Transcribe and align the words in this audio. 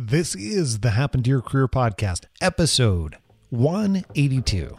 This 0.00 0.36
is 0.36 0.78
the 0.78 0.90
Happen 0.90 1.24
to 1.24 1.28
Your 1.28 1.42
Career 1.42 1.66
podcast, 1.66 2.26
episode 2.40 3.16
182. 3.50 4.78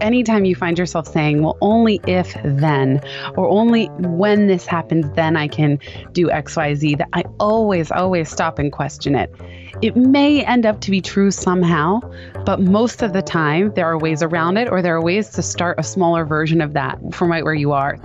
Anytime 0.00 0.44
you 0.44 0.56
find 0.56 0.76
yourself 0.76 1.06
saying, 1.06 1.44
well, 1.44 1.56
only 1.60 2.00
if 2.08 2.36
then, 2.42 3.00
or 3.36 3.48
only 3.48 3.86
when 4.00 4.48
this 4.48 4.66
happens, 4.66 5.08
then 5.14 5.36
I 5.36 5.46
can 5.46 5.78
do 6.10 6.26
XYZ, 6.26 6.98
that 6.98 7.08
I 7.12 7.22
always, 7.38 7.92
always 7.92 8.28
stop 8.28 8.58
and 8.58 8.72
question 8.72 9.14
it. 9.14 9.32
It 9.80 9.94
may 9.94 10.44
end 10.44 10.66
up 10.66 10.80
to 10.80 10.90
be 10.90 11.00
true 11.00 11.30
somehow, 11.30 12.00
but 12.44 12.60
most 12.60 13.00
of 13.00 13.12
the 13.12 13.22
time 13.22 13.72
there 13.74 13.86
are 13.86 13.96
ways 13.96 14.24
around 14.24 14.56
it, 14.56 14.68
or 14.68 14.82
there 14.82 14.96
are 14.96 15.02
ways 15.04 15.28
to 15.30 15.42
start 15.42 15.78
a 15.78 15.84
smaller 15.84 16.24
version 16.24 16.60
of 16.60 16.72
that 16.72 16.98
from 17.12 17.30
right 17.30 17.44
where 17.44 17.54
you 17.54 17.70
are. 17.70 17.96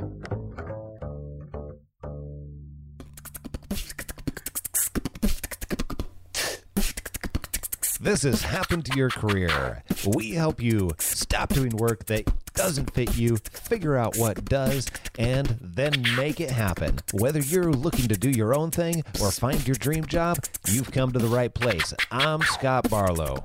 This 8.07 8.23
has 8.23 8.41
happened 8.41 8.85
to 8.85 8.97
Your 8.97 9.09
Career. 9.09 9.83
We 10.15 10.31
help 10.31 10.61
you 10.61 10.91
stop 10.97 11.49
doing 11.49 11.75
work 11.75 12.05
that 12.05 12.23
doesn't 12.53 12.93
fit 12.93 13.17
you, 13.17 13.35
figure 13.35 13.97
out 13.97 14.15
what 14.15 14.45
does, 14.45 14.87
and 15.19 15.57
then 15.59 15.91
make 16.15 16.39
it 16.39 16.49
happen. 16.49 16.99
Whether 17.11 17.41
you're 17.41 17.73
looking 17.73 18.07
to 18.07 18.15
do 18.15 18.29
your 18.29 18.55
own 18.55 18.71
thing 18.71 19.03
or 19.21 19.29
find 19.29 19.67
your 19.67 19.75
dream 19.75 20.05
job, 20.05 20.37
you've 20.69 20.89
come 20.89 21.11
to 21.11 21.19
the 21.19 21.27
right 21.27 21.53
place. 21.53 21.93
I'm 22.09 22.43
Scott 22.43 22.89
Barlow. 22.89 23.43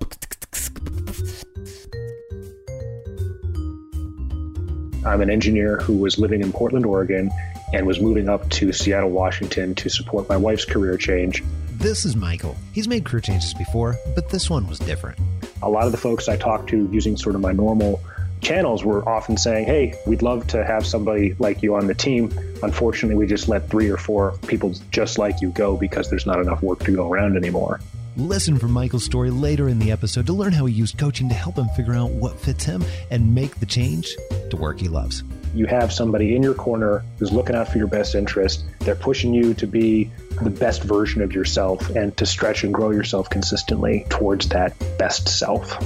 I'm 5.05 5.23
an 5.23 5.29
engineer 5.29 5.79
who 5.79 5.97
was 5.97 6.21
living 6.21 6.41
in 6.41 6.53
Portland, 6.53 6.87
Oregon, 6.87 7.33
and 7.73 7.85
was 7.85 8.01
moving 8.01 8.29
up 8.29 8.49
to 8.51 8.73
Seattle, 8.73 9.11
Washington 9.11 9.75
to 9.75 9.89
support 9.89 10.29
my 10.29 10.37
wife's 10.37 10.65
career 10.65 10.97
change. 10.97 11.43
This 11.83 12.05
is 12.05 12.15
Michael. 12.15 12.57
He's 12.73 12.87
made 12.87 13.05
career 13.05 13.21
changes 13.21 13.55
before, 13.55 13.97
but 14.15 14.29
this 14.29 14.49
one 14.49 14.69
was 14.69 14.79
different. 14.79 15.19
A 15.63 15.69
lot 15.69 15.85
of 15.85 15.91
the 15.91 15.99
folks 15.99 16.29
I 16.29 16.37
talked 16.37 16.69
to 16.69 16.89
using 16.93 17.17
sort 17.17 17.35
of 17.35 17.41
my 17.41 17.51
normal 17.51 18.01
channels 18.41 18.85
were 18.85 19.07
often 19.09 19.37
saying, 19.37 19.67
Hey, 19.67 20.01
we'd 20.07 20.23
love 20.23 20.47
to 20.47 20.65
have 20.65 20.87
somebody 20.87 21.35
like 21.41 21.61
you 21.61 21.75
on 21.75 21.89
the 21.89 21.95
team. 21.95 22.33
Unfortunately, 22.63 23.17
we 23.17 23.27
just 23.27 23.49
let 23.49 23.69
three 23.69 23.91
or 23.91 23.97
four 23.97 24.39
people 24.47 24.73
just 24.93 25.19
like 25.19 25.41
you 25.41 25.51
go 25.51 25.77
because 25.77 26.09
there's 26.09 26.25
not 26.25 26.39
enough 26.39 26.63
work 26.63 26.79
to 26.85 26.95
go 26.95 27.11
around 27.11 27.37
anymore. 27.37 27.81
Listen 28.17 28.61
from 28.61 28.71
Michael's 28.71 29.05
story 29.05 29.31
later 29.31 29.69
in 29.69 29.81
the 29.81 29.91
episode 29.91 30.27
to 30.27 30.33
learn 30.33 30.53
how 30.53 30.67
he 30.67 30.75
used 30.75 30.99
coaching 30.99 31.29
to 31.31 31.35
help 31.35 31.57
him 31.57 31.67
figure 31.71 31.95
out 31.95 32.13
what 32.13 32.39
fits 32.39 32.63
him 32.63 32.85
and 33.11 33.35
make 33.35 33.59
the 33.59 33.67
change 33.67 34.17
to 34.51 34.57
work 34.57 34.79
he 34.79 34.87
loves. 34.87 35.25
You 35.55 35.67
have 35.67 35.93
somebody 35.93 36.35
in 36.35 36.43
your 36.43 36.55
corner 36.55 37.05
who's 37.19 37.33
looking 37.33 37.55
out 37.55 37.69
for 37.69 37.79
your 37.79 37.87
best 37.87 38.15
interest. 38.15 38.65
They're 38.81 38.95
pushing 38.95 39.35
you 39.35 39.55
to 39.55 39.67
be 39.67 40.11
the 40.41 40.51
best 40.51 40.83
version 40.83 41.23
of 41.23 41.33
yourself 41.33 41.91
and 41.91 42.17
to 42.17 42.27
stretch 42.27 42.65
and 42.65 42.73
grow 42.73 42.91
yourself 42.91 43.29
consistently 43.29 44.07
towards 44.09 44.49
that 44.49 44.75
best 44.99 45.29
self. 45.29 45.79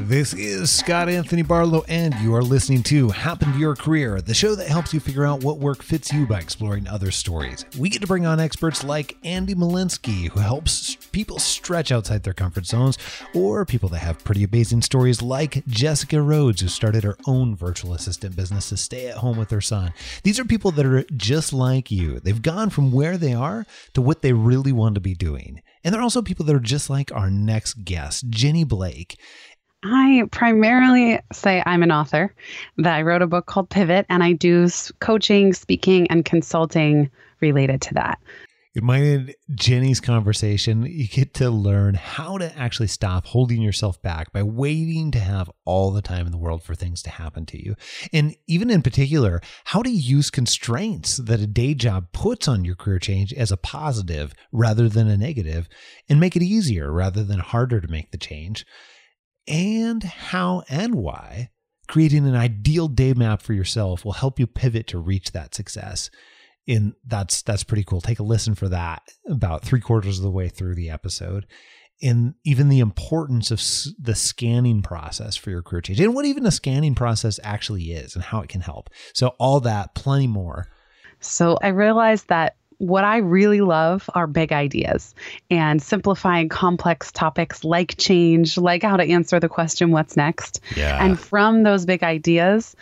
This 0.00 0.32
is 0.32 0.70
Scott 0.70 1.08
Anthony 1.08 1.42
Barlow, 1.42 1.84
and 1.88 2.14
you 2.20 2.32
are 2.34 2.42
listening 2.42 2.84
to 2.84 3.10
Happen 3.10 3.52
to 3.52 3.58
Your 3.58 3.74
Career, 3.74 4.20
the 4.20 4.32
show 4.32 4.54
that 4.54 4.68
helps 4.68 4.94
you 4.94 5.00
figure 5.00 5.26
out 5.26 5.42
what 5.42 5.58
work 5.58 5.82
fits 5.82 6.12
you 6.12 6.24
by 6.24 6.38
exploring 6.38 6.86
other 6.86 7.10
stories. 7.10 7.66
We 7.76 7.90
get 7.90 8.00
to 8.02 8.06
bring 8.06 8.24
on 8.24 8.38
experts 8.38 8.84
like 8.84 9.16
Andy 9.24 9.56
Molinsky, 9.56 10.30
who 10.30 10.40
helps 10.40 10.94
people 11.10 11.40
stretch 11.40 11.90
outside 11.90 12.22
their 12.22 12.32
comfort 12.32 12.64
zones, 12.64 12.96
or 13.34 13.66
people 13.66 13.88
that 13.90 13.98
have 13.98 14.24
pretty 14.24 14.44
amazing 14.44 14.82
stories 14.82 15.20
like 15.20 15.66
Jessica 15.66 16.22
Rhodes, 16.22 16.60
who 16.60 16.68
started 16.68 17.02
her 17.02 17.18
own 17.26 17.56
virtual 17.56 17.92
assistant 17.92 18.36
business 18.36 18.68
to 18.68 18.76
stay 18.76 19.08
at 19.08 19.16
home 19.16 19.36
with 19.36 19.50
her 19.50 19.60
son. 19.60 19.92
These 20.22 20.38
are 20.38 20.44
people 20.44 20.70
that 20.70 20.86
are 20.86 21.04
just 21.16 21.52
like 21.52 21.90
you. 21.90 22.20
They've 22.20 22.40
gone 22.40 22.70
from 22.70 22.92
where 22.92 23.18
they 23.18 23.34
are 23.34 23.66
to 23.94 24.00
what 24.00 24.22
they 24.22 24.32
really 24.32 24.72
want 24.72 24.94
to 24.94 25.00
be 25.00 25.14
doing. 25.14 25.60
And 25.84 25.94
they're 25.94 26.02
also 26.02 26.22
people 26.22 26.44
that 26.46 26.56
are 26.56 26.60
just 26.60 26.90
like 26.90 27.12
our 27.12 27.30
next 27.30 27.84
guest, 27.84 28.28
Jenny 28.28 28.64
Blake. 28.64 29.18
I 29.84 30.24
primarily 30.32 31.20
say 31.32 31.62
I'm 31.64 31.82
an 31.82 31.92
author, 31.92 32.34
that 32.78 32.94
I 32.94 33.02
wrote 33.02 33.22
a 33.22 33.26
book 33.26 33.46
called 33.46 33.70
Pivot, 33.70 34.06
and 34.08 34.22
I 34.22 34.32
do 34.32 34.68
coaching, 34.98 35.52
speaking, 35.52 36.08
and 36.08 36.24
consulting 36.24 37.10
related 37.40 37.80
to 37.82 37.94
that. 37.94 38.18
In 38.74 38.84
my 38.84 39.34
Jenny's 39.54 39.98
conversation, 39.98 40.84
you 40.84 41.08
get 41.08 41.34
to 41.34 41.50
learn 41.50 41.94
how 41.94 42.38
to 42.38 42.56
actually 42.56 42.86
stop 42.88 43.26
holding 43.26 43.62
yourself 43.62 44.00
back 44.02 44.32
by 44.32 44.42
waiting 44.42 45.10
to 45.12 45.18
have 45.18 45.50
all 45.64 45.90
the 45.90 46.02
time 46.02 46.26
in 46.26 46.32
the 46.32 46.38
world 46.38 46.62
for 46.62 46.74
things 46.74 47.02
to 47.02 47.10
happen 47.10 47.46
to 47.46 47.64
you. 47.64 47.74
And 48.12 48.36
even 48.46 48.70
in 48.70 48.82
particular, 48.82 49.40
how 49.64 49.82
to 49.82 49.90
use 49.90 50.30
constraints 50.30 51.16
that 51.16 51.40
a 51.40 51.46
day 51.46 51.74
job 51.74 52.12
puts 52.12 52.46
on 52.46 52.64
your 52.64 52.76
career 52.76 52.98
change 52.98 53.32
as 53.32 53.50
a 53.50 53.56
positive 53.56 54.32
rather 54.52 54.88
than 54.88 55.08
a 55.08 55.16
negative 55.16 55.68
and 56.08 56.20
make 56.20 56.36
it 56.36 56.42
easier 56.42 56.92
rather 56.92 57.24
than 57.24 57.40
harder 57.40 57.80
to 57.80 57.88
make 57.88 58.12
the 58.12 58.18
change 58.18 58.64
and 59.48 60.02
how 60.02 60.62
and 60.68 60.94
why 60.94 61.50
creating 61.88 62.26
an 62.26 62.36
ideal 62.36 62.86
day 62.86 63.14
map 63.14 63.42
for 63.42 63.54
yourself 63.54 64.04
will 64.04 64.12
help 64.12 64.38
you 64.38 64.46
pivot 64.46 64.86
to 64.88 64.98
reach 64.98 65.32
that 65.32 65.54
success. 65.54 66.10
And 66.68 66.92
that's 67.06 67.42
that's 67.42 67.64
pretty 67.64 67.82
cool. 67.82 68.02
Take 68.02 68.18
a 68.18 68.22
listen 68.24 68.54
for 68.54 68.68
that 68.68 69.02
about 69.26 69.64
three 69.64 69.80
quarters 69.80 70.18
of 70.18 70.22
the 70.22 70.30
way 70.30 70.48
through 70.48 70.74
the 70.74 70.90
episode. 70.90 71.46
And 72.00 72.34
even 72.44 72.68
the 72.68 72.78
importance 72.78 73.50
of 73.50 73.60
the 73.98 74.14
scanning 74.14 74.82
process 74.82 75.34
for 75.34 75.50
your 75.50 75.62
career 75.62 75.80
change 75.80 75.98
and 75.98 76.14
what 76.14 76.26
even 76.26 76.46
a 76.46 76.52
scanning 76.52 76.94
process 76.94 77.40
actually 77.42 77.84
is 77.90 78.14
and 78.14 78.22
how 78.22 78.40
it 78.40 78.48
can 78.48 78.60
help. 78.60 78.90
So 79.14 79.28
all 79.38 79.58
that 79.60 79.94
plenty 79.94 80.28
more. 80.28 80.68
So 81.20 81.58
i 81.62 81.68
realized 81.68 82.28
that 82.28 82.54
what 82.78 83.04
I 83.04 83.18
really 83.18 83.60
love 83.60 84.08
are 84.14 84.26
big 84.26 84.52
ideas 84.52 85.14
and 85.50 85.82
simplifying 85.82 86.48
complex 86.48 87.10
topics 87.10 87.64
like 87.64 87.96
change, 87.98 88.56
like 88.56 88.82
how 88.82 88.96
to 88.96 89.02
answer 89.02 89.40
the 89.40 89.48
question, 89.48 89.90
what's 89.90 90.16
next? 90.16 90.60
Yeah. 90.76 91.04
And 91.04 91.18
from 91.18 91.64
those 91.64 91.84
big 91.84 92.02
ideas 92.02 92.76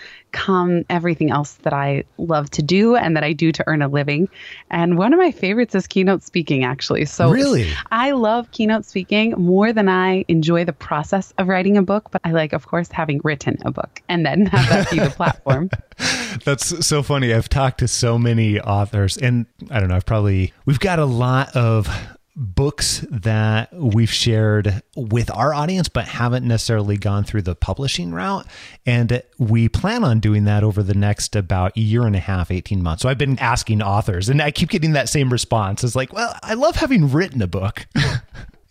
everything 0.88 1.30
else 1.30 1.54
that 1.62 1.72
I 1.72 2.04
love 2.18 2.50
to 2.50 2.62
do 2.62 2.96
and 2.96 3.16
that 3.16 3.24
I 3.24 3.32
do 3.32 3.52
to 3.52 3.64
earn 3.66 3.82
a 3.82 3.88
living. 3.88 4.28
And 4.70 4.98
one 4.98 5.12
of 5.12 5.18
my 5.18 5.30
favorites 5.30 5.74
is 5.74 5.86
keynote 5.86 6.22
speaking, 6.22 6.64
actually. 6.64 7.04
So 7.06 7.30
really, 7.30 7.70
I 7.90 8.12
love 8.12 8.50
keynote 8.50 8.84
speaking 8.84 9.32
more 9.32 9.72
than 9.72 9.88
I 9.88 10.24
enjoy 10.28 10.64
the 10.64 10.72
process 10.72 11.32
of 11.38 11.48
writing 11.48 11.76
a 11.76 11.82
book, 11.82 12.10
but 12.10 12.20
I 12.24 12.32
like, 12.32 12.52
of 12.52 12.66
course, 12.66 12.90
having 12.90 13.20
written 13.24 13.58
a 13.64 13.70
book 13.70 14.02
and 14.08 14.24
then 14.24 14.46
have 14.52 14.68
that 14.68 14.90
be 14.90 14.98
the 14.98 15.10
platform. 15.10 15.70
That's 16.44 16.86
so 16.86 17.02
funny. 17.02 17.32
I've 17.32 17.48
talked 17.48 17.78
to 17.78 17.88
so 17.88 18.18
many 18.18 18.60
authors, 18.60 19.16
and 19.16 19.46
I 19.70 19.80
don't 19.80 19.88
know, 19.88 19.96
I've 19.96 20.06
probably, 20.06 20.52
we've 20.66 20.80
got 20.80 20.98
a 20.98 21.06
lot 21.06 21.56
of 21.56 21.88
books 22.36 23.04
that 23.10 23.72
we've 23.72 24.12
shared 24.12 24.82
with 24.94 25.30
our 25.30 25.54
audience, 25.54 25.88
but 25.88 26.06
haven't 26.06 26.46
necessarily 26.46 26.98
gone 26.98 27.24
through 27.24 27.42
the 27.42 27.54
publishing 27.54 28.12
route. 28.12 28.46
And 28.84 29.22
we 29.38 29.68
plan 29.68 30.04
on 30.04 30.20
doing 30.20 30.44
that 30.44 30.62
over 30.62 30.82
the 30.82 30.94
next 30.94 31.34
about 31.34 31.76
a 31.76 31.80
year 31.80 32.06
and 32.06 32.14
a 32.14 32.20
half, 32.20 32.50
18 32.50 32.82
months. 32.82 33.02
So 33.02 33.08
I've 33.08 33.18
been 33.18 33.38
asking 33.38 33.82
authors, 33.82 34.28
and 34.28 34.42
I 34.42 34.50
keep 34.50 34.68
getting 34.68 34.92
that 34.92 35.08
same 35.08 35.30
response. 35.30 35.82
It's 35.82 35.96
like, 35.96 36.12
well, 36.12 36.38
I 36.42 36.54
love 36.54 36.76
having 36.76 37.10
written 37.10 37.40
a 37.40 37.46
book. 37.46 37.86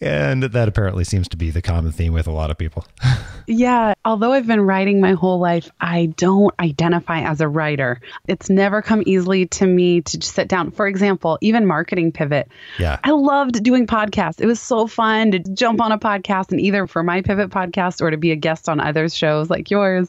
And 0.01 0.43
that 0.43 0.67
apparently 0.67 1.03
seems 1.03 1.27
to 1.29 1.37
be 1.37 1.49
the 1.49 1.63
common 1.63 1.91
theme 1.91 2.13
with 2.13 2.27
a 2.27 2.31
lot 2.31 2.51
of 2.51 2.57
people. 2.59 2.85
yeah. 3.47 3.94
Although 4.05 4.33
I've 4.33 4.45
been 4.45 4.61
writing 4.61 5.01
my 5.01 5.13
whole 5.13 5.39
life, 5.39 5.71
I 5.81 6.05
don't 6.17 6.53
identify 6.59 7.21
as 7.21 7.41
a 7.41 7.47
writer. 7.47 7.99
It's 8.27 8.51
never 8.51 8.83
come 8.83 9.01
easily 9.07 9.47
to 9.47 9.65
me 9.65 10.01
to 10.01 10.19
just 10.19 10.35
sit 10.35 10.47
down. 10.47 10.69
For 10.69 10.87
example, 10.87 11.39
even 11.41 11.65
marketing 11.65 12.11
pivot. 12.11 12.47
Yeah. 12.77 12.99
I 13.03 13.11
loved 13.11 13.63
doing 13.63 13.87
podcasts. 13.87 14.39
It 14.39 14.45
was 14.45 14.61
so 14.61 14.85
fun 14.85 15.31
to 15.31 15.39
jump 15.39 15.81
on 15.81 15.91
a 15.91 15.97
podcast 15.97 16.51
and 16.51 16.61
either 16.61 16.85
for 16.85 17.01
my 17.01 17.23
pivot 17.23 17.49
podcast 17.49 17.99
or 17.99 18.11
to 18.11 18.17
be 18.17 18.31
a 18.31 18.35
guest 18.35 18.69
on 18.69 18.79
other 18.79 19.09
shows 19.09 19.49
like 19.49 19.71
yours. 19.71 20.07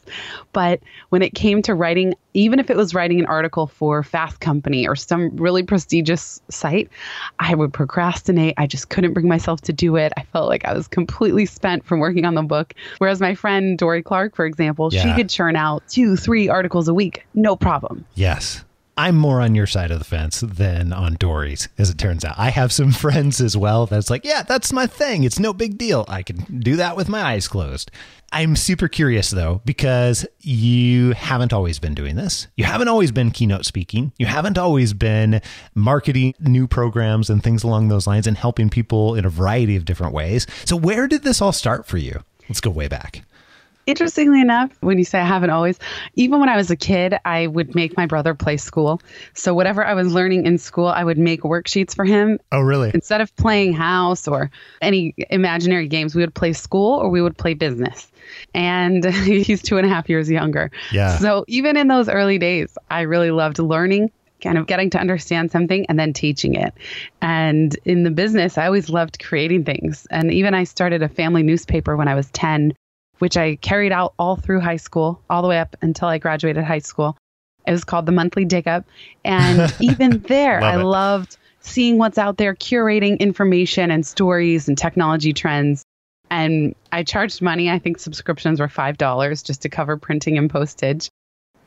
But 0.53 0.81
when 1.09 1.23
it 1.23 1.35
came 1.35 1.63
to 1.63 1.75
writing, 1.75 2.15
even 2.35 2.59
if 2.59 2.69
it 2.69 2.77
was 2.77 2.95
writing 2.95 3.19
an 3.19 3.27
article 3.27 3.67
for 3.67 4.03
Fast 4.03 4.41
Company 4.41 4.87
or 4.87 4.95
some 4.95 5.35
really 5.37 5.63
prestigious 5.63 6.43
site, 6.51 6.91
I 7.39 7.55
would 7.55 7.73
procrastinate. 7.73 8.55
I 8.59 8.67
just 8.67 8.91
couldn't 8.91 9.15
bring 9.15 9.27
myself 9.27 9.63
to 9.63 9.73
do 9.73 9.97
it. 9.97 10.13
I 10.19 10.25
felt 10.25 10.49
like 10.49 10.67
I 10.67 10.75
was 10.75 10.87
completely 10.87 11.47
spent 11.47 11.87
from 11.87 11.99
working 11.99 12.27
on 12.27 12.35
the 12.35 12.43
book. 12.43 12.75
Whereas 12.99 13.21
my 13.21 13.35
friend 13.35 13.79
Dorie 13.87 14.03
Clark, 14.03 14.35
for 14.35 14.45
example, 14.45 14.89
yeah. 14.93 15.03
she 15.05 15.15
could 15.15 15.31
churn 15.31 15.55
out 15.55 15.87
two, 15.89 16.17
three 16.17 16.49
articles 16.49 16.89
a 16.89 16.95
week, 16.95 17.25
no 17.35 17.55
problem. 17.55 18.05
Yes. 18.17 18.65
I'm 18.97 19.17
more 19.17 19.41
on 19.41 19.55
your 19.55 19.69
side 19.69 19.93
of 19.93 20.01
the 20.01 20.05
fence 20.05 20.41
than 20.41 20.93
on 20.93 21.15
Dorie's, 21.21 21.69
as 21.79 21.89
it 21.89 21.99
turns 21.99 22.25
out. 22.25 22.35
I 22.37 22.51
have 22.51 22.73
some 22.73 22.91
friends 23.05 23.41
as 23.41 23.57
well 23.57 23.87
that's 23.87 24.11
like, 24.11 24.25
yeah, 24.25 24.43
that's 24.43 24.73
my 24.73 24.89
thing. 24.89 25.23
It's 25.23 25.39
no 25.39 25.53
big 25.53 25.79
deal. 25.79 26.05
I 26.09 26.25
can 26.25 26.39
do 26.59 26.75
that 26.77 26.97
with 26.97 27.09
my 27.09 27.23
eyes 27.23 27.47
closed. 27.47 27.93
I'm 28.33 28.57
super 28.57 28.89
curious 28.89 29.31
though, 29.31 29.61
because 29.65 30.27
you 30.41 31.13
haven't 31.13 31.53
always 31.53 31.79
been 31.79 31.95
doing 31.95 32.17
this. 32.17 32.49
You 32.57 32.65
haven't 32.65 32.89
always 32.89 33.13
been 33.13 33.31
keynote 33.31 33.67
speaking. 33.67 34.13
You 34.19 34.27
haven't 34.27 34.59
always 34.59 34.95
been 34.95 35.41
marketing 35.77 36.35
new 36.41 36.67
programs 36.67 37.31
and 37.31 37.41
things 37.41 37.63
along 37.63 37.87
those 37.87 38.09
lines 38.09 38.27
and 38.27 38.37
helping 38.37 38.69
people 38.69 39.15
in 39.15 39.25
a 39.25 39.31
variety 39.31 39.77
of 39.77 39.85
different 39.85 40.13
ways. 40.13 40.45
So, 40.65 40.75
where 40.75 41.07
did 41.07 41.23
this 41.23 41.41
all 41.41 41.53
start 41.53 41.87
for 41.87 41.99
you? 41.99 42.25
Let's 42.49 42.61
go 42.61 42.71
way 42.71 42.89
back. 42.89 43.23
Interestingly 43.87 44.41
enough, 44.41 44.77
when 44.81 44.99
you 44.99 45.05
say 45.05 45.21
I 45.21 45.25
haven't 45.25 45.51
always, 45.51 45.79
even 46.15 46.41
when 46.41 46.49
I 46.49 46.57
was 46.57 46.71
a 46.73 46.77
kid, 46.77 47.17
I 47.25 47.47
would 47.47 47.77
make 47.77 47.97
my 47.97 48.07
brother 48.07 48.35
play 48.35 48.57
school. 48.57 49.01
So 49.35 49.55
whatever 49.55 49.85
I 49.85 49.95
was 49.95 50.13
learning 50.13 50.45
in 50.45 50.59
school, 50.59 50.89
I 50.89 51.05
would 51.05 51.19
make 51.19 51.43
worksheets 51.43 51.95
for 51.95 52.05
him. 52.05 52.41
Oh, 52.51 52.61
really? 52.61 52.91
Instead 52.93 53.21
of 53.21 53.35
playing 53.37 53.75
house 53.75 54.27
or 54.27 54.51
any 54.83 55.15
imaginary 55.31 55.87
games, 55.87 56.17
we 56.17 56.23
would 56.23 56.35
play 56.35 56.53
school 56.53 56.99
or 56.99 57.09
we 57.09 57.23
would 57.23 57.39
play 57.39 57.55
business. 57.55 58.11
And 58.55 59.05
he's 59.25 59.63
two 59.63 59.79
and 59.79 59.87
a 59.87 59.89
half 59.89 60.09
years 60.09 60.29
younger. 60.29 60.73
Yeah. 60.91 61.19
So 61.19 61.45
even 61.47 61.77
in 61.77 61.87
those 61.87 62.09
early 62.09 62.39
days, 62.39 62.77
I 62.91 63.03
really 63.03 63.31
loved 63.31 63.61
learning 63.61 64.11
kind 64.43 64.59
of 64.59 64.67
getting 64.67 64.91
to 64.91 64.99
understand 64.99 65.51
something 65.51 65.87
and 65.87 65.99
then 65.99 66.13
teaching 66.13 66.55
it. 66.55 66.75
And 67.23 67.77
in 67.85 68.03
the 68.03 68.11
business, 68.11 68.59
I 68.59 68.67
always 68.67 68.91
loved 68.91 69.23
creating 69.23 69.65
things. 69.65 70.07
And 70.11 70.31
even 70.33 70.55
I 70.55 70.65
started 70.65 71.03
a 71.03 71.09
family 71.09 71.43
newspaper 71.43 71.97
when 71.97 72.09
I 72.09 72.15
was 72.15 72.31
10 72.31 72.75
which 73.19 73.37
I 73.37 73.57
carried 73.57 73.93
out 73.93 74.15
all 74.19 74.37
through 74.37 74.61
high 74.61 74.77
school, 74.77 75.23
all 75.31 75.43
the 75.43 75.49
way 75.49 75.59
up 75.59 75.77
until 75.83 76.09
I 76.09 76.19
graduated 76.19 76.65
high 76.65 76.81
school. 76.81 77.17
It 77.67 77.73
was 77.73 77.85
called 77.85 78.07
the 78.07 78.13
Monthly 78.13 78.45
Dig 78.45 78.69
Up. 78.69 78.85
And 79.25 79.75
even 79.81 80.21
there, 80.23 80.61
Love 80.61 80.75
I 80.75 80.81
it. 80.81 80.85
loved 80.85 81.37
seeing 81.61 81.99
what's 81.99 82.19
out 82.19 82.37
there, 82.37 82.55
curating 82.55 83.19
information 83.19 83.91
and 83.91 84.07
stories 84.07 84.69
and 84.69 84.79
technology 84.79 85.33
trends. 85.33 85.85
And 86.31 86.75
I 86.93 87.03
charged 87.03 87.43
money. 87.43 87.71
I 87.71 87.79
think 87.79 87.99
subscriptions 87.99 88.61
were 88.61 88.69
$5 88.69 89.45
just 89.45 89.63
to 89.63 89.69
cover 89.69 89.97
printing 89.97 90.39
and 90.39 90.49
postage. 90.51 91.09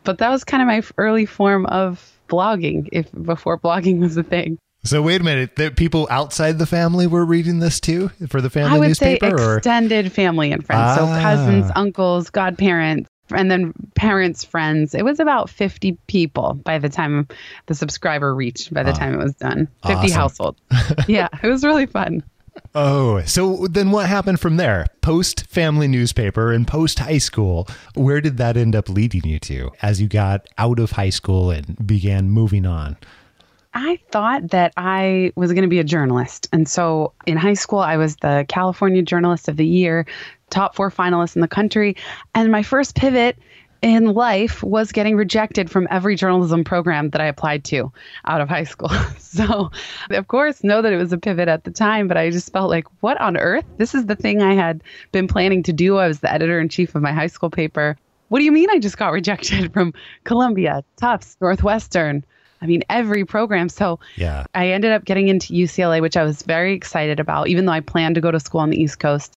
But 0.04 0.20
that 0.20 0.30
was 0.30 0.44
kind 0.44 0.62
of 0.62 0.68
my 0.68 0.82
early 0.98 1.26
form 1.26 1.66
of 1.66 2.18
blogging, 2.30 2.88
if 2.92 3.12
before 3.12 3.58
blogging 3.58 4.00
was 4.00 4.16
a 4.18 4.24
thing. 4.24 4.58
So 4.84 5.02
wait 5.02 5.20
a 5.22 5.24
minute. 5.24 5.56
The 5.58 5.72
people 5.72 6.08
outside 6.10 6.58
the 6.58 6.66
family 6.66 7.06
were 7.06 7.26
reading 7.26 7.60
this 7.60 7.80
too 7.80 8.10
for 8.30 8.40
the 8.42 8.50
family 8.50 8.76
I 8.76 8.80
would 8.80 8.98
say 8.98 9.12
newspaper, 9.14 9.40
or 9.42 9.58
extended 9.58 10.12
family 10.12 10.52
and 10.52 10.66
friends. 10.66 10.98
So 10.98 11.06
Ah. 11.06 11.22
cousins, 11.22 11.72
uncles, 11.76 12.30
godparents, 12.30 13.10
and 13.36 13.52
then 13.52 13.74
parents, 13.96 14.44
friends. 14.46 14.96
It 14.96 15.04
was 15.04 15.20
about 15.20 15.50
50 15.50 15.98
people 16.08 16.54
by 16.64 16.80
the 16.80 16.90
time 16.90 17.28
the 17.68 17.76
subscriber 17.76 18.34
reached, 18.34 18.74
by 18.74 18.84
the 18.84 18.92
Ah. 18.92 18.96
time 18.96 19.14
it 19.14 19.18
was 19.24 19.34
done. 19.36 19.68
50 19.86 19.94
Awesome. 20.08 20.12
households. 20.12 20.62
yeah, 21.08 21.28
it 21.44 21.48
was 21.48 21.64
really 21.66 21.86
fun. 21.86 22.24
oh, 22.76 23.22
so 23.26 23.68
then 23.70 23.92
what 23.92 24.08
happened 24.08 24.40
from 24.40 24.58
there? 24.58 24.86
Post 25.02 25.46
family 25.48 25.88
newspaper 25.88 26.52
and 26.52 26.66
post 26.68 27.00
high 27.00 27.18
school. 27.18 27.68
Where 27.96 28.22
did 28.22 28.38
that 28.38 28.58
end 28.58 28.76
up 28.76 28.90
leading 28.90 29.26
you 29.26 29.40
to 29.40 29.72
as 29.82 30.02
you 30.02 30.08
got 30.08 30.48
out 30.58 30.80
of 30.80 30.92
high 30.92 31.10
school 31.10 31.52
and 31.52 31.86
began 31.86 32.30
moving 32.30 32.66
on? 32.66 32.98
I 33.74 34.00
thought 34.12 34.50
that 34.50 34.74
I 34.78 35.32
was 35.36 35.54
going 35.54 35.64
to 35.64 35.70
be 35.70 35.80
a 35.80 35.84
journalist. 35.84 36.48
And 36.52 36.68
so 36.68 37.14
in 37.26 37.38
high 37.38 37.54
school, 37.54 37.80
I 37.80 37.98
was 37.98 38.16
the 38.18 38.46
California 38.48 39.02
Journalist 39.02 39.48
of 39.48 39.58
the 39.58 39.66
Year, 39.66 40.06
top 40.50 40.76
four 40.76 40.90
finalist 40.90 41.36
in 41.36 41.42
the 41.42 41.48
country. 41.48 41.96
And 42.34 42.52
my 42.52 42.64
first 42.64 42.96
pivot 42.96 43.38
in 43.82 44.08
life 44.08 44.62
was 44.64 44.92
getting 44.92 45.16
rejected 45.16 45.70
from 45.70 45.88
every 45.90 46.16
journalism 46.16 46.64
program 46.64 47.12
that 47.12 47.22
I 47.22 47.26
applied 47.26 47.64
to 47.66 47.92
out 48.26 48.42
of 48.42 48.50
high 48.50 48.66
school. 48.66 48.92
So, 49.30 49.70
of 50.10 50.28
course, 50.28 50.64
know 50.64 50.82
that 50.82 50.92
it 50.92 50.98
was 50.98 51.14
a 51.14 51.18
pivot 51.18 51.48
at 51.48 51.64
the 51.64 51.70
time, 51.70 52.08
but 52.08 52.18
I 52.18 52.32
just 52.32 52.52
felt 52.52 52.72
like, 52.72 52.86
what 53.02 53.22
on 53.22 53.38
earth? 53.38 53.64
This 53.78 53.94
is 53.94 54.08
the 54.08 54.16
thing 54.16 54.42
I 54.42 54.56
had 54.56 54.82
been 55.12 55.28
planning 55.28 55.62
to 55.64 55.72
do. 55.72 55.98
I 55.98 56.08
was 56.08 56.22
the 56.22 56.34
editor 56.34 56.60
in 56.60 56.68
chief 56.68 56.96
of 56.96 57.04
my 57.04 57.14
high 57.14 57.28
school 57.28 57.52
paper. 57.52 57.96
What 58.30 58.40
do 58.40 58.46
you 58.46 58.52
mean 58.52 58.72
I 58.72 58.80
just 58.80 58.98
got 58.98 59.12
rejected 59.12 59.72
from 59.74 59.94
Columbia, 60.24 60.84
Tufts, 60.98 61.38
Northwestern? 61.40 62.26
I 62.62 62.66
mean, 62.66 62.84
every 62.90 63.26
program. 63.26 63.70
So 63.70 64.00
Yeah. 64.16 64.46
I 64.54 64.70
ended 64.70 64.92
up 64.92 65.06
getting 65.06 65.28
into 65.28 65.54
UCLA, 65.54 66.02
which 66.02 66.18
I 66.18 66.24
was 66.24 66.42
very 66.44 66.74
excited 66.74 67.20
about, 67.20 67.48
even 67.48 67.66
though 67.66 67.72
I 67.72 67.80
planned 67.80 68.16
to 68.16 68.22
go 68.22 68.32
to 68.32 68.40
school 68.40 68.62
on 68.62 68.70
the 68.70 68.82
East 68.82 69.00
Coast. 69.00 69.34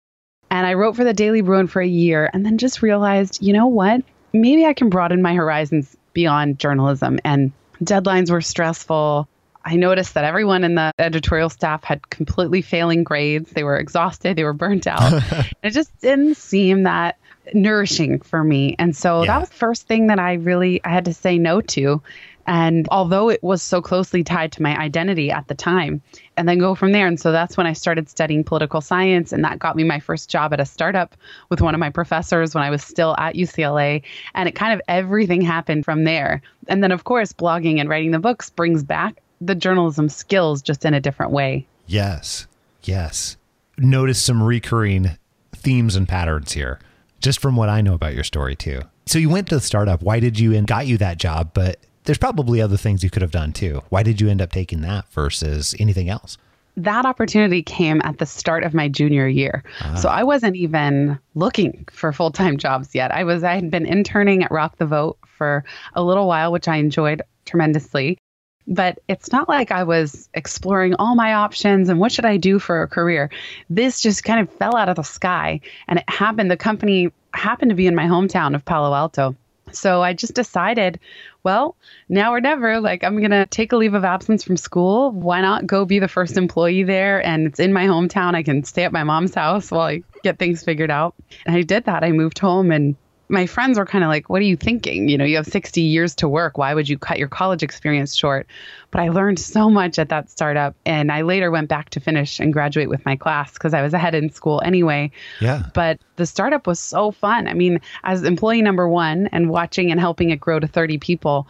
And 0.50 0.66
I 0.66 0.74
wrote 0.74 0.96
for 0.96 1.04
the 1.04 1.14
Daily 1.14 1.40
Bruin 1.40 1.66
for 1.66 1.80
a 1.80 1.86
year 1.86 2.28
and 2.32 2.44
then 2.44 2.58
just 2.58 2.82
realized, 2.82 3.42
you 3.42 3.52
know 3.52 3.69
what? 3.69 4.02
Maybe 4.32 4.66
I 4.66 4.74
can 4.74 4.90
broaden 4.90 5.22
my 5.22 5.34
horizons 5.34 5.96
beyond 6.12 6.58
journalism. 6.58 7.19
And 7.24 7.52
deadlines 7.82 8.30
were 8.30 8.40
stressful. 8.42 9.28
I 9.64 9.76
noticed 9.76 10.14
that 10.14 10.24
everyone 10.24 10.64
in 10.64 10.74
the 10.74 10.90
editorial 10.98 11.48
staff 11.48 11.84
had 11.84 12.10
completely 12.10 12.60
failing 12.62 13.04
grades. 13.04 13.50
They 13.52 13.62
were 13.64 13.76
exhausted, 13.78 14.36
they 14.36 14.44
were 14.44 14.52
burnt 14.52 14.86
out. 14.86 15.22
it 15.62 15.70
just 15.70 15.96
didn't 16.00 16.36
seem 16.36 16.82
that 16.82 17.16
nourishing 17.54 18.20
for 18.20 18.42
me. 18.42 18.76
And 18.78 18.94
so 18.96 19.20
Yeah. 19.22 19.26
that 19.28 19.40
was 19.40 19.48
the 19.48 19.56
first 19.56 19.86
thing 19.86 20.08
that 20.08 20.19
I 20.19 20.34
really 20.34 20.80
I 20.84 20.90
had 20.90 21.04
to 21.06 21.14
say 21.14 21.38
no 21.38 21.60
to. 21.60 22.02
And 22.46 22.88
although 22.90 23.28
it 23.28 23.42
was 23.42 23.62
so 23.62 23.80
closely 23.80 24.24
tied 24.24 24.52
to 24.52 24.62
my 24.62 24.76
identity 24.76 25.30
at 25.30 25.46
the 25.48 25.54
time, 25.54 26.02
and 26.36 26.48
then 26.48 26.58
go 26.58 26.74
from 26.74 26.92
there. 26.92 27.06
And 27.06 27.20
so 27.20 27.30
that's 27.30 27.56
when 27.56 27.66
I 27.66 27.72
started 27.72 28.08
studying 28.08 28.42
political 28.42 28.80
science. 28.80 29.32
And 29.32 29.44
that 29.44 29.58
got 29.58 29.76
me 29.76 29.84
my 29.84 30.00
first 30.00 30.30
job 30.30 30.52
at 30.52 30.60
a 30.60 30.64
startup 30.64 31.14
with 31.50 31.60
one 31.60 31.74
of 31.74 31.78
my 31.78 31.90
professors 31.90 32.54
when 32.54 32.64
I 32.64 32.70
was 32.70 32.82
still 32.82 33.14
at 33.18 33.34
UCLA. 33.34 34.02
And 34.34 34.48
it 34.48 34.54
kind 34.54 34.72
of 34.72 34.80
everything 34.88 35.40
happened 35.40 35.84
from 35.84 36.04
there. 36.04 36.42
And 36.68 36.82
then, 36.82 36.90
of 36.90 37.04
course, 37.04 37.32
blogging 37.32 37.78
and 37.78 37.88
writing 37.88 38.10
the 38.10 38.18
books 38.18 38.50
brings 38.50 38.82
back 38.82 39.20
the 39.40 39.54
journalism 39.54 40.08
skills 40.08 40.62
just 40.62 40.84
in 40.84 40.94
a 40.94 41.00
different 41.00 41.32
way. 41.32 41.66
Yes. 41.86 42.46
Yes. 42.84 43.36
Notice 43.78 44.22
some 44.22 44.42
recurring 44.42 45.18
themes 45.54 45.96
and 45.96 46.08
patterns 46.08 46.52
here, 46.52 46.78
just 47.20 47.40
from 47.40 47.56
what 47.56 47.68
I 47.68 47.80
know 47.80 47.94
about 47.94 48.14
your 48.14 48.24
story, 48.24 48.56
too. 48.56 48.82
So 49.06 49.18
you 49.18 49.28
went 49.28 49.48
to 49.48 49.56
the 49.56 49.60
startup. 49.60 50.02
Why 50.02 50.20
did 50.20 50.38
you 50.38 50.54
and 50.54 50.66
got 50.66 50.86
you 50.86 50.96
that 50.98 51.18
job? 51.18 51.50
But 51.54 51.78
there's 52.04 52.19
probably 52.19 52.60
other 52.60 52.76
things 52.76 53.02
you 53.02 53.10
could 53.10 53.22
have 53.22 53.31
done 53.31 53.52
too. 53.52 53.82
Why 53.88 54.02
did 54.02 54.20
you 54.20 54.28
end 54.28 54.43
up 54.43 54.52
taking 54.52 54.81
that 54.82 55.08
versus 55.12 55.75
anything 55.78 56.08
else? 56.08 56.38
that 56.76 57.04
opportunity 57.04 57.62
came 57.62 58.00
at 58.04 58.19
the 58.19 58.26
start 58.26 58.64
of 58.64 58.72
my 58.72 58.88
junior 58.88 59.28
year. 59.28 59.62
Ah. 59.81 59.94
So 59.96 60.08
I 60.08 60.25
wasn't 60.25 60.56
even 60.56 61.19
looking 61.34 61.87
for 61.90 62.12
full-time 62.12 62.56
jobs 62.56 62.94
yet. 62.94 63.12
I 63.12 63.25
was 63.25 63.44
I 63.44 63.54
had 63.54 63.70
been 63.70 63.87
interning 63.87 64.43
at 64.43 64.50
Rock 64.50 64.76
the 64.78 64.87
Vote 64.87 65.19
for 65.26 65.64
a 65.94 66.02
little 66.02 66.26
while, 66.26 66.52
which 66.52 66.69
I 66.69 66.76
enjoyed 66.76 67.22
tremendously. 67.44 68.19
But 68.66 69.00
it's 69.08 69.32
not 69.32 69.48
like 69.48 69.72
I 69.72 69.82
was 69.82 70.28
exploring 70.34 70.94
all 70.94 71.16
my 71.16 71.34
options 71.34 71.88
and 71.88 71.98
what 71.98 72.12
should 72.12 72.25
I 72.25 72.37
do 72.37 72.60
for 72.60 72.82
a 72.82 72.88
career. 72.88 73.28
This 73.69 74.00
just 74.00 74.22
kind 74.22 74.40
of 74.40 74.48
fell 74.55 74.76
out 74.76 74.88
of 74.88 74.96
the 74.96 75.02
sky 75.02 75.60
and 75.88 75.98
it 75.98 76.08
happened 76.08 76.50
the 76.50 76.56
company 76.56 77.12
happened 77.34 77.70
to 77.70 77.75
be 77.75 77.87
in 77.87 77.94
my 77.94 78.05
hometown 78.05 78.55
of 78.55 78.64
Palo 78.64 78.94
Alto. 78.94 79.34
So 79.74 80.02
I 80.02 80.12
just 80.12 80.34
decided, 80.34 81.00
well, 81.42 81.76
now 82.08 82.32
or 82.32 82.40
never, 82.40 82.80
like 82.80 83.04
I'm 83.04 83.19
going 83.19 83.30
to 83.30 83.46
take 83.46 83.72
a 83.72 83.76
leave 83.76 83.94
of 83.94 84.04
absence 84.04 84.44
from 84.44 84.56
school. 84.56 85.10
Why 85.10 85.40
not 85.40 85.66
go 85.66 85.84
be 85.84 85.98
the 85.98 86.08
first 86.08 86.36
employee 86.36 86.84
there? 86.84 87.24
And 87.24 87.46
it's 87.46 87.60
in 87.60 87.72
my 87.72 87.86
hometown. 87.86 88.34
I 88.34 88.42
can 88.42 88.64
stay 88.64 88.84
at 88.84 88.92
my 88.92 89.04
mom's 89.04 89.34
house 89.34 89.70
while 89.70 89.82
I 89.82 90.02
get 90.22 90.38
things 90.38 90.62
figured 90.64 90.90
out. 90.90 91.14
And 91.46 91.56
I 91.56 91.62
did 91.62 91.84
that. 91.84 92.04
I 92.04 92.12
moved 92.12 92.38
home 92.38 92.70
and 92.70 92.96
my 93.32 93.46
friends 93.46 93.79
were 93.79 93.87
kind 93.87 94.05
of 94.05 94.08
like, 94.08 94.29
What 94.29 94.40
are 94.40 94.44
you 94.44 94.56
thinking? 94.56 95.08
You 95.08 95.19
know, 95.19 95.25
you 95.25 95.37
have 95.37 95.46
60 95.46 95.81
years 95.81 96.14
to 96.17 96.29
work. 96.29 96.58
Why 96.58 96.75
would 96.75 96.88
you 96.88 96.99
cut 96.99 97.19
your 97.19 97.29
college 97.29 97.62
experience 97.62 98.14
short? 98.14 98.46
But 98.90 99.00
I 99.00 99.08
learned 99.08 99.40
so 99.40 99.70
much 99.70 99.99
at 99.99 100.11
that 100.11 100.31
startup. 100.31 100.76
And 100.87 101.11
I 101.11 101.23
later 101.23 101.50
went 101.50 101.69
back 101.69 101.90
to 101.90 102.00
finish 102.00 102.38
and 102.38 102.52
graduate 102.52 102.89
with 102.91 103.05
my 103.06 103.17
class 103.17 103.55
because 103.55 103.74
I 103.74 103.82
was 103.82 103.94
ahead 103.94 104.15
in 104.15 104.31
school 104.31 104.60
anyway 104.65 105.10
Yeah. 105.41 105.62
but 105.74 105.98
the 106.17 106.27
startup 106.27 106.67
was 106.67 106.79
so 106.79 107.10
fun. 107.10 107.48
I 107.48 107.55
mean, 107.55 107.81
as 108.05 108.22
employee 108.22 108.62
number 108.62 108.86
one 108.89 109.29
and 109.32 109.48
watching 109.48 109.91
and 109.91 109.98
helping 109.98 110.31
it 110.31 110.39
grow 110.39 110.60
to 110.60 110.67
30 110.67 110.98
people, 110.98 111.48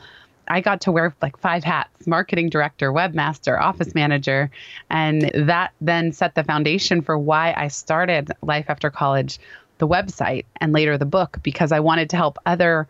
I 0.49 0.61
got 0.61 0.83
to 0.83 0.93
wear 0.93 1.15
like 1.23 1.37
five 1.39 1.65
hats 1.65 2.07
marketing 2.07 2.49
director, 2.49 2.93
webmaster, 2.93 3.61
office 3.61 3.95
manager. 3.95 4.51
And 4.91 5.31
that 5.35 5.73
then 5.81 6.13
set 6.13 6.35
the 6.35 6.45
foundation 6.45 7.03
for 7.03 7.17
why 7.19 7.55
I 7.57 7.69
started 7.69 8.31
Life 8.43 8.67
After 8.69 8.91
College, 8.91 9.39
the 9.83 9.89
website, 9.89 10.45
and 10.61 10.73
later 10.73 10.97
the 10.97 11.05
book, 11.05 11.39
because 11.43 11.73
I 11.73 11.81
wanted 11.81 12.09
to 12.11 12.17
help 12.17 12.39
other 12.47 12.87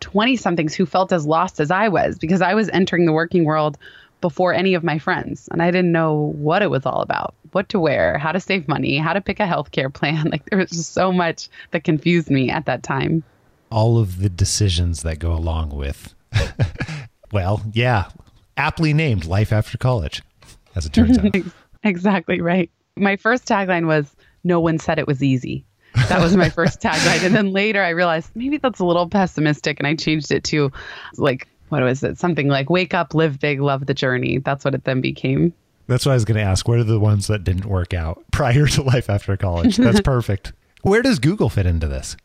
20 0.00 0.36
somethings 0.36 0.74
who 0.74 0.86
felt 0.86 1.12
as 1.12 1.26
lost 1.26 1.60
as 1.60 1.70
I 1.70 1.88
was, 1.88 2.18
because 2.18 2.40
I 2.40 2.54
was 2.54 2.70
entering 2.70 3.04
the 3.04 3.12
working 3.12 3.44
world 3.44 3.76
before 4.22 4.54
any 4.54 4.72
of 4.72 4.82
my 4.82 4.98
friends 4.98 5.48
and 5.52 5.62
I 5.62 5.70
didn't 5.70 5.92
know 5.92 6.32
what 6.36 6.62
it 6.62 6.70
was 6.70 6.86
all 6.86 7.02
about, 7.02 7.34
what 7.52 7.68
to 7.68 7.78
wear, 7.78 8.16
how 8.16 8.32
to 8.32 8.40
save 8.40 8.68
money, 8.68 8.96
how 8.96 9.12
to 9.12 9.20
pick 9.20 9.38
a 9.38 9.46
healthcare 9.46 9.92
plan. 9.92 10.28
Like 10.30 10.46
there 10.46 10.58
was 10.58 10.70
just 10.70 10.94
so 10.94 11.12
much 11.12 11.50
that 11.72 11.84
confused 11.84 12.30
me 12.30 12.48
at 12.48 12.64
that 12.64 12.82
time. 12.82 13.22
All 13.70 13.98
of 13.98 14.20
the 14.20 14.30
decisions 14.30 15.02
that 15.02 15.18
go 15.18 15.34
along 15.34 15.76
with, 15.76 16.14
well, 17.32 17.62
yeah, 17.74 18.08
aptly 18.56 18.94
named 18.94 19.26
Life 19.26 19.52
After 19.52 19.76
College, 19.76 20.22
as 20.74 20.86
it 20.86 20.94
turns 20.94 21.18
out. 21.18 21.34
exactly 21.82 22.40
right. 22.40 22.70
My 22.96 23.16
first 23.16 23.46
tagline 23.46 23.86
was 23.86 24.16
no 24.42 24.58
one 24.58 24.78
said 24.78 24.98
it 24.98 25.06
was 25.06 25.22
easy. 25.22 25.66
That 25.94 26.20
was 26.20 26.36
my 26.36 26.50
first 26.50 26.80
tagline. 26.80 27.24
And 27.24 27.34
then 27.34 27.52
later 27.52 27.82
I 27.82 27.90
realized 27.90 28.30
maybe 28.34 28.58
that's 28.58 28.80
a 28.80 28.84
little 28.84 29.08
pessimistic 29.08 29.78
and 29.78 29.86
I 29.86 29.94
changed 29.94 30.30
it 30.30 30.44
to 30.44 30.70
like 31.16 31.48
what 31.68 31.82
was 31.82 32.02
it? 32.02 32.18
Something 32.18 32.48
like 32.48 32.68
wake 32.68 32.94
up, 32.94 33.14
live 33.14 33.38
big, 33.38 33.60
love 33.60 33.86
the 33.86 33.94
journey. 33.94 34.38
That's 34.38 34.64
what 34.64 34.74
it 34.74 34.84
then 34.84 35.00
became. 35.00 35.52
That's 35.86 36.04
what 36.04 36.12
I 36.12 36.14
was 36.14 36.24
going 36.24 36.36
to 36.36 36.42
ask. 36.42 36.68
What 36.68 36.78
are 36.78 36.84
the 36.84 37.00
ones 37.00 37.26
that 37.28 37.44
didn't 37.44 37.66
work 37.66 37.94
out 37.94 38.22
prior 38.32 38.66
to 38.66 38.82
Life 38.82 39.08
After 39.08 39.36
College? 39.36 39.76
That's 39.76 40.00
perfect. 40.04 40.52
Where 40.82 41.02
does 41.02 41.18
Google 41.18 41.48
fit 41.48 41.66
into 41.66 41.86
this? 41.88 42.16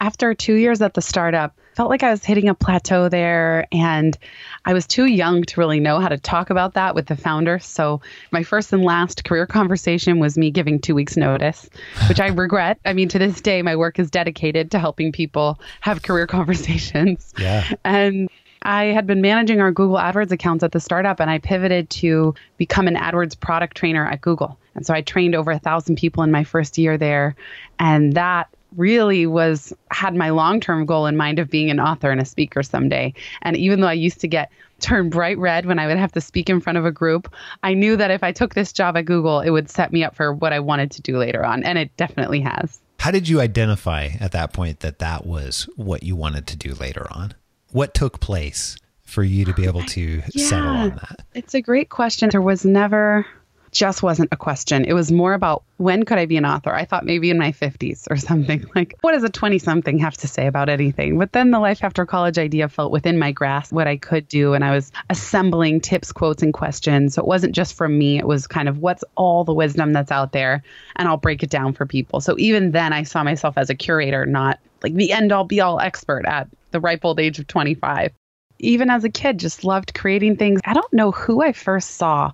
After 0.00 0.34
two 0.34 0.54
years 0.54 0.80
at 0.80 0.94
the 0.94 1.02
startup, 1.02 1.56
felt 1.74 1.90
like 1.90 2.02
I 2.02 2.10
was 2.10 2.24
hitting 2.24 2.48
a 2.48 2.54
plateau 2.54 3.08
there 3.08 3.66
and 3.70 4.16
I 4.64 4.72
was 4.74 4.86
too 4.86 5.06
young 5.06 5.44
to 5.44 5.60
really 5.60 5.80
know 5.80 6.00
how 6.00 6.08
to 6.08 6.18
talk 6.18 6.50
about 6.50 6.74
that 6.74 6.94
with 6.94 7.06
the 7.06 7.16
founder. 7.16 7.58
So 7.58 8.00
my 8.32 8.42
first 8.42 8.72
and 8.72 8.84
last 8.84 9.24
career 9.24 9.46
conversation 9.46 10.18
was 10.18 10.36
me 10.36 10.50
giving 10.50 10.80
two 10.80 10.94
weeks 10.94 11.16
notice, 11.16 11.68
which 12.08 12.20
I 12.20 12.26
regret. 12.28 12.78
I 12.84 12.92
mean, 12.94 13.08
to 13.10 13.18
this 13.18 13.40
day, 13.40 13.62
my 13.62 13.76
work 13.76 13.98
is 13.98 14.10
dedicated 14.10 14.72
to 14.72 14.78
helping 14.78 15.12
people 15.12 15.60
have 15.80 16.02
career 16.02 16.26
conversations. 16.38 17.32
Yeah. 17.38 17.68
And 17.84 18.28
I 18.62 18.86
had 18.86 19.06
been 19.06 19.20
managing 19.20 19.60
our 19.60 19.70
Google 19.70 19.98
AdWords 19.98 20.32
accounts 20.32 20.64
at 20.64 20.72
the 20.72 20.80
startup 20.80 21.20
and 21.20 21.30
I 21.30 21.38
pivoted 21.38 21.90
to 21.90 22.34
become 22.56 22.88
an 22.88 22.96
AdWords 22.96 23.38
product 23.38 23.76
trainer 23.76 24.04
at 24.04 24.20
Google. 24.20 24.58
And 24.74 24.84
so 24.84 24.94
I 24.94 25.00
trained 25.00 25.34
over 25.34 25.50
a 25.50 25.58
thousand 25.58 25.96
people 25.96 26.22
in 26.22 26.30
my 26.30 26.44
first 26.44 26.78
year 26.78 26.98
there. 26.98 27.36
And 27.78 28.14
that 28.14 28.48
really 28.76 29.26
was 29.26 29.72
had 29.90 30.14
my 30.14 30.30
long-term 30.30 30.86
goal 30.86 31.06
in 31.06 31.16
mind 31.16 31.38
of 31.38 31.50
being 31.50 31.70
an 31.70 31.80
author 31.80 32.10
and 32.10 32.20
a 32.20 32.24
speaker 32.24 32.62
someday. 32.62 33.14
And 33.42 33.56
even 33.56 33.80
though 33.80 33.88
I 33.88 33.94
used 33.94 34.20
to 34.20 34.28
get 34.28 34.50
turned 34.80 35.10
bright 35.10 35.38
red 35.38 35.66
when 35.66 35.78
I 35.78 35.86
would 35.86 35.96
have 35.96 36.12
to 36.12 36.20
speak 36.20 36.48
in 36.48 36.60
front 36.60 36.78
of 36.78 36.84
a 36.84 36.92
group, 36.92 37.32
I 37.62 37.74
knew 37.74 37.96
that 37.96 38.10
if 38.10 38.22
I 38.22 38.30
took 38.32 38.54
this 38.54 38.72
job 38.72 38.96
at 38.96 39.06
Google, 39.06 39.40
it 39.40 39.50
would 39.50 39.68
set 39.70 39.92
me 39.92 40.04
up 40.04 40.14
for 40.14 40.32
what 40.32 40.52
I 40.52 40.60
wanted 40.60 40.90
to 40.92 41.02
do 41.02 41.18
later 41.18 41.44
on, 41.44 41.64
and 41.64 41.78
it 41.78 41.96
definitely 41.96 42.40
has. 42.40 42.78
How 43.00 43.10
did 43.10 43.28
you 43.28 43.40
identify 43.40 44.10
at 44.20 44.32
that 44.32 44.52
point 44.52 44.80
that 44.80 44.98
that 44.98 45.26
was 45.26 45.68
what 45.76 46.02
you 46.02 46.14
wanted 46.14 46.46
to 46.48 46.56
do 46.56 46.74
later 46.74 47.06
on? 47.10 47.34
What 47.72 47.94
took 47.94 48.20
place 48.20 48.76
for 49.02 49.22
you 49.22 49.44
to 49.46 49.54
be 49.54 49.64
able 49.64 49.82
to 49.84 50.22
Yeah. 50.32 50.48
settle 50.48 50.68
on 50.70 50.90
that? 50.90 51.24
It's 51.34 51.54
a 51.54 51.60
great 51.62 51.88
question. 51.88 52.28
There 52.30 52.42
was 52.42 52.64
never 52.64 53.24
just 53.72 54.02
wasn't 54.02 54.28
a 54.32 54.36
question. 54.36 54.84
It 54.84 54.92
was 54.92 55.12
more 55.12 55.34
about 55.34 55.62
when 55.76 56.04
could 56.04 56.18
I 56.18 56.26
be 56.26 56.36
an 56.36 56.44
author? 56.44 56.74
I 56.74 56.84
thought 56.84 57.04
maybe 57.04 57.30
in 57.30 57.38
my 57.38 57.52
50s 57.52 58.10
or 58.10 58.16
something. 58.28 58.64
Like, 58.74 58.96
what 59.00 59.12
does 59.12 59.24
a 59.24 59.28
20 59.28 59.58
something 59.58 59.98
have 59.98 60.16
to 60.18 60.28
say 60.28 60.46
about 60.46 60.68
anything? 60.68 61.18
But 61.18 61.32
then 61.32 61.50
the 61.50 61.60
life 61.60 61.84
after 61.84 62.04
college 62.04 62.38
idea 62.38 62.68
felt 62.68 62.92
within 62.92 63.18
my 63.18 63.32
grasp 63.32 63.72
what 63.72 63.86
I 63.86 63.96
could 63.96 64.28
do. 64.28 64.54
And 64.54 64.64
I 64.64 64.72
was 64.72 64.92
assembling 65.10 65.80
tips, 65.80 66.12
quotes, 66.12 66.42
and 66.42 66.52
questions. 66.52 67.14
So 67.14 67.22
it 67.22 67.28
wasn't 67.28 67.54
just 67.54 67.74
from 67.74 67.98
me, 67.98 68.18
it 68.18 68.26
was 68.26 68.46
kind 68.46 68.68
of 68.68 68.78
what's 68.78 69.04
all 69.16 69.44
the 69.44 69.54
wisdom 69.54 69.92
that's 69.92 70.10
out 70.10 70.32
there, 70.32 70.62
and 70.96 71.08
I'll 71.08 71.16
break 71.16 71.42
it 71.42 71.50
down 71.50 71.72
for 71.72 71.86
people. 71.86 72.20
So 72.20 72.36
even 72.38 72.72
then, 72.72 72.92
I 72.92 73.02
saw 73.02 73.22
myself 73.22 73.56
as 73.56 73.70
a 73.70 73.74
curator, 73.74 74.26
not 74.26 74.58
like 74.82 74.94
the 74.94 75.12
end 75.12 75.32
all 75.32 75.44
be 75.44 75.60
all 75.60 75.80
expert 75.80 76.24
at 76.26 76.48
the 76.70 76.80
ripe 76.80 77.04
old 77.04 77.20
age 77.20 77.38
of 77.38 77.46
25 77.46 78.12
even 78.60 78.90
as 78.90 79.04
a 79.04 79.08
kid, 79.08 79.38
just 79.38 79.64
loved 79.64 79.94
creating 79.94 80.36
things. 80.36 80.60
I 80.64 80.74
don't 80.74 80.92
know 80.92 81.12
who 81.12 81.42
I 81.42 81.52
first 81.52 81.92
saw 81.92 82.32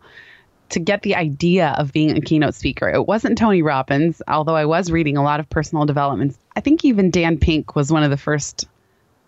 to 0.71 0.80
get 0.80 1.02
the 1.02 1.14
idea 1.14 1.75
of 1.78 1.92
being 1.92 2.16
a 2.16 2.21
keynote 2.21 2.54
speaker. 2.54 2.88
It 2.88 3.06
wasn't 3.06 3.38
Tony 3.38 3.62
Robbins, 3.62 4.23
although 4.26 4.56
I 4.56 4.64
was 4.64 4.90
reading 4.90 5.16
a 5.16 5.23
lot 5.23 5.40
of 5.40 5.49
personal 5.49 5.87
developments. 5.87 6.38
I 6.56 6.61
think 6.61 6.85
even 6.85 7.11
Dan 7.11 7.38
Pink 7.38 7.76
was 7.76 7.92
one 7.92 8.02
of 8.02 8.11
the 8.11 8.16
first 8.16 8.66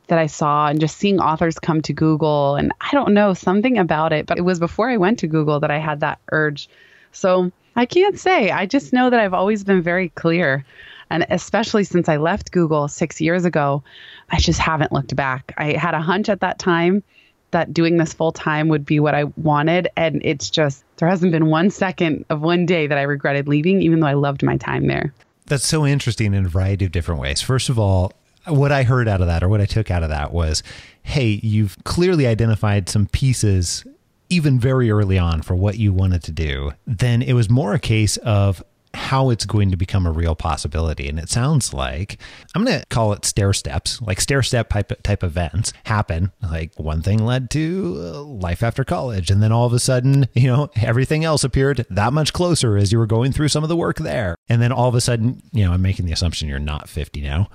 that 0.09 0.19
I 0.19 0.27
saw, 0.27 0.69
and 0.69 0.81
just 0.81 0.97
seeing 0.97 1.19
authors 1.19 1.59
come 1.59 1.83
to 1.83 1.93
Google. 1.93 2.55
And 2.55 2.73
I 2.81 2.91
don't 2.93 3.13
know, 3.13 3.35
something 3.35 3.77
about 3.77 4.13
it, 4.13 4.27
but 4.27 4.39
it 4.39 4.43
was 4.43 4.59
before 4.59 4.89
I 4.89 4.97
went 4.97 5.19
to 5.21 5.27
Google 5.27 5.61
that 5.61 5.71
I 5.71 5.79
had 5.79 6.01
that 6.01 6.21
urge. 6.31 6.69
So 7.13 7.51
I 7.75 7.87
can't 7.87 8.19
say. 8.19 8.51
I 8.51 8.67
just 8.67 8.93
know 8.93 9.11
that 9.11 9.21
I've 9.21 9.35
always 9.35 9.65
been 9.65 9.83
very 9.83 10.11
clear. 10.11 10.65
And 11.11 11.27
especially 11.31 11.85
since 11.85 12.09
I 12.09 12.17
left 12.17 12.53
Google 12.53 12.89
six 12.89 13.21
years 13.21 13.45
ago, 13.45 13.83
I 14.31 14.39
just 14.39 14.59
haven't 14.59 14.93
looked 14.93 15.15
back. 15.15 15.55
I 15.57 15.73
had 15.73 15.95
a 15.95 16.01
hunch 16.01 16.29
at 16.29 16.41
that 16.41 16.59
time 16.59 17.03
that 17.51 17.73
doing 17.73 17.97
this 17.97 18.13
full 18.13 18.33
time 18.33 18.69
would 18.69 18.85
be 18.85 19.01
what 19.01 19.15
I 19.15 19.25
wanted. 19.37 19.89
And 19.97 20.21
it's 20.25 20.51
just, 20.51 20.85
there 20.97 21.09
hasn't 21.09 21.33
been 21.33 21.47
one 21.47 21.71
second 21.71 22.25
of 22.29 22.41
one 22.41 22.67
day 22.67 22.87
that 22.87 22.99
I 22.99 23.03
regretted 23.03 23.49
leaving, 23.49 23.83
even 23.83 24.01
though 24.01 24.07
I 24.07 24.15
loved 24.15 24.43
my 24.43 24.57
time 24.57 24.87
there. 24.87 25.13
That's 25.47 25.67
so 25.67 25.87
interesting 25.87 26.35
in 26.35 26.47
a 26.47 26.49
variety 26.49 26.85
of 26.85 26.93
different 26.93 27.21
ways. 27.21 27.41
First 27.41 27.69
of 27.69 27.79
all, 27.79 28.13
what 28.47 28.73
I 28.73 28.83
heard 28.83 29.09
out 29.09 29.21
of 29.21 29.27
that 29.27 29.43
or 29.43 29.49
what 29.49 29.61
I 29.61 29.67
took 29.67 29.91
out 29.91 30.03
of 30.03 30.09
that 30.11 30.33
was 30.33 30.63
hey, 31.03 31.41
you've 31.43 31.77
clearly 31.85 32.27
identified 32.27 32.89
some 32.89 33.07
pieces 33.07 33.85
even 34.29 34.59
very 34.59 34.91
early 34.91 35.19
on 35.19 35.41
for 35.41 35.55
what 35.55 35.79
you 35.79 35.93
wanted 35.93 36.21
to 36.25 36.33
do. 36.33 36.73
Then 36.85 37.23
it 37.23 37.35
was 37.35 37.49
more 37.49 37.75
a 37.75 37.79
case 37.79 38.17
of 38.19 38.63
how 38.97 39.31
it's 39.31 39.45
going 39.45 39.71
to 39.71 39.77
become 39.77 40.07
a 40.07 40.11
real 40.11 40.35
possibility. 40.35 41.09
And 41.09 41.19
it 41.19 41.29
sounds 41.29 41.73
like 41.75 42.19
I'm 42.55 42.65
going 42.65 42.81
to 42.81 42.87
call 42.87 43.13
it 43.13 43.25
stair 43.25 43.53
steps, 43.53 44.01
like 44.03 44.21
stair 44.21 44.43
step 44.43 44.71
type, 44.71 44.93
type 45.03 45.23
events 45.23 45.73
happen. 45.85 46.33
Like 46.43 46.73
one 46.79 47.03
thing 47.03 47.25
led 47.25 47.51
to 47.51 47.97
uh, 47.99 48.23
life 48.23 48.63
after 48.63 48.83
college. 48.85 49.31
And 49.31 49.43
then 49.43 49.53
all 49.53 49.67
of 49.67 49.73
a 49.73 49.79
sudden, 49.79 50.27
you 50.35 50.49
know, 50.49 50.71
everything 50.77 51.25
else 51.25 51.45
appeared 51.45 51.87
that 51.91 52.13
much 52.13 52.33
closer 52.33 52.77
as 52.77 52.91
you 52.91 52.99
were 52.99 53.07
going 53.07 53.33
through 53.33 53.49
some 53.49 53.63
of 53.63 53.69
the 53.69 53.77
work 53.77 53.99
there. 53.99 54.35
And 54.49 54.61
then 54.61 54.73
all 54.73 54.89
of 54.89 54.95
a 54.95 55.01
sudden, 55.01 55.43
you 55.53 55.65
know, 55.65 55.73
I'm 55.73 55.83
making 55.83 56.07
the 56.07 56.13
assumption 56.13 56.49
you're 56.49 56.59
not 56.59 56.89
50 56.89 57.21
now. 57.21 57.49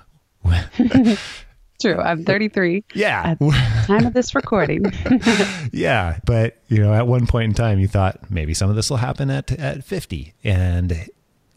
True. 1.81 1.97
I'm 1.99 2.23
33 2.23 2.83
Yeah. 2.93 3.23
at 3.25 3.39
the 3.39 3.49
time 3.87 4.05
of 4.05 4.13
this 4.13 4.35
recording. 4.35 4.83
yeah. 5.71 6.19
But, 6.27 6.61
you 6.67 6.77
know, 6.77 6.93
at 6.93 7.07
one 7.07 7.25
point 7.25 7.45
in 7.45 7.53
time, 7.55 7.79
you 7.79 7.87
thought 7.87 8.29
maybe 8.29 8.53
some 8.53 8.69
of 8.69 8.75
this 8.75 8.89
will 8.91 8.97
happen 8.97 9.31
at, 9.31 9.51
at 9.53 9.83
50. 9.83 10.33
And 10.43 11.09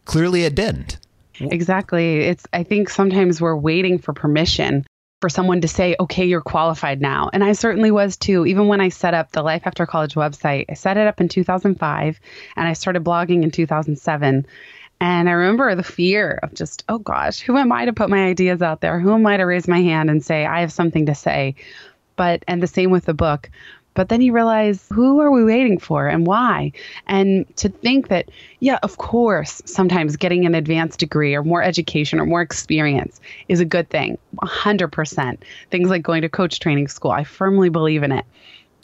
clearly 0.05 0.45
it 0.45 0.55
didn't. 0.55 0.99
exactly. 1.41 2.21
It's, 2.21 2.47
I 2.53 2.63
think 2.63 2.89
sometimes 2.89 3.41
we're 3.41 3.57
waiting 3.57 3.99
for 3.99 4.13
permission 4.13 4.87
for 5.21 5.29
someone 5.31 5.63
to 5.63 5.69
say, 5.69 5.97
okay, 5.99 6.27
you're 6.27 6.43
qualified 6.43 7.01
now. 7.01 7.31
And 7.33 7.43
I 7.43 7.53
certainly 7.53 7.91
was 7.91 8.17
too. 8.19 8.45
Even 8.45 8.69
when 8.69 8.83
I 8.83 8.91
set 8.91 9.15
up 9.15 9.33
the 9.33 9.43
Life 9.43 9.63
After 9.65 9.87
College 9.87 10.15
website, 10.15 10.67
I 10.69 10.75
set 10.75 10.99
it 10.99 11.07
up 11.07 11.21
in 11.21 11.29
2005 11.29 12.21
and 12.57 12.69
I 12.69 12.75
started 12.75 13.05
blogging 13.05 13.43
in 13.43 13.51
2007. 13.51 14.47
And 15.01 15.29
I 15.29 15.33
remember 15.33 15.75
the 15.75 15.83
fear 15.83 16.39
of 16.43 16.55
just, 16.55 16.85
oh 16.89 16.99
gosh, 16.99 17.41
who 17.41 17.57
am 17.57 17.73
I 17.73 17.87
to 17.87 17.93
put 17.93 18.11
my 18.11 18.27
ideas 18.27 18.63
out 18.63 18.81
there? 18.81 19.01
Who 19.01 19.15
am 19.15 19.27
I 19.27 19.39
to 19.39 19.45
raise 19.45 19.67
my 19.67 19.81
hand 19.81 20.11
and 20.11 20.23
say, 20.23 20.45
I 20.45 20.61
have 20.61 20.73
something 20.73 21.07
to 21.07 21.15
say? 21.15 21.57
But, 22.17 22.45
and 22.47 22.63
the 22.63 22.67
same 22.67 22.91
with 22.91 23.07
the 23.07 23.15
book. 23.15 23.51
But 23.95 24.09
then 24.09 24.21
you 24.21 24.33
realize, 24.33 24.87
who 24.93 25.21
are 25.21 25.31
we 25.31 25.45
waiting 25.45 25.79
for 25.79 26.09
and 26.09 26.27
why? 26.27 26.73
And 27.07 27.47
to 27.57 27.69
think 27.69 28.09
that, 28.09 28.29
yeah, 28.61 28.79
of 28.83 28.99
course, 28.99 29.63
sometimes 29.65 30.17
getting 30.17 30.45
an 30.45 30.55
advanced 30.55 30.99
degree 30.99 31.35
or 31.35 31.43
more 31.43 31.63
education 31.63 32.19
or 32.19 32.27
more 32.27 32.43
experience 32.43 33.21
is 33.49 33.61
a 33.61 33.65
good 33.65 33.89
thing. 33.91 34.19
100%. 34.43 35.39
Things 35.71 35.91
like 35.91 36.03
going 36.03 36.23
to 36.23 36.29
coach 36.29 36.61
training 36.61 36.89
school, 36.89 37.13
I 37.13 37.25
firmly 37.25 37.69
believe 37.69 38.03
in 38.03 38.13
it. 38.13 38.25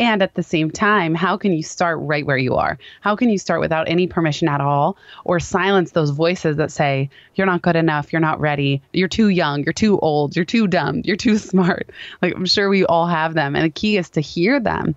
And 0.00 0.23
at 0.23 0.35
the 0.35 0.42
same 0.42 0.71
time, 0.71 1.14
how 1.14 1.37
can 1.37 1.52
you 1.52 1.62
start 1.62 1.99
right 2.00 2.25
where 2.25 2.38
you 2.38 2.54
are? 2.54 2.78
How 3.02 3.14
can 3.14 3.28
you 3.28 3.37
start 3.37 3.61
without 3.61 3.87
any 3.87 4.07
permission 4.07 4.49
at 4.49 4.62
all 4.62 4.97
or 5.26 5.38
silence 5.38 5.90
those 5.90 6.09
voices 6.09 6.57
that 6.57 6.73
say, 6.73 7.11
you're 7.35 7.47
not 7.47 7.61
good 7.61 7.76
enough, 7.76 8.11
you're 8.11 8.19
not 8.19 8.40
ready, 8.40 8.80
you're 8.95 9.09
too 9.09 9.28
young, 9.28 9.62
you're 9.62 9.75
too 9.75 9.99
old, 9.99 10.35
you're 10.35 10.47
too 10.47 10.66
dumb, 10.66 11.02
you're 11.04 11.16
too 11.16 11.37
smart? 11.50 11.90
Like, 12.23 12.35
I'm 12.35 12.47
sure 12.47 12.71
we 12.71 12.87
all 12.87 13.07
have 13.07 13.35
them. 13.35 13.54
And 13.54 13.62
the 13.62 13.71
key 13.71 13.99
is 13.99 14.09
to 14.11 14.23
hear 14.23 14.59
them. 14.59 14.97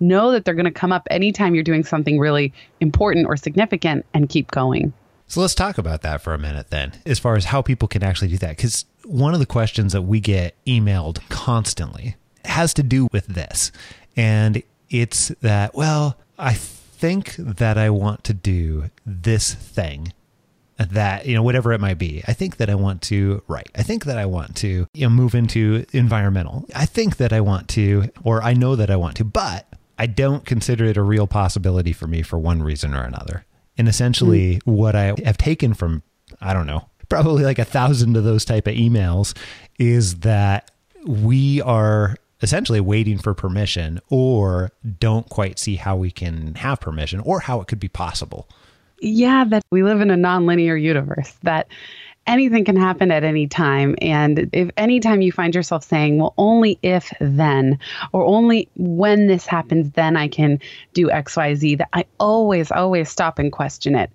Know 0.00 0.32
that 0.32 0.44
they're 0.44 0.54
going 0.54 0.64
to 0.64 0.72
come 0.72 0.90
up 0.90 1.06
anytime 1.12 1.54
you're 1.54 1.62
doing 1.62 1.84
something 1.84 2.18
really 2.18 2.52
important 2.80 3.28
or 3.28 3.36
significant 3.36 4.04
and 4.14 4.28
keep 4.28 4.50
going. 4.50 4.92
So 5.28 5.40
let's 5.40 5.54
talk 5.54 5.78
about 5.78 6.02
that 6.02 6.22
for 6.22 6.34
a 6.34 6.38
minute 6.38 6.70
then, 6.70 6.94
as 7.06 7.20
far 7.20 7.36
as 7.36 7.44
how 7.44 7.62
people 7.62 7.86
can 7.86 8.02
actually 8.02 8.28
do 8.28 8.38
that. 8.38 8.56
Because 8.56 8.84
one 9.04 9.32
of 9.32 9.38
the 9.38 9.46
questions 9.46 9.92
that 9.92 10.02
we 10.02 10.18
get 10.18 10.56
emailed 10.66 11.20
constantly 11.28 12.16
has 12.44 12.74
to 12.74 12.82
do 12.82 13.08
with 13.12 13.26
this. 13.26 13.70
And 14.16 14.62
it's 14.88 15.28
that, 15.40 15.74
well, 15.74 16.18
I 16.38 16.54
think 16.54 17.36
that 17.36 17.78
I 17.78 17.90
want 17.90 18.24
to 18.24 18.34
do 18.34 18.90
this 19.06 19.54
thing 19.54 20.12
that 20.88 21.26
you 21.26 21.34
know 21.34 21.42
whatever 21.42 21.72
it 21.72 21.80
might 21.80 21.98
be. 21.98 22.22
I 22.26 22.32
think 22.32 22.56
that 22.56 22.70
i 22.70 22.74
want 22.74 23.02
to 23.02 23.42
write. 23.48 23.70
I 23.74 23.82
think 23.82 24.06
that 24.06 24.16
i 24.16 24.24
want 24.24 24.56
to 24.56 24.86
you 24.94 25.06
know 25.06 25.10
move 25.10 25.34
into 25.34 25.84
environmental. 25.92 26.64
I 26.74 26.86
think 26.86 27.18
that 27.18 27.32
i 27.32 27.40
want 27.40 27.68
to 27.70 28.10
or 28.24 28.42
i 28.42 28.54
know 28.54 28.76
that 28.76 28.90
i 28.90 28.96
want 28.96 29.16
to 29.16 29.24
but 29.24 29.66
i 29.98 30.06
don't 30.06 30.46
consider 30.46 30.86
it 30.86 30.96
a 30.96 31.02
real 31.02 31.26
possibility 31.26 31.92
for 31.92 32.06
me 32.06 32.22
for 32.22 32.38
one 32.38 32.62
reason 32.62 32.94
or 32.94 33.02
another. 33.02 33.44
And 33.76 33.88
essentially 33.88 34.56
mm. 34.56 34.60
what 34.64 34.96
i 34.96 35.14
have 35.24 35.36
taken 35.36 35.74
from 35.74 36.02
i 36.40 36.54
don't 36.54 36.66
know 36.66 36.86
probably 37.08 37.44
like 37.44 37.58
a 37.58 37.64
thousand 37.64 38.16
of 38.16 38.24
those 38.24 38.44
type 38.44 38.66
of 38.66 38.74
emails 38.74 39.36
is 39.78 40.20
that 40.20 40.70
we 41.04 41.60
are 41.62 42.16
essentially 42.42 42.80
waiting 42.80 43.18
for 43.18 43.34
permission 43.34 44.00
or 44.08 44.72
don't 44.98 45.28
quite 45.28 45.58
see 45.58 45.76
how 45.76 45.96
we 45.96 46.10
can 46.10 46.54
have 46.56 46.80
permission 46.80 47.20
or 47.20 47.40
how 47.40 47.60
it 47.60 47.68
could 47.68 47.80
be 47.80 47.88
possible 47.88 48.48
yeah, 49.00 49.44
that 49.44 49.64
we 49.70 49.82
live 49.82 50.00
in 50.00 50.10
a 50.10 50.16
nonlinear 50.16 50.80
universe, 50.80 51.32
that 51.42 51.68
anything 52.26 52.64
can 52.64 52.76
happen 52.76 53.10
at 53.10 53.24
any 53.24 53.46
time. 53.46 53.96
And 54.00 54.50
if 54.52 54.70
anytime 54.76 55.22
you 55.22 55.32
find 55.32 55.54
yourself 55.54 55.82
saying, 55.84 56.18
well, 56.18 56.34
only 56.38 56.78
if 56.82 57.12
then, 57.20 57.78
or 58.12 58.24
only 58.24 58.68
when 58.76 59.26
this 59.26 59.46
happens, 59.46 59.90
then 59.92 60.16
I 60.16 60.28
can 60.28 60.60
do 60.92 61.08
XYZ, 61.08 61.78
that 61.78 61.88
I 61.92 62.04
always, 62.18 62.70
always 62.70 63.08
stop 63.08 63.38
and 63.38 63.50
question 63.50 63.94
it. 63.94 64.10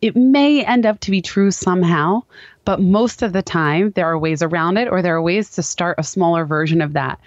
It 0.00 0.16
may 0.16 0.64
end 0.64 0.86
up 0.86 1.00
to 1.00 1.10
be 1.10 1.20
true 1.20 1.50
somehow, 1.50 2.22
but 2.64 2.80
most 2.80 3.22
of 3.22 3.34
the 3.34 3.42
time 3.42 3.90
there 3.90 4.06
are 4.06 4.18
ways 4.18 4.42
around 4.42 4.78
it, 4.78 4.88
or 4.88 5.02
there 5.02 5.14
are 5.14 5.22
ways 5.22 5.50
to 5.50 5.62
start 5.62 5.96
a 5.98 6.02
smaller 6.02 6.46
version 6.46 6.80
of 6.80 6.94
that 6.94 7.20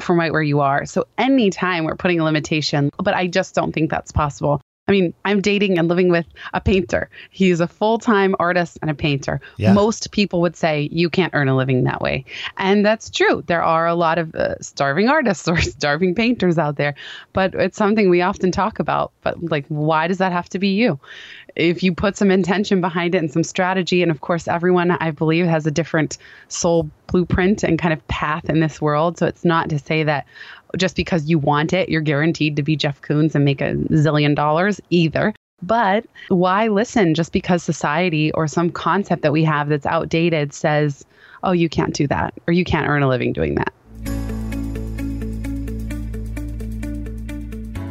from 0.00 0.18
right 0.18 0.32
where 0.32 0.42
you 0.42 0.60
are. 0.60 0.86
So 0.86 1.06
anytime 1.16 1.84
we're 1.84 1.96
putting 1.96 2.20
a 2.20 2.24
limitation, 2.24 2.90
but 2.98 3.14
I 3.14 3.26
just 3.26 3.54
don't 3.54 3.72
think 3.72 3.90
that's 3.90 4.12
possible. 4.12 4.60
I 4.88 4.92
mean, 4.92 5.12
I'm 5.26 5.42
dating 5.42 5.78
and 5.78 5.86
living 5.86 6.08
with 6.08 6.26
a 6.54 6.62
painter. 6.62 7.10
He's 7.30 7.60
a 7.60 7.68
full 7.68 7.98
time 7.98 8.34
artist 8.38 8.78
and 8.80 8.90
a 8.90 8.94
painter. 8.94 9.40
Yeah. 9.58 9.74
Most 9.74 10.10
people 10.12 10.40
would 10.40 10.56
say 10.56 10.88
you 10.90 11.10
can't 11.10 11.34
earn 11.34 11.48
a 11.48 11.54
living 11.54 11.84
that 11.84 12.00
way. 12.00 12.24
And 12.56 12.84
that's 12.86 13.10
true. 13.10 13.44
There 13.46 13.62
are 13.62 13.86
a 13.86 13.94
lot 13.94 14.16
of 14.16 14.34
uh, 14.34 14.54
starving 14.60 15.08
artists 15.08 15.46
or 15.48 15.60
starving 15.60 16.14
painters 16.14 16.56
out 16.56 16.76
there, 16.76 16.94
but 17.34 17.54
it's 17.54 17.76
something 17.76 18.08
we 18.08 18.22
often 18.22 18.50
talk 18.50 18.78
about. 18.78 19.12
But, 19.20 19.50
like, 19.50 19.66
why 19.68 20.08
does 20.08 20.18
that 20.18 20.32
have 20.32 20.48
to 20.50 20.58
be 20.58 20.68
you? 20.68 20.98
If 21.58 21.82
you 21.82 21.92
put 21.92 22.16
some 22.16 22.30
intention 22.30 22.80
behind 22.80 23.16
it 23.16 23.18
and 23.18 23.32
some 23.32 23.42
strategy, 23.42 24.00
and 24.00 24.12
of 24.12 24.20
course, 24.20 24.46
everyone 24.46 24.92
I 24.92 25.10
believe 25.10 25.44
has 25.46 25.66
a 25.66 25.72
different 25.72 26.16
soul 26.46 26.88
blueprint 27.08 27.64
and 27.64 27.80
kind 27.80 27.92
of 27.92 28.06
path 28.06 28.48
in 28.48 28.60
this 28.60 28.80
world. 28.80 29.18
So 29.18 29.26
it's 29.26 29.44
not 29.44 29.68
to 29.70 29.78
say 29.80 30.04
that 30.04 30.24
just 30.76 30.94
because 30.94 31.28
you 31.28 31.36
want 31.36 31.72
it, 31.72 31.88
you're 31.88 32.00
guaranteed 32.00 32.54
to 32.54 32.62
be 32.62 32.76
Jeff 32.76 33.02
Koons 33.02 33.34
and 33.34 33.44
make 33.44 33.60
a 33.60 33.74
zillion 33.90 34.36
dollars 34.36 34.80
either. 34.90 35.34
But 35.60 36.06
why 36.28 36.68
listen 36.68 37.16
just 37.16 37.32
because 37.32 37.64
society 37.64 38.30
or 38.34 38.46
some 38.46 38.70
concept 38.70 39.22
that 39.22 39.32
we 39.32 39.42
have 39.42 39.68
that's 39.68 39.84
outdated 39.84 40.52
says, 40.52 41.04
oh, 41.42 41.50
you 41.50 41.68
can't 41.68 41.92
do 41.92 42.06
that 42.06 42.34
or 42.46 42.52
you 42.52 42.64
can't 42.64 42.86
earn 42.86 43.02
a 43.02 43.08
living 43.08 43.32
doing 43.32 43.56
that? 43.56 43.72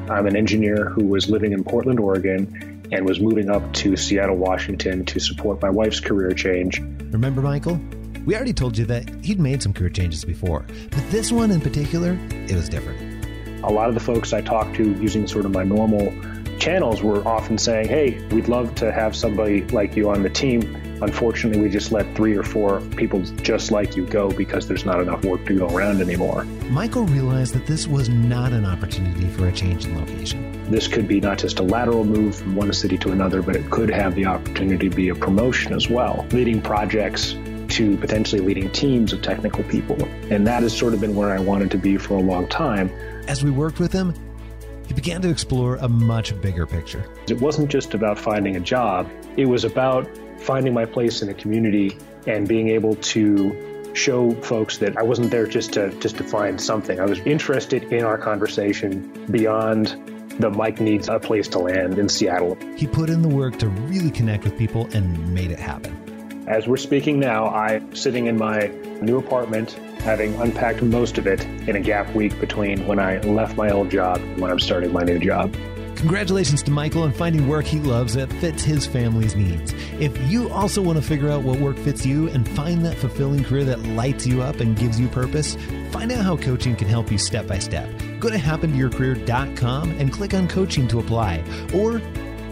I'm 0.09 0.25
an 0.25 0.37
engineer 0.37 0.85
who 0.85 1.03
was 1.03 1.29
living 1.29 1.51
in 1.51 1.65
Portland, 1.65 1.99
Oregon, 1.99 2.66
and 2.91 3.05
was 3.05 3.19
moving 3.19 3.49
up 3.49 3.73
to 3.73 3.95
Seattle, 3.95 4.37
Washington 4.37 5.05
to 5.05 5.19
support 5.19 5.61
my 5.61 5.69
wife's 5.69 5.99
career 5.99 6.31
change. 6.31 6.79
Remember, 7.11 7.41
Michael? 7.41 7.79
We 8.25 8.35
already 8.35 8.53
told 8.53 8.77
you 8.77 8.85
that 8.85 9.23
he'd 9.23 9.39
made 9.39 9.63
some 9.63 9.73
career 9.73 9.89
changes 9.89 10.25
before, 10.25 10.65
but 10.91 11.11
this 11.11 11.31
one 11.31 11.51
in 11.51 11.61
particular, 11.61 12.17
it 12.29 12.55
was 12.55 12.67
different. 12.67 13.25
A 13.63 13.71
lot 13.71 13.87
of 13.89 13.93
the 13.93 14.01
folks 14.01 14.33
I 14.33 14.41
talked 14.41 14.75
to 14.75 14.83
using 15.01 15.27
sort 15.27 15.45
of 15.45 15.51
my 15.51 15.63
normal 15.63 16.13
channels 16.59 17.01
were 17.01 17.25
often 17.27 17.57
saying, 17.57 17.87
Hey, 17.87 18.21
we'd 18.29 18.47
love 18.47 18.75
to 18.75 18.91
have 18.91 19.15
somebody 19.15 19.63
like 19.67 19.95
you 19.95 20.09
on 20.09 20.23
the 20.23 20.29
team. 20.29 20.61
Unfortunately, 21.01 21.61
we 21.61 21.69
just 21.69 21.91
let 21.91 22.15
three 22.15 22.35
or 22.35 22.43
four 22.43 22.81
people 22.95 23.21
just 23.41 23.71
like 23.71 23.95
you 23.95 24.05
go 24.05 24.31
because 24.31 24.67
there's 24.67 24.85
not 24.85 24.99
enough 24.99 25.23
work 25.23 25.45
to 25.45 25.57
go 25.57 25.67
around 25.67 26.01
anymore. 26.01 26.43
Michael 26.69 27.05
realized 27.05 27.53
that 27.53 27.65
this 27.67 27.87
was 27.87 28.09
not 28.09 28.51
an 28.51 28.65
opportunity 28.65 29.27
for 29.27 29.47
a 29.47 29.51
change 29.51 29.85
in 29.85 29.97
location. 29.97 30.71
This 30.71 30.87
could 30.87 31.07
be 31.07 31.19
not 31.19 31.37
just 31.37 31.59
a 31.59 31.63
lateral 31.63 32.03
move 32.03 32.35
from 32.35 32.55
one 32.55 32.73
city 32.73 32.97
to 32.97 33.11
another, 33.11 33.41
but 33.41 33.55
it 33.55 33.69
could 33.69 33.89
have 33.89 34.15
the 34.15 34.25
opportunity 34.25 34.89
to 34.89 34.95
be 34.95 35.09
a 35.09 35.15
promotion 35.15 35.73
as 35.73 35.89
well. 35.89 36.25
Leading 36.31 36.61
projects 36.61 37.35
to 37.69 37.97
potentially 37.97 38.41
leading 38.41 38.71
teams 38.71 39.13
of 39.13 39.21
technical 39.21 39.63
people. 39.65 39.97
And 40.31 40.47
that 40.47 40.63
has 40.63 40.75
sort 40.75 40.93
of 40.93 41.01
been 41.01 41.15
where 41.15 41.31
I 41.31 41.39
wanted 41.39 41.71
to 41.71 41.77
be 41.77 41.97
for 41.97 42.15
a 42.15 42.21
long 42.21 42.47
time. 42.47 42.89
As 43.27 43.43
we 43.43 43.51
worked 43.51 43.79
with 43.79 43.91
him, 43.91 44.13
he 44.87 44.93
began 44.93 45.21
to 45.21 45.29
explore 45.29 45.75
a 45.77 45.87
much 45.87 46.39
bigger 46.41 46.65
picture. 46.65 47.05
It 47.27 47.39
wasn't 47.39 47.69
just 47.69 47.93
about 47.93 48.17
finding 48.17 48.55
a 48.55 48.59
job, 48.59 49.09
it 49.35 49.45
was 49.45 49.65
about 49.65 50.09
finding 50.39 50.73
my 50.73 50.85
place 50.85 51.21
in 51.21 51.29
a 51.29 51.33
community 51.33 51.97
and 52.25 52.47
being 52.47 52.69
able 52.69 52.95
to 52.95 53.91
show 53.93 54.31
folks 54.41 54.77
that 54.77 54.97
I 54.97 55.03
wasn't 55.03 55.31
there 55.31 55.47
just 55.47 55.73
to 55.73 55.91
just 55.99 56.17
to 56.17 56.23
find 56.23 56.61
something. 56.61 56.99
I 56.99 57.05
was 57.05 57.19
interested 57.19 57.83
in 57.91 58.03
our 58.03 58.17
conversation 58.17 59.25
beyond 59.31 59.95
the 60.39 60.51
Mike 60.51 60.79
needs 60.79 61.09
a 61.09 61.19
place 61.19 61.47
to 61.49 61.59
land 61.59 61.97
in 61.97 62.07
Seattle. 62.07 62.57
He 62.75 62.85
put 62.85 63.09
in 63.09 63.23
the 63.23 63.27
work 63.27 63.57
to 63.57 63.67
really 63.67 64.11
connect 64.11 64.43
with 64.43 64.57
people 64.57 64.87
and 64.93 65.33
made 65.33 65.49
it 65.49 65.59
happen. 65.59 66.45
As 66.47 66.67
we're 66.67 66.77
speaking 66.77 67.19
now, 67.19 67.47
I'm 67.47 67.93
sitting 67.95 68.27
in 68.27 68.37
my 68.37 68.67
new 69.01 69.17
apartment, 69.17 69.71
having 69.99 70.33
unpacked 70.35 70.81
most 70.81 71.17
of 71.17 71.27
it 71.27 71.43
in 71.67 71.75
a 71.75 71.79
gap 71.79 72.13
week 72.13 72.39
between 72.39 72.85
when 72.87 72.99
I 72.99 73.17
left 73.19 73.57
my 73.57 73.69
old 73.71 73.89
job 73.89 74.17
and 74.19 74.39
when 74.39 74.51
I'm 74.51 74.59
starting 74.59 74.93
my 74.93 75.03
new 75.03 75.19
job. 75.19 75.53
Congratulations 75.97 76.61
to 76.61 76.69
Michael 76.69 77.01
on 77.01 77.11
finding 77.11 77.47
work 77.47 77.65
he 77.65 77.79
loves 77.79 78.13
that 78.13 78.31
fits 78.33 78.61
his 78.61 78.85
family's 78.85 79.35
needs. 79.35 79.73
If 79.99 80.15
you 80.31 80.47
also 80.51 80.79
want 80.79 80.99
to 80.99 81.03
figure 81.03 81.27
out 81.27 81.41
what 81.41 81.59
work 81.59 81.75
fits 81.75 82.05
you 82.05 82.29
and 82.29 82.47
find 82.47 82.85
that 82.85 82.95
fulfilling 82.95 83.43
career 83.43 83.65
that 83.65 83.79
lights 83.79 84.27
you 84.27 84.43
up 84.43 84.59
and 84.59 84.77
gives 84.77 84.99
you 84.99 85.07
purpose, 85.07 85.57
find 85.89 86.11
out 86.11 86.23
how 86.23 86.37
coaching 86.37 86.75
can 86.75 86.87
help 86.87 87.11
you 87.11 87.17
step 87.17 87.47
by 87.47 87.57
step. 87.57 87.89
Go 88.19 88.29
to 88.29 88.37
happentoyourcareer.com 88.37 89.99
and 89.99 90.13
click 90.13 90.35
on 90.35 90.47
coaching 90.47 90.87
to 90.89 90.99
apply. 90.99 91.43
Or 91.73 91.99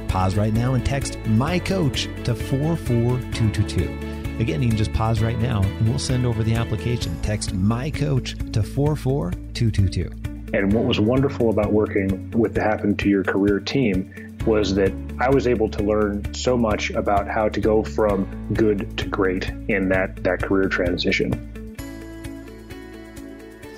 pause 0.07 0.35
right 0.35 0.53
now 0.53 0.73
and 0.73 0.83
text 0.83 1.19
my 1.27 1.59
coach 1.59 2.09
to 2.23 2.33
44222. 2.33 4.41
Again, 4.41 4.63
you 4.63 4.69
can 4.69 4.77
just 4.77 4.93
pause 4.93 5.21
right 5.21 5.37
now 5.37 5.61
and 5.61 5.87
we'll 5.87 5.99
send 5.99 6.25
over 6.25 6.41
the 6.41 6.55
application. 6.55 7.21
Text 7.21 7.53
my 7.53 7.91
coach 7.91 8.35
to 8.53 8.63
44222. 8.63 10.24
And 10.55 10.71
what 10.71 10.85
was 10.85 11.01
wonderful 11.01 11.49
about 11.49 11.73
working 11.73 12.31
with 12.31 12.53
the 12.53 12.61
Happen 12.61 12.95
to 12.95 13.09
Your 13.09 13.25
Career 13.25 13.59
team 13.59 14.37
was 14.45 14.73
that 14.75 14.93
I 15.19 15.29
was 15.29 15.47
able 15.47 15.67
to 15.67 15.83
learn 15.83 16.33
so 16.33 16.55
much 16.55 16.91
about 16.91 17.27
how 17.27 17.49
to 17.49 17.59
go 17.59 17.83
from 17.83 18.53
good 18.53 18.97
to 18.97 19.07
great 19.09 19.49
in 19.67 19.89
that, 19.89 20.23
that 20.23 20.41
career 20.41 20.69
transition. 20.69 21.33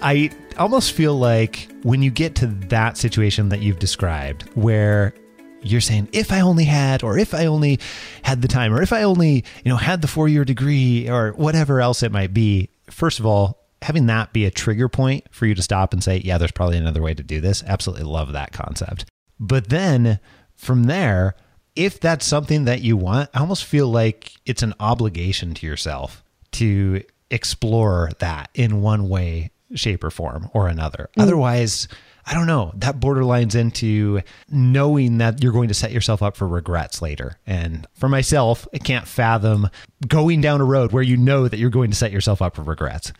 I 0.03 0.29
almost 0.59 0.91
feel 0.91 1.17
like 1.17 1.67
when 1.81 2.03
you 2.03 2.11
get 2.11 2.35
to 2.35 2.45
that 2.45 2.95
situation 2.95 3.49
that 3.49 3.61
you've 3.61 3.79
described, 3.79 4.43
where 4.53 5.15
you're 5.63 5.81
saying 5.81 6.07
if 6.13 6.31
i 6.31 6.39
only 6.39 6.63
had 6.63 7.01
or 7.01 7.17
if 7.17 7.33
i 7.33 7.47
only 7.47 7.79
had 8.21 8.43
the 8.43 8.47
time 8.47 8.71
or 8.71 8.79
if 8.83 8.93
i 8.93 9.01
only 9.01 9.43
you 9.65 9.71
know 9.71 9.75
had 9.75 10.03
the 10.03 10.07
four 10.07 10.29
year 10.29 10.45
degree 10.45 11.09
or 11.09 11.31
whatever 11.31 11.81
else 11.81 12.03
it 12.03 12.11
might 12.11 12.31
be 12.31 12.69
first 12.91 13.19
of 13.19 13.25
all 13.25 13.66
having 13.81 14.07
that 14.07 14.33
be 14.33 14.45
a 14.45 14.51
trigger 14.51 14.89
point 14.89 15.25
for 15.31 15.45
you 15.45 15.55
to 15.55 15.61
stop 15.61 15.93
and 15.93 16.03
say 16.03 16.21
yeah 16.23 16.37
there's 16.37 16.51
probably 16.51 16.77
another 16.77 17.01
way 17.01 17.13
to 17.13 17.23
do 17.23 17.41
this 17.41 17.63
absolutely 17.63 18.03
love 18.03 18.33
that 18.33 18.51
concept 18.51 19.05
but 19.39 19.69
then 19.69 20.19
from 20.55 20.83
there 20.83 21.35
if 21.75 21.99
that's 21.99 22.25
something 22.25 22.65
that 22.65 22.81
you 22.81 22.97
want 22.97 23.29
i 23.33 23.39
almost 23.39 23.65
feel 23.65 23.87
like 23.87 24.33
it's 24.45 24.63
an 24.63 24.73
obligation 24.79 25.53
to 25.53 25.65
yourself 25.65 26.23
to 26.51 27.01
explore 27.29 28.09
that 28.19 28.49
in 28.53 28.81
one 28.81 29.09
way 29.09 29.51
shape 29.75 30.03
or 30.03 30.09
form 30.09 30.49
or 30.53 30.67
another 30.67 31.09
mm. 31.15 31.21
otherwise 31.21 31.87
I 32.29 32.33
don't 32.33 32.45
know, 32.45 32.73
that 32.75 32.99
borderlines 32.99 33.55
into 33.55 34.19
knowing 34.49 35.19
that 35.19 35.41
you're 35.41 35.53
going 35.53 35.69
to 35.69 35.73
set 35.73 35.93
yourself 35.93 36.21
up 36.21 36.35
for 36.35 36.45
regrets 36.45 37.01
later. 37.01 37.39
And 37.47 37.87
for 37.93 38.09
myself, 38.09 38.67
I 38.73 38.79
can't 38.79 39.07
fathom 39.07 39.69
going 40.05 40.41
down 40.41 40.59
a 40.59 40.65
road 40.65 40.91
where 40.91 41.03
you 41.03 41.15
know 41.15 41.47
that 41.47 41.57
you're 41.57 41.69
going 41.69 41.89
to 41.91 41.95
set 41.95 42.11
yourself 42.11 42.41
up 42.41 42.57
for 42.57 42.63
regrets. 42.63 43.13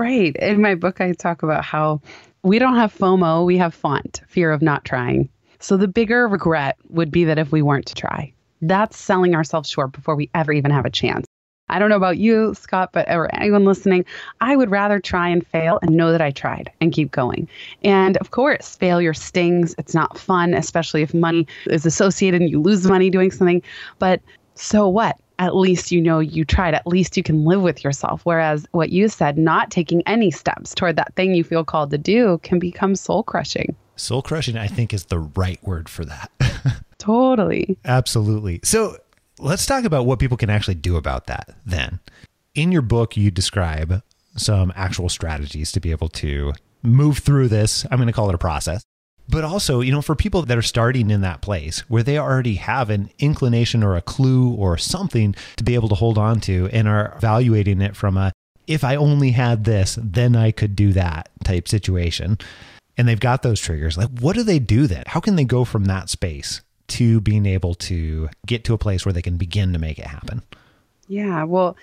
Right. 0.00 0.34
In 0.36 0.62
my 0.62 0.76
book, 0.76 1.02
I 1.02 1.12
talk 1.12 1.42
about 1.42 1.62
how 1.62 2.00
we 2.42 2.58
don't 2.58 2.76
have 2.76 2.96
FOMO, 2.96 3.44
we 3.44 3.58
have 3.58 3.74
FONT, 3.74 4.22
fear 4.28 4.50
of 4.50 4.62
not 4.62 4.82
trying. 4.86 5.28
So 5.58 5.76
the 5.76 5.88
bigger 5.88 6.26
regret 6.26 6.78
would 6.88 7.10
be 7.10 7.24
that 7.24 7.38
if 7.38 7.52
we 7.52 7.60
weren't 7.60 7.84
to 7.84 7.94
try. 7.94 8.32
That's 8.62 8.96
selling 8.96 9.34
ourselves 9.34 9.68
short 9.68 9.92
before 9.92 10.16
we 10.16 10.30
ever 10.34 10.54
even 10.54 10.70
have 10.70 10.86
a 10.86 10.90
chance. 10.90 11.26
I 11.68 11.78
don't 11.78 11.90
know 11.90 11.96
about 11.96 12.16
you, 12.16 12.54
Scott, 12.54 12.94
but 12.94 13.10
or 13.10 13.28
anyone 13.34 13.66
listening, 13.66 14.06
I 14.40 14.56
would 14.56 14.70
rather 14.70 15.00
try 15.00 15.28
and 15.28 15.46
fail 15.46 15.78
and 15.82 15.90
know 15.90 16.12
that 16.12 16.22
I 16.22 16.30
tried 16.30 16.72
and 16.80 16.94
keep 16.94 17.10
going. 17.10 17.46
And 17.84 18.16
of 18.16 18.30
course, 18.30 18.76
failure 18.76 19.12
stings. 19.12 19.74
It's 19.76 19.92
not 19.92 20.16
fun, 20.16 20.54
especially 20.54 21.02
if 21.02 21.12
money 21.12 21.46
is 21.66 21.84
associated 21.84 22.40
and 22.40 22.50
you 22.50 22.58
lose 22.58 22.86
money 22.86 23.10
doing 23.10 23.30
something. 23.30 23.60
But 23.98 24.22
so 24.54 24.88
what? 24.88 25.18
At 25.40 25.56
least 25.56 25.90
you 25.90 26.02
know 26.02 26.20
you 26.20 26.44
tried. 26.44 26.74
At 26.74 26.86
least 26.86 27.16
you 27.16 27.22
can 27.22 27.46
live 27.46 27.62
with 27.62 27.82
yourself. 27.82 28.20
Whereas 28.24 28.66
what 28.72 28.90
you 28.90 29.08
said, 29.08 29.38
not 29.38 29.70
taking 29.70 30.02
any 30.06 30.30
steps 30.30 30.74
toward 30.74 30.96
that 30.96 31.14
thing 31.16 31.34
you 31.34 31.42
feel 31.42 31.64
called 31.64 31.90
to 31.90 31.98
do 31.98 32.38
can 32.42 32.58
become 32.58 32.94
soul 32.94 33.22
crushing. 33.22 33.74
Soul 33.96 34.20
crushing, 34.20 34.58
I 34.58 34.66
think, 34.66 34.92
is 34.92 35.06
the 35.06 35.18
right 35.18 35.58
word 35.64 35.88
for 35.88 36.04
that. 36.04 36.30
totally. 36.98 37.78
Absolutely. 37.86 38.60
So, 38.64 38.98
let's 39.38 39.64
talk 39.64 39.84
about 39.84 40.04
what 40.04 40.18
people 40.18 40.36
can 40.36 40.50
actually 40.50 40.74
do 40.74 40.96
about 40.96 41.26
that 41.26 41.56
then. 41.64 42.00
In 42.54 42.70
your 42.70 42.82
book, 42.82 43.16
you 43.16 43.30
describe 43.30 44.02
some 44.36 44.72
actual 44.76 45.08
strategies 45.08 45.72
to 45.72 45.80
be 45.80 45.90
able 45.90 46.08
to 46.08 46.52
move 46.82 47.18
through 47.18 47.48
this. 47.48 47.86
I'm 47.90 47.96
going 47.96 48.08
to 48.08 48.12
call 48.12 48.28
it 48.28 48.34
a 48.34 48.38
process. 48.38 48.84
But 49.30 49.44
also, 49.44 49.80
you 49.80 49.92
know, 49.92 50.02
for 50.02 50.16
people 50.16 50.42
that 50.42 50.58
are 50.58 50.62
starting 50.62 51.10
in 51.10 51.20
that 51.20 51.40
place 51.40 51.80
where 51.88 52.02
they 52.02 52.18
already 52.18 52.56
have 52.56 52.90
an 52.90 53.10
inclination 53.18 53.84
or 53.84 53.96
a 53.96 54.02
clue 54.02 54.52
or 54.52 54.76
something 54.76 55.34
to 55.56 55.64
be 55.64 55.74
able 55.74 55.88
to 55.90 55.94
hold 55.94 56.18
on 56.18 56.40
to 56.40 56.68
and 56.72 56.88
are 56.88 57.14
evaluating 57.16 57.80
it 57.80 57.94
from 57.94 58.16
a, 58.16 58.32
if 58.66 58.82
I 58.82 58.96
only 58.96 59.30
had 59.30 59.64
this, 59.64 59.98
then 60.02 60.34
I 60.34 60.50
could 60.50 60.74
do 60.74 60.92
that 60.94 61.28
type 61.44 61.68
situation. 61.68 62.38
And 62.96 63.06
they've 63.06 63.20
got 63.20 63.42
those 63.42 63.60
triggers. 63.60 63.96
Like, 63.96 64.08
what 64.20 64.34
do 64.34 64.42
they 64.42 64.58
do 64.58 64.86
then? 64.86 65.04
How 65.06 65.20
can 65.20 65.36
they 65.36 65.44
go 65.44 65.64
from 65.64 65.84
that 65.84 66.10
space 66.10 66.60
to 66.88 67.20
being 67.20 67.46
able 67.46 67.74
to 67.74 68.28
get 68.46 68.64
to 68.64 68.74
a 68.74 68.78
place 68.78 69.06
where 69.06 69.12
they 69.12 69.22
can 69.22 69.36
begin 69.36 69.72
to 69.72 69.78
make 69.78 69.98
it 69.98 70.06
happen? 70.06 70.42
Yeah, 71.06 71.44
well, 71.44 71.76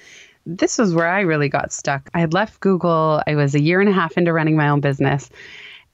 this 0.45 0.77
was 0.77 0.93
where 0.93 1.07
I 1.07 1.21
really 1.21 1.49
got 1.49 1.73
stuck. 1.73 2.09
I 2.13 2.19
had 2.19 2.33
left 2.33 2.59
Google. 2.59 3.21
I 3.25 3.35
was 3.35 3.55
a 3.55 3.61
year 3.61 3.79
and 3.81 3.89
a 3.89 3.93
half 3.93 4.17
into 4.17 4.31
running 4.31 4.55
my 4.55 4.69
own 4.69 4.79
business, 4.79 5.29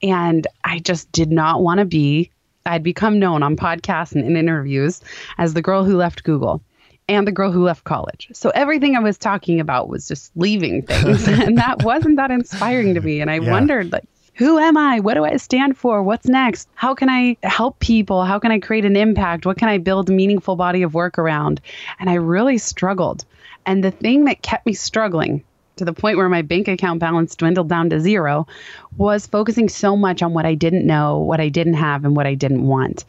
and 0.04 0.46
I 0.64 0.80
just 0.80 1.10
did 1.12 1.32
not 1.32 1.62
want 1.62 1.78
to 1.78 1.86
be. 1.86 2.30
I'd 2.66 2.82
become 2.82 3.18
known 3.18 3.42
on 3.42 3.56
podcasts 3.56 4.12
and 4.12 4.24
in 4.24 4.36
interviews 4.36 5.00
as 5.38 5.54
the 5.54 5.62
girl 5.62 5.84
who 5.84 5.96
left 5.96 6.24
Google 6.24 6.62
and 7.08 7.26
the 7.26 7.32
girl 7.32 7.50
who 7.50 7.64
left 7.64 7.84
college. 7.84 8.28
So 8.32 8.50
everything 8.50 8.96
I 8.96 9.00
was 9.00 9.18
talking 9.18 9.60
about 9.60 9.88
was 9.88 10.06
just 10.06 10.30
leaving 10.36 10.82
things, 10.86 11.26
and 11.28 11.58
that 11.58 11.82
wasn't 11.82 12.16
that 12.16 12.30
inspiring 12.30 12.94
to 12.94 13.00
me. 13.00 13.20
And 13.20 13.30
I 13.30 13.38
yeah. 13.38 13.50
wondered, 13.50 13.92
like, 13.92 14.04
who 14.34 14.58
am 14.58 14.76
I? 14.76 15.00
What 15.00 15.14
do 15.14 15.24
I 15.24 15.36
stand 15.36 15.78
for? 15.78 16.02
What's 16.02 16.26
next? 16.26 16.68
How 16.74 16.94
can 16.94 17.08
I 17.08 17.36
help 17.42 17.78
people? 17.78 18.24
How 18.24 18.38
can 18.38 18.50
I 18.50 18.58
create 18.58 18.84
an 18.84 18.96
impact? 18.96 19.46
What 19.46 19.56
can 19.56 19.68
I 19.68 19.78
build 19.78 20.10
a 20.10 20.12
meaningful 20.12 20.56
body 20.56 20.82
of 20.82 20.92
work 20.92 21.18
around? 21.18 21.60
And 21.98 22.10
I 22.10 22.14
really 22.14 22.58
struggled. 22.58 23.24
And 23.64 23.82
the 23.82 23.90
thing 23.90 24.24
that 24.24 24.42
kept 24.42 24.66
me 24.66 24.74
struggling 24.74 25.44
to 25.76 25.84
the 25.84 25.92
point 25.92 26.16
where 26.16 26.28
my 26.28 26.42
bank 26.42 26.68
account 26.68 27.00
balance 27.00 27.34
dwindled 27.34 27.68
down 27.68 27.90
to 27.90 28.00
zero 28.00 28.46
was 28.96 29.26
focusing 29.26 29.68
so 29.68 29.96
much 29.96 30.22
on 30.22 30.32
what 30.32 30.46
I 30.46 30.54
didn't 30.54 30.86
know, 30.86 31.18
what 31.18 31.40
I 31.40 31.48
didn't 31.48 31.74
have, 31.74 32.04
and 32.04 32.14
what 32.14 32.26
I 32.26 32.34
didn't 32.34 32.66
want. 32.66 33.04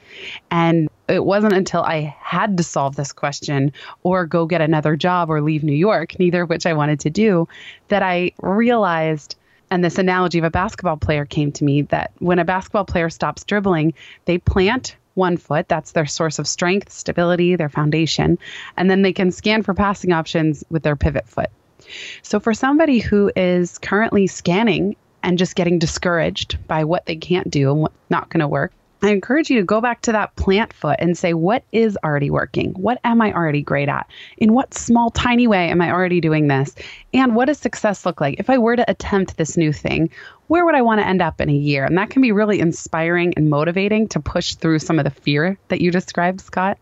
And 0.49 0.89
it 1.08 1.23
wasn't 1.23 1.54
until 1.54 1.84
I 1.84 2.15
had 2.19 2.58
to 2.58 2.63
solve 2.63 2.95
this 2.95 3.13
question 3.13 3.71
or 4.04 4.25
go 4.25 4.45
get 4.45 4.62
another 4.62 4.95
job 4.95 5.30
or 5.30 5.41
leave 5.41 5.63
New 5.63 5.73
York, 5.73 6.17
neither 6.17 6.43
of 6.43 6.49
which 6.49 6.65
I 6.65 6.73
wanted 6.73 6.99
to 7.01 7.10
do, 7.10 7.47
that 7.89 8.01
I 8.01 8.32
realized. 8.41 9.36
And 9.71 9.84
this 9.84 9.97
analogy 9.97 10.38
of 10.38 10.45
a 10.45 10.51
basketball 10.51 10.97
player 10.97 11.25
came 11.25 11.51
to 11.54 11.63
me 11.63 11.84
that 11.84 12.12
when 12.19 12.39
a 12.39 12.45
basketball 12.45 12.86
player 12.86 13.10
stops 13.10 13.43
dribbling, 13.43 13.93
they 14.25 14.38
plant 14.38 14.95
one 15.15 15.38
foot. 15.38 15.67
That's 15.67 15.93
their 15.93 16.06
source 16.06 16.39
of 16.39 16.47
strength, 16.47 16.91
stability, 16.91 17.56
their 17.56 17.69
foundation. 17.69 18.38
And 18.78 18.89
then 18.89 19.01
they 19.01 19.13
can 19.13 19.32
scan 19.32 19.63
for 19.63 19.73
passing 19.73 20.12
options 20.12 20.63
with 20.69 20.84
their 20.84 20.95
pivot 20.95 21.28
foot. 21.28 21.49
So, 22.21 22.39
for 22.39 22.53
somebody 22.53 22.99
who 22.99 23.31
is 23.35 23.77
currently 23.77 24.27
scanning 24.27 24.95
and 25.23 25.38
just 25.38 25.55
getting 25.55 25.79
discouraged 25.79 26.57
by 26.67 26.83
what 26.83 27.05
they 27.05 27.15
can't 27.15 27.49
do 27.49 27.71
and 27.71 27.81
what's 27.81 27.95
not 28.09 28.29
going 28.29 28.41
to 28.41 28.47
work, 28.47 28.71
I 29.01 29.11
encourage 29.11 29.51
you 29.51 29.59
to 29.59 29.65
go 29.65 29.81
back 29.81 30.01
to 30.01 30.11
that 30.13 30.35
plant 30.35 30.73
foot 30.73 30.97
and 30.99 31.17
say, 31.17 31.33
what 31.33 31.63
is 31.71 31.97
already 32.03 32.29
working? 32.29 32.71
What 32.73 32.99
am 33.03 33.21
I 33.21 33.33
already 33.33 33.61
great 33.61 33.88
at? 33.89 34.09
In 34.38 34.53
what 34.53 34.73
small, 34.73 35.11
tiny 35.11 35.45
way 35.45 35.69
am 35.69 35.81
I 35.81 35.91
already 35.91 36.21
doing 36.21 36.47
this? 36.47 36.73
And 37.13 37.35
what 37.35 37.45
does 37.45 37.59
success 37.59 38.05
look 38.05 38.19
like? 38.19 38.39
If 38.39 38.49
I 38.49 38.57
were 38.57 38.75
to 38.75 38.89
attempt 38.89 39.38
this 39.38 39.57
new 39.57 39.71
thing, 39.71 40.09
where 40.47 40.65
would 40.65 40.75
I 40.75 40.81
want 40.81 41.01
to 41.01 41.07
end 41.07 41.21
up 41.21 41.39
in 41.39 41.49
a 41.49 41.53
year? 41.53 41.85
And 41.85 41.97
that 41.97 42.09
can 42.09 42.21
be 42.21 42.31
really 42.31 42.59
inspiring 42.59 43.33
and 43.35 43.49
motivating 43.49 44.07
to 44.09 44.19
push 44.19 44.55
through 44.55 44.79
some 44.79 44.97
of 44.97 45.05
the 45.05 45.11
fear 45.11 45.57
that 45.67 45.81
you 45.81 45.91
described, 45.91 46.41
Scott. 46.41 46.79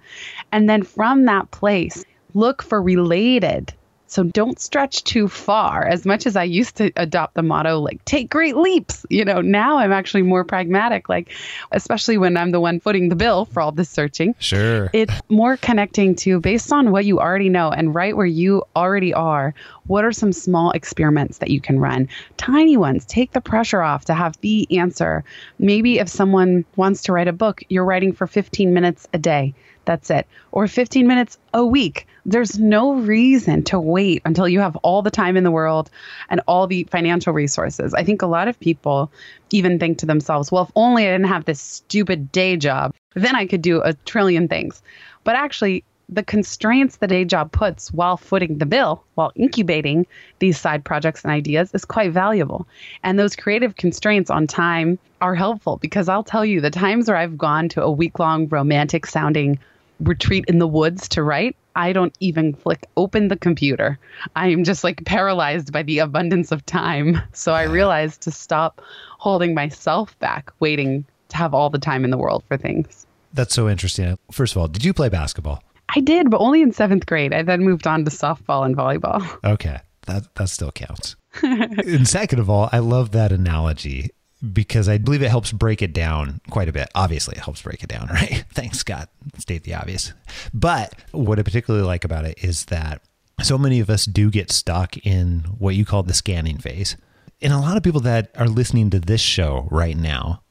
And 0.51 0.69
then 0.69 0.84
from 0.84 1.25
that 1.25 1.51
place, 1.51 2.06
look 2.34 2.62
for 2.63 2.82
related 2.82 3.73
so 4.13 4.23
don't 4.23 4.60
stretch 4.60 5.04
too 5.04 5.28
far. 5.28 5.88
As 5.88 6.06
much 6.06 6.28
as 6.28 6.36
I 6.36 6.43
used 6.43 6.76
to 6.78 6.91
adopt 6.95 7.34
the 7.34 7.41
motto, 7.41 7.80
like, 7.80 8.06
take 8.06 8.30
great 8.30 8.56
leaps, 8.56 9.06
you 9.10 9.26
know, 9.26 9.41
now 9.41 9.80
I'm 9.80 9.91
actually 9.91 10.21
more 10.21 10.43
pragmatic, 10.43 11.10
like, 11.10 11.32
especially 11.71 12.19
when 12.19 12.38
I'm 12.38 12.52
the 12.52 12.60
one 12.60 12.80
footing 12.80 13.10
the 13.10 13.15
bill 13.15 13.45
for 13.45 13.62
all 13.62 13.71
this 13.71 13.89
searching. 13.89 14.36
Sure. 14.38 14.91
It's 14.93 15.13
more 15.30 15.58
connecting 15.58 16.15
to 16.17 16.39
based 16.39 16.71
on 16.71 16.91
what 16.91 17.06
you 17.06 17.19
already 17.19 17.49
know 17.49 17.71
and 17.71 17.95
right 17.95 18.15
where 18.15 18.28
you 18.28 18.63
already 18.76 19.15
are. 19.15 19.56
What 19.88 20.06
are 20.06 20.12
some 20.12 20.32
small 20.32 20.71
experiments 20.71 21.39
that 21.39 21.49
you 21.49 21.60
can 21.60 21.80
run? 21.80 22.08
Tiny 22.38 22.78
ones. 22.78 23.06
Take 23.06 23.32
the 23.32 23.41
pressure 23.41 23.82
off 23.82 24.06
to 24.06 24.13
have 24.13 24.39
the 24.41 24.67
answer. 24.78 25.23
Maybe 25.58 25.97
if 25.97 26.08
someone 26.08 26.65
wants 26.76 27.02
to 27.04 27.13
write 27.13 27.28
a 27.28 27.34
book, 27.34 27.63
you're 27.69 27.84
writing 27.84 28.13
for 28.13 28.28
15 28.28 28.73
minutes 28.73 29.08
a 29.12 29.17
day. 29.17 29.56
That's 29.86 30.10
it. 30.10 30.28
Or 30.52 30.67
15 30.67 31.08
minutes 31.08 31.38
a 31.54 31.65
week. 31.65 32.08
There's 32.26 32.58
no 32.58 32.93
reason 32.93 33.63
to 33.65 33.80
wait 33.80 34.22
until 34.26 34.48
you 34.48 34.62
have 34.62 34.78
all 34.78 35.02
the 35.02 35.12
time 35.12 35.36
in 35.36 35.43
the 35.43 35.52
world 35.52 35.89
and 36.30 36.41
all 36.48 36.67
the 36.67 36.86
financial 36.86 37.34
resources. 37.34 37.93
I 37.93 38.04
think 38.04 38.22
a 38.22 38.28
lot 38.28 38.48
of 38.48 38.60
people 38.60 39.12
even 39.52 39.80
think 39.80 39.98
to 40.00 40.06
themselves, 40.06 40.52
well, 40.52 40.63
if 40.63 40.72
only 40.76 41.08
I 41.08 41.12
didn't 41.12 41.28
have 41.28 41.46
this 41.46 41.60
stupid 41.60 42.32
day 42.32 42.56
job, 42.56 42.93
then 43.13 43.36
I 43.36 43.46
could 43.46 43.62
do 43.62 43.82
a 43.82 43.93
trillion 43.93 44.48
things. 44.48 44.82
But 45.24 45.36
actually, 45.36 45.84
the 46.10 46.24
constraints 46.24 46.98
the 46.98 47.08
day 47.08 47.26
job 47.26 47.52
puts 47.52 47.91
while 47.91 48.17
footing 48.17 48.58
the 48.58 48.65
bill, 48.65 49.04
while 49.15 49.32
incubating 49.36 50.06
these 50.39 50.60
side 50.60 50.84
projects 50.84 51.24
and 51.24 51.32
ideas, 51.32 51.72
is 51.74 51.86
quite 51.86 52.12
valuable. 52.12 52.67
And 53.04 53.17
those 53.17 53.36
creative 53.36 53.76
constraints 53.76 54.30
on 54.30 54.48
time 54.48 55.00
are 55.22 55.36
helpful 55.36 55.78
because 55.78 56.10
I'll 56.10 56.24
tell 56.24 56.46
you 56.46 56.62
the 56.62 56.69
times 56.69 57.08
where 57.08 57.17
I've 57.17 57.38
gone 57.38 57.69
to 57.69 57.84
a 57.84 57.91
week 57.91 58.19
long 58.19 58.48
romantic 58.48 59.06
sounding 59.06 59.60
retreat 59.99 60.45
in 60.47 60.60
the 60.60 60.67
woods 60.67 61.08
to 61.10 61.23
write, 61.23 61.56
I 61.75 61.93
don't 61.93 62.15
even 62.19 62.53
flick 62.53 62.86
open 62.97 63.27
the 63.27 63.36
computer. 63.36 63.97
I 64.36 64.49
am 64.49 64.63
just 64.63 64.84
like 64.84 65.03
paralyzed 65.06 65.71
by 65.71 65.84
the 65.84 65.99
abundance 65.99 66.51
of 66.51 66.65
time. 66.65 67.21
So 67.34 67.53
I 67.53 67.63
realized 67.63 68.21
to 68.21 68.32
stop 68.32 68.82
holding 69.17 69.53
myself 69.53 70.17
back, 70.19 70.51
waiting 70.60 71.06
to 71.29 71.38
have 71.38 71.53
all 71.53 71.69
the 71.69 71.79
time 71.79 72.03
in 72.03 72.12
the 72.12 72.17
world 72.17 72.43
for 72.47 72.58
things. 72.58 73.06
That's 73.34 73.53
so 73.53 73.67
interesting. 73.67 74.17
First 74.32 74.56
of 74.56 74.62
all, 74.62 74.67
did 74.67 74.86
you 74.86 74.93
play 74.93 75.10
basketball? 75.10 75.63
I 75.95 75.99
did, 75.99 76.29
but 76.29 76.39
only 76.39 76.62
in 76.62 76.71
seventh 76.71 77.06
grade. 77.06 77.34
I 77.34 77.41
then 77.41 77.62
moved 77.63 77.88
on 77.88 78.06
to 78.06 78.12
softball 78.12 78.65
and 78.65 78.75
volleyball. 78.75 79.21
Okay. 79.43 79.79
That 80.06 80.36
that 80.36 80.49
still 80.49 80.71
counts. 80.71 81.15
and 81.41 82.08
second 82.08 82.39
of 82.39 82.49
all, 82.49 82.67
I 82.73 82.79
love 82.79 83.12
that 83.12 83.32
analogy 83.32 84.12
because 84.51 84.89
I 84.89 84.97
believe 84.97 85.21
it 85.21 85.29
helps 85.29 85.51
break 85.51 85.82
it 85.82 85.93
down 85.93 86.41
quite 86.49 86.67
a 86.67 86.73
bit. 86.73 86.89
Obviously, 86.95 87.36
it 87.38 87.43
helps 87.43 87.62
break 87.62 87.84
it 87.84 87.89
down, 87.89 88.08
right? 88.13 88.43
Thanks, 88.53 88.79
Scott. 88.79 89.10
State 89.38 89.63
the 89.63 89.75
obvious. 89.75 90.13
But 90.53 90.93
what 91.12 91.39
I 91.39 91.43
particularly 91.43 91.86
like 91.86 92.03
about 92.03 92.25
it 92.25 92.43
is 92.43 92.65
that 92.65 93.01
so 93.41 93.58
many 93.58 93.79
of 93.79 93.89
us 93.89 94.06
do 94.06 94.29
get 94.29 94.51
stuck 94.51 94.97
in 94.97 95.39
what 95.58 95.75
you 95.75 95.86
call 95.86 96.03
the 96.03 96.13
scanning 96.13 96.58
phase. 96.58 96.97
And 97.41 97.53
a 97.53 97.60
lot 97.60 97.77
of 97.77 97.84
people 97.84 98.01
that 98.01 98.32
are 98.36 98.47
listening 98.47 98.89
to 98.91 98.99
this 98.99 99.21
show 99.21 99.67
right 99.71 99.97
now 99.97 100.43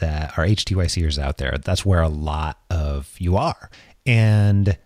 that 0.00 0.36
are 0.36 0.44
HTYCers 0.44 1.18
out 1.18 1.38
there, 1.38 1.56
that's 1.58 1.86
where 1.86 2.02
a 2.02 2.08
lot 2.08 2.58
of 2.70 3.14
you 3.18 3.36
are. 3.36 3.70
And 4.04 4.76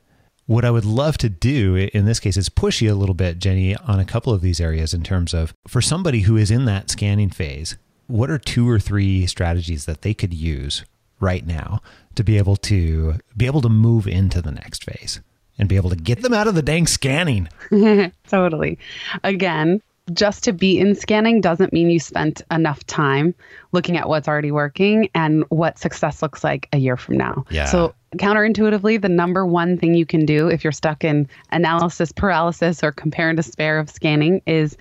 what 0.47 0.65
I 0.65 0.71
would 0.71 0.85
love 0.85 1.19
to 1.19 1.29
do 1.29 1.89
in 1.93 2.05
this 2.05 2.21
case 2.21 2.37
is 2.37 2.49
push 2.49 2.83
you 2.83 2.93
a 2.93 2.95
little 2.95 3.15
bit, 3.15 3.39
Jenny, 3.39 3.75
on 3.77 3.99
a 3.99 4.05
couple 4.05 4.33
of 4.33 4.43
these 4.43 4.61
areas 4.61 4.93
in 4.93 5.03
terms 5.03 5.33
of 5.33 5.55
for 5.67 5.81
somebody 5.81 6.21
who 6.21 6.37
is 6.37 6.51
in 6.51 6.67
that 6.67 6.91
scanning 6.91 7.31
phase, 7.31 7.77
what 8.07 8.31
are 8.31 8.39
two 8.39 8.69
or 8.69 8.79
three 8.79 9.27
strategies 9.27 9.85
that 9.87 10.03
they 10.03 10.15
could 10.15 10.35
use 10.35 10.85
right 11.21 11.47
now 11.47 11.81
to 12.15 12.25
be 12.25 12.39
able 12.39 12.57
to 12.57 13.15
be 13.37 13.47
able 13.47 13.61
to 13.63 13.69
move 13.69 14.07
into 14.07 14.43
the 14.43 14.53
next 14.53 14.85
phase 14.85 15.21
and 15.59 15.69
be 15.69 15.77
able 15.77 15.91
to 15.91 15.97
get 15.97 16.23
them 16.23 16.35
out 16.35 16.47
of 16.47 16.55
the 16.55 16.63
dang 16.63 16.87
scanning? 16.87 17.49
totally. 18.29 18.79
Again, 19.25 19.81
just 20.13 20.45
to 20.45 20.53
be 20.53 20.79
in 20.79 20.95
scanning 20.95 21.41
doesn't 21.41 21.73
mean 21.73 21.91
you 21.91 21.99
spent 21.99 22.43
enough 22.51 22.85
time 22.87 23.35
looking 23.73 23.97
at 23.97 24.09
what's 24.09 24.29
already 24.29 24.53
working 24.53 25.09
and 25.15 25.45
what 25.49 25.79
success 25.79 26.23
looks 26.23 26.45
like 26.45 26.69
a 26.73 26.79
year 26.79 26.97
from 26.97 27.17
now. 27.17 27.45
Yeah. 27.51 27.65
So 27.65 27.95
counterintuitively, 28.19 29.01
the 29.01 29.09
number 29.09 29.47
one 29.47 29.79
thing 29.79 29.95
you 29.95 30.07
can 30.07 30.27
do 30.27 30.49
if 30.49 30.65
you're 30.65 30.73
stuck 30.73 31.05
in 31.05 31.29
analysis 31.51 32.13
paralysis 32.13 32.83
or 32.83 32.93
compare 32.93 33.29
and 33.29 33.37
despair 33.37 33.79
of 33.79 33.91
scanning 33.91 34.43
is 34.47 34.77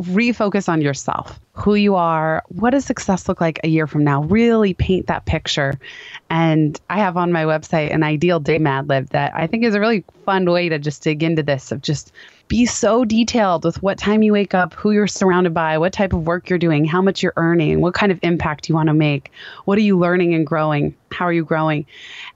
refocus 0.00 0.68
on 0.68 0.80
yourself, 0.80 1.38
who 1.52 1.74
you 1.74 1.94
are, 1.94 2.42
what 2.48 2.70
does 2.70 2.84
success 2.84 3.28
look 3.28 3.40
like 3.40 3.60
a 3.62 3.68
year 3.68 3.86
from 3.86 4.04
now? 4.04 4.22
Really 4.22 4.74
paint 4.74 5.06
that 5.08 5.26
picture. 5.26 5.78
And 6.30 6.80
I 6.88 6.98
have 6.98 7.16
on 7.16 7.30
my 7.30 7.44
website 7.44 7.92
an 7.92 8.02
ideal 8.02 8.40
day 8.40 8.58
Mad 8.58 8.88
Lib 8.88 9.08
that 9.10 9.32
I 9.34 9.46
think 9.46 9.64
is 9.64 9.74
a 9.74 9.80
really 9.80 10.04
fun 10.24 10.50
way 10.50 10.68
to 10.68 10.78
just 10.78 11.02
dig 11.02 11.22
into 11.22 11.42
this 11.42 11.72
of 11.72 11.82
just 11.82 12.12
be 12.52 12.66
so 12.66 13.02
detailed 13.02 13.64
with 13.64 13.82
what 13.82 13.96
time 13.96 14.22
you 14.22 14.30
wake 14.30 14.52
up, 14.52 14.74
who 14.74 14.90
you're 14.90 15.06
surrounded 15.06 15.54
by, 15.54 15.78
what 15.78 15.90
type 15.90 16.12
of 16.12 16.26
work 16.26 16.50
you're 16.50 16.58
doing, 16.58 16.84
how 16.84 17.00
much 17.00 17.22
you're 17.22 17.32
earning, 17.36 17.80
what 17.80 17.94
kind 17.94 18.12
of 18.12 18.18
impact 18.22 18.68
you 18.68 18.74
want 18.74 18.88
to 18.88 18.92
make, 18.92 19.32
what 19.64 19.78
are 19.78 19.80
you 19.80 19.98
learning 19.98 20.34
and 20.34 20.46
growing, 20.46 20.94
how 21.12 21.24
are 21.24 21.32
you 21.32 21.46
growing. 21.46 21.86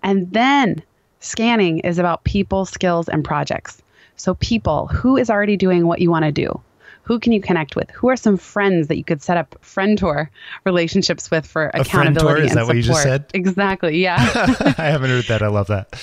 And 0.03 0.33
then 0.33 0.83
scanning 1.21 1.81
is 1.81 1.99
about 1.99 2.25
people, 2.25 2.65
skills, 2.65 3.11
and 3.11 3.27
projects. 3.27 3.83
So, 4.17 4.37
people, 4.37 4.87
who 4.87 5.19
is 5.19 5.29
already 5.29 5.59
doing 5.59 5.87
what 5.87 6.01
you 6.01 6.11
want 6.11 6.25
to 6.25 6.33
do? 6.33 6.63
Who 7.03 7.21
can 7.21 7.33
you 7.33 7.43
connect 7.43 7.77
with? 7.77 7.91
Who 7.91 8.09
are 8.09 8.17
some 8.17 8.39
friends 8.39 8.89
that 8.89 8.97
you 8.97 9.05
could 9.05 9.21
set 9.21 9.37
up 9.37 9.55
friendtor 9.61 10.29
relationships 10.65 11.31
with 11.31 11.47
for 11.47 11.67
A 11.75 11.83
accountability 11.83 12.41
friendtor? 12.41 12.45
Is 12.47 12.51
and 12.53 12.57
that 12.57 12.63
support? 12.63 12.69
what 12.69 12.77
you 12.77 12.83
just 12.83 13.03
said? 13.03 13.27
Exactly. 13.35 14.03
Yeah. 14.03 14.17
I 14.79 14.87
haven't 14.87 15.11
heard 15.11 15.27
that. 15.27 15.43
I 15.43 15.49
love 15.49 15.67
that. 15.67 15.95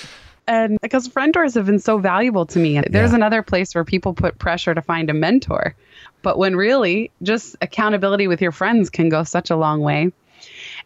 And 0.46 0.78
because 0.82 1.08
friendtors 1.08 1.54
have 1.54 1.66
been 1.66 1.78
so 1.78 1.98
valuable 1.98 2.44
to 2.46 2.58
me. 2.58 2.80
There's 2.90 3.10
Yeah. 3.10 3.16
another 3.16 3.42
place 3.42 3.74
where 3.74 3.84
people 3.84 4.12
put 4.12 4.38
pressure 4.38 4.74
to 4.74 4.82
find 4.82 5.08
a 5.08 5.14
mentor, 5.14 5.74
but 6.22 6.38
when 6.38 6.54
really 6.56 7.10
just 7.22 7.56
accountability 7.62 8.26
with 8.28 8.42
your 8.42 8.52
friends 8.52 8.90
can 8.90 9.08
go 9.08 9.22
such 9.22 9.50
a 9.50 9.56
long 9.56 9.80
way. 9.80 10.12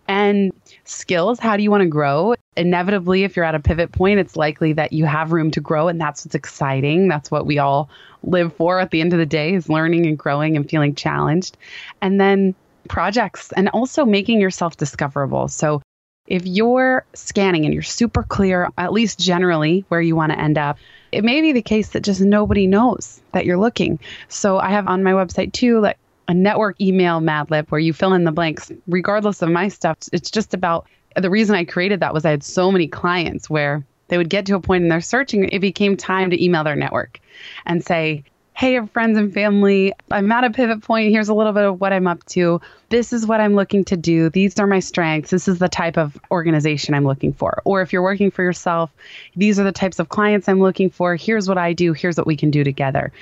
And 0.07 0.53
skills, 0.85 1.39
how 1.41 1.57
do 1.57 1.63
you 1.63 1.71
want 1.71 1.83
to 1.83 1.89
grow? 1.89 2.35
Inevitably, 2.57 3.25
if 3.25 3.37
you're 3.37 3.45
at 3.45 3.55
a 3.55 3.61
pivot 3.61 3.93
point, 3.93 4.21
it's 4.21 4.37
likely 4.37 4.73
that 4.75 4.93
you 4.93 5.05
have 5.05 5.33
room 5.33 5.51
to 5.53 5.61
grow, 5.61 5.89
and 5.89 6.01
that's 6.01 6.25
what's 6.25 6.35
exciting. 6.35 7.09
That's 7.09 7.31
what 7.31 7.47
we 7.47 7.59
all 7.59 7.91
live 8.23 8.55
for 8.55 8.81
at 8.81 8.91
the 8.91 9.01
end 9.01 9.13
of 9.13 9.19
the 9.19 9.27
day 9.27 9.55
is 9.55 9.69
learning 9.69 10.07
and 10.07 10.19
growing 10.19 10.57
and 10.57 10.69
feeling 10.69 10.95
challenged. 10.95 11.57
And 12.01 12.21
then 12.21 12.55
projects 12.89 13.53
and 13.53 13.69
also 13.71 14.05
making 14.05 14.41
yourself 14.41 14.77
discoverable. 14.77 15.49
So 15.49 15.83
if 16.29 16.47
you're 16.47 17.07
scanning 17.15 17.65
and 17.65 17.73
you're 17.73 17.83
super 17.83 18.23
clear, 18.23 18.71
at 18.77 18.93
least 18.93 19.19
generally 19.19 19.85
where 19.89 20.01
you 20.01 20.15
want 20.15 20.31
to 20.31 20.39
end 20.39 20.59
up, 20.59 20.79
it 21.11 21.25
may 21.25 21.41
be 21.41 21.53
the 21.53 21.63
case 21.63 21.91
that 21.91 22.03
just 22.03 22.21
nobody 22.21 22.67
knows 22.67 23.21
that 23.33 23.47
you're 23.47 23.59
looking. 23.59 23.99
So 24.29 24.59
I 24.59 24.69
have 24.71 24.87
on 24.89 25.03
my 25.03 25.13
website 25.13 25.53
too, 25.53 25.81
like 25.81 25.97
a 26.29 26.35
network 26.35 26.79
email 26.81 27.21
Madlib 27.21 27.71
where 27.71 27.81
you 27.81 27.95
fill 27.95 28.13
in 28.13 28.25
the 28.25 28.33
blanks. 28.33 28.71
Regardless 28.87 29.41
of 29.41 29.49
my 29.49 29.69
stuff, 29.69 29.97
it's 30.13 30.31
just 30.31 30.53
about 30.53 30.87
the 31.17 31.31
reason 31.31 31.57
I 31.57 31.65
created 31.65 32.01
that 32.01 32.13
was 32.13 32.27
I 32.27 32.31
had 32.31 32.45
so 32.45 32.71
many 32.71 32.89
clients 32.89 33.49
where 33.49 33.85
they 34.09 34.19
would 34.19 34.29
get 34.29 34.45
to 34.47 34.55
a 34.55 34.61
point 34.61 34.83
in 34.83 34.89
their 34.89 35.01
searching, 35.01 35.49
it 35.49 35.61
became 35.61 35.97
time 35.97 36.31
to 36.31 36.45
email 36.45 36.63
their 36.63 36.77
network 36.77 37.21
and 37.65 37.83
say, 37.83 38.25
hey, 38.59 38.85
friends 38.87 39.17
and 39.17 39.33
family, 39.33 39.93
I'm 40.11 40.33
at 40.33 40.43
a 40.43 40.51
pivot 40.51 40.83
point. 40.83 41.13
Here's 41.13 41.29
a 41.29 41.35
little 41.35 41.53
bit 41.53 41.63
of 41.63 41.81
what 41.81 41.93
I'm 41.93 42.09
up 42.09 42.25
to. 42.31 42.61
This 42.89 43.13
is 43.13 43.25
what 43.25 43.41
I'm 43.41 43.55
looking 43.55 43.85
to 43.85 43.97
do. 43.97 44.31
These 44.31 44.59
are 44.59 44.67
my 44.67 44.81
strengths. 44.81 45.31
This 45.31 45.47
is 45.47 45.61
the 45.61 45.69
type 45.69 45.97
of 45.97 46.19
organization 46.33 46.93
I'm 46.95 47.05
looking 47.05 47.33
for. 47.33 47.63
Or 47.65 47.83
if 47.83 47.93
you're 47.93 48.03
working 48.03 48.33
for 48.33 48.43
yourself, 48.43 48.91
these 49.37 49.61
are 49.61 49.63
the 49.63 49.71
types 49.71 50.01
of 50.01 50.09
clients 50.09 50.49
I'm 50.49 50.61
looking 50.61 50.91
for. 50.91 51.15
Here's 51.15 51.49
what 51.49 51.57
I 51.57 51.73
do. 51.73 51.93
Here's 51.93 52.17
what 52.17 52.27
we 52.27 52.37
can 52.37 52.51
do 52.51 52.65
together. 52.65 53.13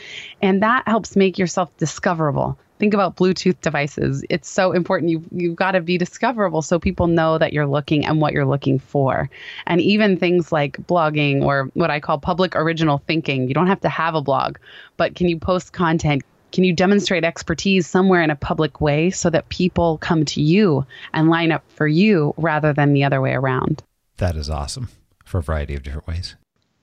And 0.41 0.63
that 0.63 0.89
helps 0.89 1.17
make 1.17 1.37
yourself 1.37 1.71
discoverable 1.77 2.57
think 2.79 2.95
about 2.95 3.17
Bluetooth 3.17 3.61
devices. 3.61 4.25
It's 4.31 4.49
so 4.49 4.73
important. 4.73 5.11
You 5.11 5.23
you've 5.31 5.57
got 5.57 5.73
to 5.73 5.81
be 5.81 5.99
discoverable 5.99 6.63
so 6.63 6.79
people 6.79 7.07
know 7.07 7.39
that 7.39 7.53
you're 7.53 7.67
looking 7.67 8.07
and 8.07 8.21
what 8.21 8.33
you're 8.33 8.47
looking 8.47 8.79
for. 8.79 9.29
And 9.67 9.81
even 9.81 10.17
things 10.17 10.53
like 10.53 10.77
blogging 10.87 11.43
or 11.43 11.71
what 11.75 11.91
I 11.91 12.01
call 12.01 12.19
public 12.19 12.55
original 12.57 12.99
thinking. 13.07 13.49
You 13.49 13.55
don't 13.55 13.67
have 13.67 13.81
to 13.81 13.89
have 13.89 14.15
a 14.15 14.21
blog, 14.21 14.59
but 14.97 15.15
can 15.15 15.29
you 15.29 15.39
post 15.39 15.73
content? 15.73 16.23
Can 16.53 16.65
you 16.65 16.73
demonstrate 16.73 17.25
expertise 17.25 17.87
somewhere 17.87 18.23
in 18.23 18.31
a 18.31 18.37
public 18.37 18.81
way 18.81 19.11
so 19.11 19.29
that 19.31 19.49
people 19.49 19.99
come 19.99 20.25
to 20.27 20.41
you 20.41 20.87
and 21.13 21.29
line 21.29 21.53
up 21.53 21.65
for 21.73 21.87
you 21.87 22.33
rather 22.37 22.73
than 22.73 22.93
the 22.93 23.05
other 23.05 23.21
way 23.21 23.33
around? 23.33 23.83
That 24.19 24.37
is 24.37 24.49
awesome 24.49 24.89
for 25.25 25.39
a 25.39 25.43
variety 25.43 25.75
of 25.75 25.83
different 25.83 26.07
ways. 26.07 26.37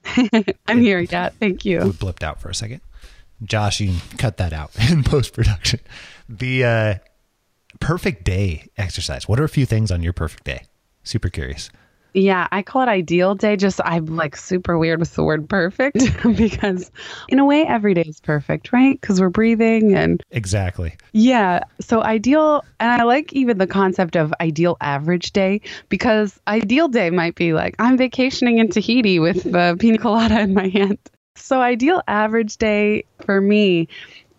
I'm 0.67 0.81
here, 0.81 0.99
yeah. 0.99 1.29
Thank 1.29 1.65
you. 1.65 1.79
We 1.79 1.91
blipped 1.91 2.23
out 2.23 2.41
for 2.41 2.49
a 2.49 2.55
second. 2.55 2.81
Josh, 3.43 3.79
you 3.79 3.87
can 3.89 4.17
cut 4.17 4.37
that 4.37 4.53
out 4.53 4.71
in 4.89 5.03
post 5.03 5.33
production. 5.33 5.79
The 6.29 6.63
uh, 6.63 6.95
perfect 7.79 8.23
day 8.23 8.69
exercise. 8.77 9.27
What 9.27 9.39
are 9.39 9.43
a 9.43 9.49
few 9.49 9.65
things 9.65 9.91
on 9.91 10.01
your 10.01 10.13
perfect 10.13 10.43
day? 10.43 10.63
Super 11.03 11.29
curious. 11.29 11.69
Yeah, 12.13 12.47
I 12.51 12.61
call 12.61 12.83
it 12.83 12.87
ideal 12.87 13.33
day. 13.33 13.55
Just 13.55 13.81
I'm 13.83 14.05
like 14.05 14.35
super 14.37 14.77
weird 14.77 14.99
with 14.99 15.15
the 15.15 15.23
word 15.23 15.49
perfect 15.49 15.97
because, 16.37 16.91
in 17.27 17.39
a 17.39 17.45
way, 17.45 17.65
every 17.65 17.95
day 17.95 18.03
is 18.07 18.19
perfect, 18.19 18.71
right? 18.71 18.99
Because 18.99 19.19
we're 19.19 19.29
breathing 19.29 19.95
and. 19.95 20.21
Exactly. 20.29 20.95
Yeah. 21.13 21.61
So 21.81 22.03
ideal, 22.03 22.63
and 22.79 23.01
I 23.01 23.03
like 23.03 23.33
even 23.33 23.57
the 23.57 23.67
concept 23.67 24.15
of 24.15 24.33
ideal 24.39 24.77
average 24.79 25.31
day 25.31 25.61
because 25.89 26.39
ideal 26.47 26.87
day 26.87 27.09
might 27.09 27.35
be 27.35 27.53
like 27.53 27.75
I'm 27.79 27.97
vacationing 27.97 28.59
in 28.59 28.69
Tahiti 28.69 29.19
with 29.19 29.43
the 29.43 29.75
pina 29.79 29.97
colada 29.97 30.39
in 30.39 30.53
my 30.53 30.67
hand. 30.67 30.99
So, 31.35 31.61
ideal 31.61 32.01
average 32.07 32.57
day 32.57 33.05
for 33.25 33.41
me 33.41 33.87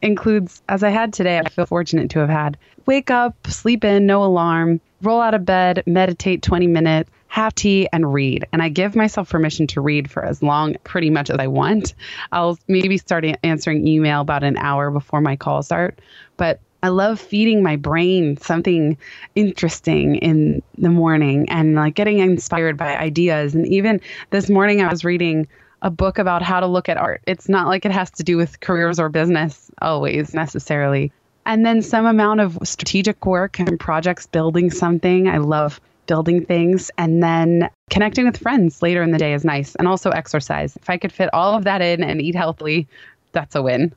includes, 0.00 0.62
as 0.68 0.82
I 0.82 0.90
had 0.90 1.12
today, 1.12 1.38
I 1.38 1.48
feel 1.48 1.66
fortunate 1.66 2.10
to 2.10 2.20
have 2.20 2.28
had 2.28 2.56
wake 2.86 3.10
up, 3.10 3.34
sleep 3.46 3.82
in, 3.82 4.06
no 4.06 4.22
alarm, 4.22 4.80
roll 5.02 5.20
out 5.20 5.34
of 5.34 5.44
bed, 5.44 5.82
meditate 5.86 6.42
20 6.42 6.66
minutes, 6.66 7.10
have 7.28 7.54
tea, 7.54 7.88
and 7.92 8.12
read. 8.12 8.46
And 8.52 8.62
I 8.62 8.68
give 8.68 8.94
myself 8.94 9.30
permission 9.30 9.66
to 9.68 9.80
read 9.80 10.10
for 10.10 10.24
as 10.24 10.42
long, 10.42 10.76
pretty 10.84 11.10
much 11.10 11.30
as 11.30 11.38
I 11.38 11.46
want. 11.46 11.94
I'll 12.30 12.58
maybe 12.68 12.98
start 12.98 13.24
answering 13.42 13.86
email 13.88 14.20
about 14.20 14.44
an 14.44 14.56
hour 14.58 14.90
before 14.90 15.20
my 15.20 15.34
call 15.34 15.62
start. 15.62 15.98
But 16.36 16.60
I 16.82 16.88
love 16.88 17.18
feeding 17.18 17.62
my 17.62 17.76
brain 17.76 18.36
something 18.36 18.98
interesting 19.34 20.16
in 20.16 20.62
the 20.76 20.90
morning 20.90 21.48
and 21.48 21.74
like 21.74 21.94
getting 21.94 22.18
inspired 22.18 22.76
by 22.76 22.96
ideas. 22.96 23.54
And 23.54 23.66
even 23.66 24.00
this 24.30 24.50
morning, 24.50 24.82
I 24.82 24.90
was 24.90 25.02
reading 25.02 25.48
a 25.84 25.90
book 25.90 26.18
about 26.18 26.42
how 26.42 26.60
to 26.60 26.66
look 26.66 26.88
at 26.88 26.96
art. 26.96 27.22
It's 27.26 27.48
not 27.48 27.68
like 27.68 27.84
it 27.84 27.92
has 27.92 28.10
to 28.12 28.24
do 28.24 28.38
with 28.38 28.58
careers 28.60 28.98
or 28.98 29.10
business 29.10 29.70
always 29.80 30.34
necessarily. 30.34 31.12
And 31.46 31.64
then 31.64 31.82
some 31.82 32.06
amount 32.06 32.40
of 32.40 32.58
strategic 32.64 33.24
work 33.26 33.60
and 33.60 33.78
projects 33.78 34.26
building 34.26 34.70
something. 34.70 35.28
I 35.28 35.36
love 35.36 35.80
building 36.06 36.46
things. 36.46 36.90
And 36.96 37.22
then 37.22 37.68
connecting 37.90 38.24
with 38.24 38.38
friends 38.38 38.80
later 38.80 39.02
in 39.02 39.10
the 39.10 39.18
day 39.18 39.34
is 39.34 39.44
nice. 39.44 39.74
And 39.74 39.86
also 39.86 40.08
exercise. 40.08 40.74
If 40.76 40.88
I 40.88 40.96
could 40.96 41.12
fit 41.12 41.28
all 41.34 41.54
of 41.54 41.64
that 41.64 41.82
in 41.82 42.02
and 42.02 42.20
eat 42.20 42.34
healthily, 42.34 42.88
that's 43.32 43.54
a 43.54 43.62
win. 43.62 43.94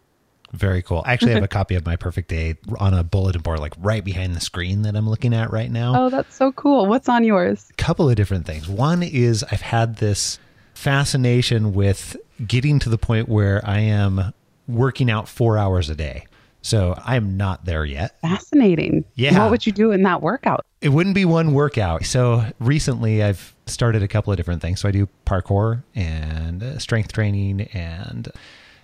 Very 0.52 0.82
cool. 0.82 1.04
I 1.06 1.14
actually 1.14 1.34
have 1.34 1.44
a 1.44 1.48
copy 1.60 1.76
of 1.76 1.86
my 1.86 1.96
perfect 1.96 2.28
day 2.28 2.56
on 2.80 2.94
a 2.94 3.04
bulletin 3.04 3.42
board, 3.42 3.60
like 3.60 3.74
right 3.80 4.04
behind 4.04 4.36
the 4.36 4.42
screen 4.42 4.82
that 4.82 4.98
I'm 4.98 5.10
looking 5.10 5.34
at 5.34 5.52
right 5.52 5.72
now. 5.72 6.06
Oh, 6.06 6.10
that's 6.10 6.36
so 6.36 6.52
cool. 6.52 6.86
What's 6.86 7.08
on 7.08 7.24
yours? 7.24 7.66
A 7.70 7.74
couple 7.82 8.10
of 8.10 8.18
different 8.18 8.46
things. 8.46 8.68
One 8.68 9.04
is 9.04 9.46
I've 9.50 9.62
had 9.62 9.98
this 9.98 10.40
fascination 10.78 11.74
with 11.74 12.16
getting 12.46 12.78
to 12.80 12.90
the 12.90 12.98
point 12.98 13.28
where 13.28 13.62
I 13.68 13.80
am 13.80 14.32
working 14.68 15.10
out 15.10 15.28
four 15.28 15.58
hours 15.58 15.90
a 15.90 15.96
day. 15.96 16.26
So 16.62 17.00
I'm 17.04 17.36
not 17.36 17.66
there 17.66 17.84
yet. 17.84 18.20
Fascinating. 18.22 19.04
Yeah. 19.16 19.40
What 19.40 19.52
would 19.52 19.66
you 19.66 19.72
do 19.72 19.92
in 19.92 20.04
that 20.04 20.22
workout? 20.22 20.66
It 20.82 20.90
wouldn't 20.90 21.16
be 21.16 21.26
one 21.26 21.54
workout. 21.54 22.06
So 22.06 22.46
recently 22.60 23.24
I've 23.24 23.56
started 23.66 24.04
a 24.04 24.08
couple 24.08 24.32
of 24.32 24.38
different 24.38 24.62
things. 24.62 24.80
So 24.82 24.88
I 24.88 24.92
do 24.92 25.10
parkour 25.26 25.84
and 25.96 26.62
uh, 26.62 26.78
strength 26.78 27.12
training 27.12 27.62
and 27.74 28.30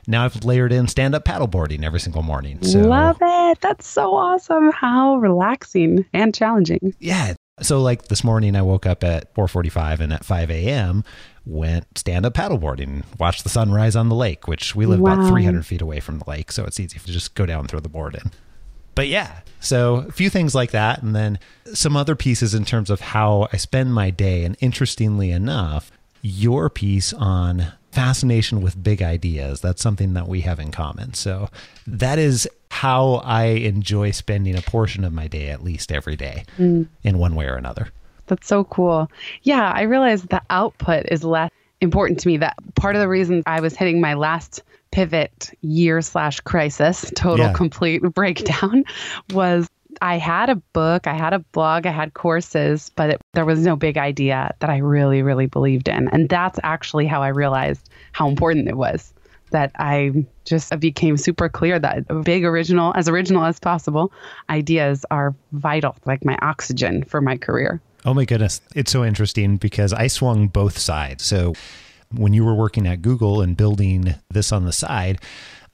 now 0.08 0.26
I've 0.26 0.44
layered 0.44 0.74
in 0.74 0.88
stand 0.88 1.14
up 1.14 1.26
paddleboarding 1.26 1.84
every 1.84 2.00
single 2.00 2.24
morning. 2.24 2.62
So 2.64 2.80
Love 2.80 3.18
it. 3.22 3.62
That's 3.62 3.88
so 3.88 4.16
awesome. 4.16 4.72
How 4.72 5.18
relaxing 5.18 6.06
and 6.14 6.34
challenging. 6.34 6.96
Yeah. 7.00 7.36
So 7.62 7.82
like 7.82 8.06
this 8.06 8.24
morning 8.24 8.56
I 8.56 8.64
woke 8.64 8.86
up 8.86 9.04
at 9.04 9.34
4:45 9.36 10.00
and 10.00 10.14
at 10.14 10.26
5 10.26 10.50
a.m 10.50 11.04
went 11.46 11.98
stand 11.98 12.26
up 12.26 12.34
paddleboarding, 12.34 13.04
watched 13.20 13.44
the 13.44 13.50
sunrise 13.50 13.96
on 13.96 14.10
the 14.10 14.16
lake, 14.16 14.48
which 14.48 14.76
we 14.76 14.86
live 14.86 15.00
wow. 15.00 15.14
about 15.14 15.30
300 15.30 15.66
feet 15.66 15.82
away 15.82 16.00
from 16.00 16.20
the 16.20 16.30
lake. 16.30 16.52
So 16.52 16.64
it's 16.66 16.80
easy 16.80 17.00
to 17.00 17.12
just 17.12 17.36
go 17.36 17.46
down 17.46 17.62
and 17.62 17.70
throw 17.70 17.80
the 17.80 17.90
board 17.90 18.16
in. 18.16 18.32
But 18.96 19.08
yeah, 19.08 19.40
so 19.60 20.06
a 20.08 20.12
few 20.12 20.30
things 20.30 20.54
like 20.54 20.72
that. 20.72 21.02
And 21.02 21.16
then 21.16 21.40
some 21.74 21.98
other 21.98 22.16
pieces 22.16 22.54
in 22.54 22.64
terms 22.64 22.90
of 22.90 23.02
how 23.02 23.48
I 23.52 23.58
spend 23.58 23.94
my 23.94 24.10
day. 24.10 24.44
And 24.44 24.56
interestingly 24.60 25.32
enough, 25.32 25.92
your 26.22 26.70
piece 26.70 27.12
on 27.14 27.74
fascination 27.92 28.62
with 28.62 28.82
big 28.82 29.02
ideas, 29.02 29.62
that's 29.62 29.82
something 29.82 30.14
that 30.14 30.28
we 30.28 30.42
have 30.42 30.60
in 30.60 30.72
common. 30.72 31.14
So 31.14 31.50
that 31.86 32.20
is 32.20 32.48
how 32.72 33.16
I 33.24 33.46
enjoy 33.46 34.12
spending 34.12 34.56
a 34.56 34.62
portion 34.62 35.04
of 35.04 35.14
my 35.14 35.28
day, 35.28 35.50
at 35.50 35.64
least 35.64 35.92
every 35.92 36.16
day, 36.16 36.46
mm. 36.58 36.88
in 37.04 37.18
one 37.18 37.36
way 37.36 37.46
or 37.46 37.56
another. 37.56 37.90
That's 38.28 38.48
so 38.48 38.64
cool. 38.64 39.12
Yeah, 39.44 39.72
I 39.76 39.84
realized 39.84 40.30
the 40.30 40.42
output 40.50 41.06
is 41.12 41.24
less 41.24 41.52
important 41.82 42.20
to 42.22 42.28
me. 42.28 42.38
That 42.38 42.56
part 42.76 42.96
of 42.96 43.02
the 43.02 43.08
reason 43.08 43.44
I 43.46 43.62
was 43.62 43.76
hitting 43.76 44.02
my 44.02 44.14
last 44.14 44.64
pivot 44.92 45.52
year 45.62 46.02
slash 46.02 46.40
crisis, 46.42 47.12
total 47.16 47.48
yeah. 47.48 47.54
complete 47.54 48.02
breakdown, 48.14 48.86
was 49.32 49.70
I 50.02 50.18
had 50.18 50.50
a 50.50 50.56
book, 50.56 51.08
I 51.08 51.14
had 51.14 51.34
a 51.34 51.40
blog, 51.40 51.86
I 51.86 51.92
had 51.92 52.14
courses, 52.14 52.92
but 52.96 53.12
it, 53.12 53.22
there 53.34 53.46
was 53.46 53.60
no 53.60 53.76
big 53.76 53.98
idea 53.98 54.56
that 54.60 54.70
I 54.70 54.78
really, 54.78 55.22
really 55.22 55.46
believed 55.46 55.88
in. 55.88 56.08
And 56.10 56.30
that's 56.30 56.60
actually 56.64 57.06
how 57.06 57.22
I 57.22 57.30
realized 57.30 57.90
how 58.12 58.28
important 58.28 58.68
it 58.68 58.78
was. 58.78 59.14
That 59.52 59.72
I 59.78 60.26
just 60.46 60.80
became 60.80 61.16
super 61.16 61.48
clear 61.48 61.78
that 61.78 62.06
big 62.24 62.44
original, 62.44 62.92
as 62.96 63.08
original 63.08 63.46
as 63.46 63.60
possible, 63.60 64.12
ideas 64.50 65.06
are 65.12 65.36
vital, 65.52 65.96
like 66.06 66.26
my 66.26 66.36
oxygen 66.42 67.04
for 67.04 67.22
my 67.22 67.38
career. 67.38 67.80
Oh 68.06 68.14
my 68.14 68.26
goodness. 68.26 68.62
It's 68.76 68.92
so 68.92 69.04
interesting 69.04 69.58
because 69.58 69.94
I 69.94 70.08
swung 70.08 70.48
both 70.48 70.78
sides. 70.78 71.24
So 71.24 71.54
when 72.12 72.34
you 72.34 72.44
were 72.44 72.56
working 72.56 72.86
at 72.88 73.02
Google 73.02 73.42
and 73.42 73.58
building 73.58 74.16
this 74.30 74.52
on 74.52 74.66
the 74.66 74.74
side, 74.74 75.20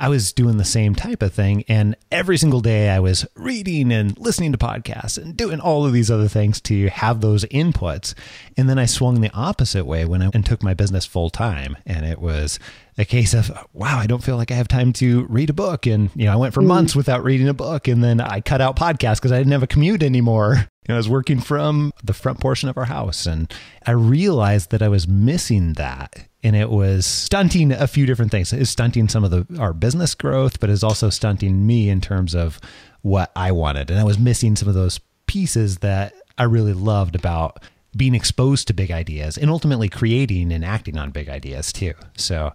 I 0.01 0.07
was 0.07 0.31
doing 0.31 0.57
the 0.57 0.63
same 0.63 0.95
type 0.95 1.21
of 1.21 1.33
thing. 1.33 1.65
And 1.67 1.95
every 2.09 2.37
single 2.37 2.61
day 2.61 2.89
I 2.89 2.99
was 2.99 3.25
reading 3.35 3.91
and 3.91 4.17
listening 4.17 4.53
to 4.53 4.57
podcasts 4.57 5.21
and 5.21 5.35
doing 5.35 5.59
all 5.59 5.85
of 5.85 5.91
these 5.91 6.09
other 6.09 6.29
things 6.29 6.61
to 6.61 6.87
have 6.87 7.19
those 7.19 7.43
inputs. 7.45 8.13
And 8.55 8.69
then 8.69 8.79
I 8.79 8.85
swung 8.85 9.19
the 9.19 9.33
opposite 9.33 9.85
way 9.85 10.05
when 10.05 10.21
I 10.21 10.29
and 10.33 10.45
took 10.45 10.63
my 10.63 10.73
business 10.73 11.05
full 11.05 11.29
time. 11.29 11.75
And 11.85 12.05
it 12.05 12.19
was 12.19 12.59
a 12.97 13.03
case 13.03 13.33
of, 13.33 13.51
wow, 13.73 13.97
I 13.97 14.07
don't 14.07 14.23
feel 14.23 14.37
like 14.37 14.51
I 14.51 14.55
have 14.55 14.69
time 14.69 14.93
to 14.93 15.25
read 15.25 15.49
a 15.49 15.53
book. 15.53 15.85
And, 15.85 16.11
you 16.15 16.25
know, 16.25 16.33
I 16.33 16.37
went 16.37 16.53
for 16.53 16.61
mm. 16.61 16.67
months 16.67 16.95
without 16.95 17.23
reading 17.23 17.49
a 17.49 17.53
book. 17.53 17.89
And 17.89 18.01
then 18.01 18.21
I 18.21 18.39
cut 18.39 18.61
out 18.61 18.77
podcasts 18.77 19.17
because 19.17 19.33
I 19.33 19.37
didn't 19.37 19.51
have 19.51 19.63
a 19.63 19.67
commute 19.67 20.03
anymore. 20.03 20.69
I 20.93 20.97
was 20.97 21.09
working 21.09 21.39
from 21.39 21.93
the 22.03 22.13
front 22.13 22.39
portion 22.39 22.69
of 22.69 22.77
our 22.77 22.85
house 22.85 23.25
and 23.25 23.53
I 23.85 23.91
realized 23.91 24.71
that 24.71 24.81
I 24.81 24.87
was 24.87 25.07
missing 25.07 25.73
that. 25.73 26.25
And 26.41 26.55
it 26.55 26.69
was 26.69 27.05
stunting 27.05 27.71
a 27.71 27.87
few 27.87 28.05
different 28.05 28.31
things. 28.31 28.53
It's 28.53 28.69
stunting 28.69 29.09
some 29.09 29.23
of 29.23 29.31
the 29.31 29.45
our 29.59 29.73
business 29.73 30.15
growth, 30.15 30.59
but 30.59 30.69
it's 30.69 30.83
also 30.83 31.09
stunting 31.09 31.67
me 31.67 31.89
in 31.89 31.99
terms 31.99 32.33
of 32.33 32.59
what 33.01 33.31
I 33.35 33.51
wanted. 33.51 33.91
And 33.91 33.99
I 33.99 34.03
was 34.03 34.17
missing 34.17 34.55
some 34.55 34.69
of 34.69 34.73
those 34.73 34.99
pieces 35.27 35.79
that 35.79 36.13
I 36.37 36.43
really 36.43 36.73
loved 36.73 37.15
about 37.15 37.61
being 37.95 38.15
exposed 38.15 38.67
to 38.67 38.73
big 38.73 38.91
ideas 38.91 39.37
and 39.37 39.49
ultimately 39.49 39.89
creating 39.89 40.51
and 40.51 40.63
acting 40.63 40.97
on 40.97 41.11
big 41.11 41.27
ideas 41.27 41.73
too. 41.73 41.93
So 42.15 42.53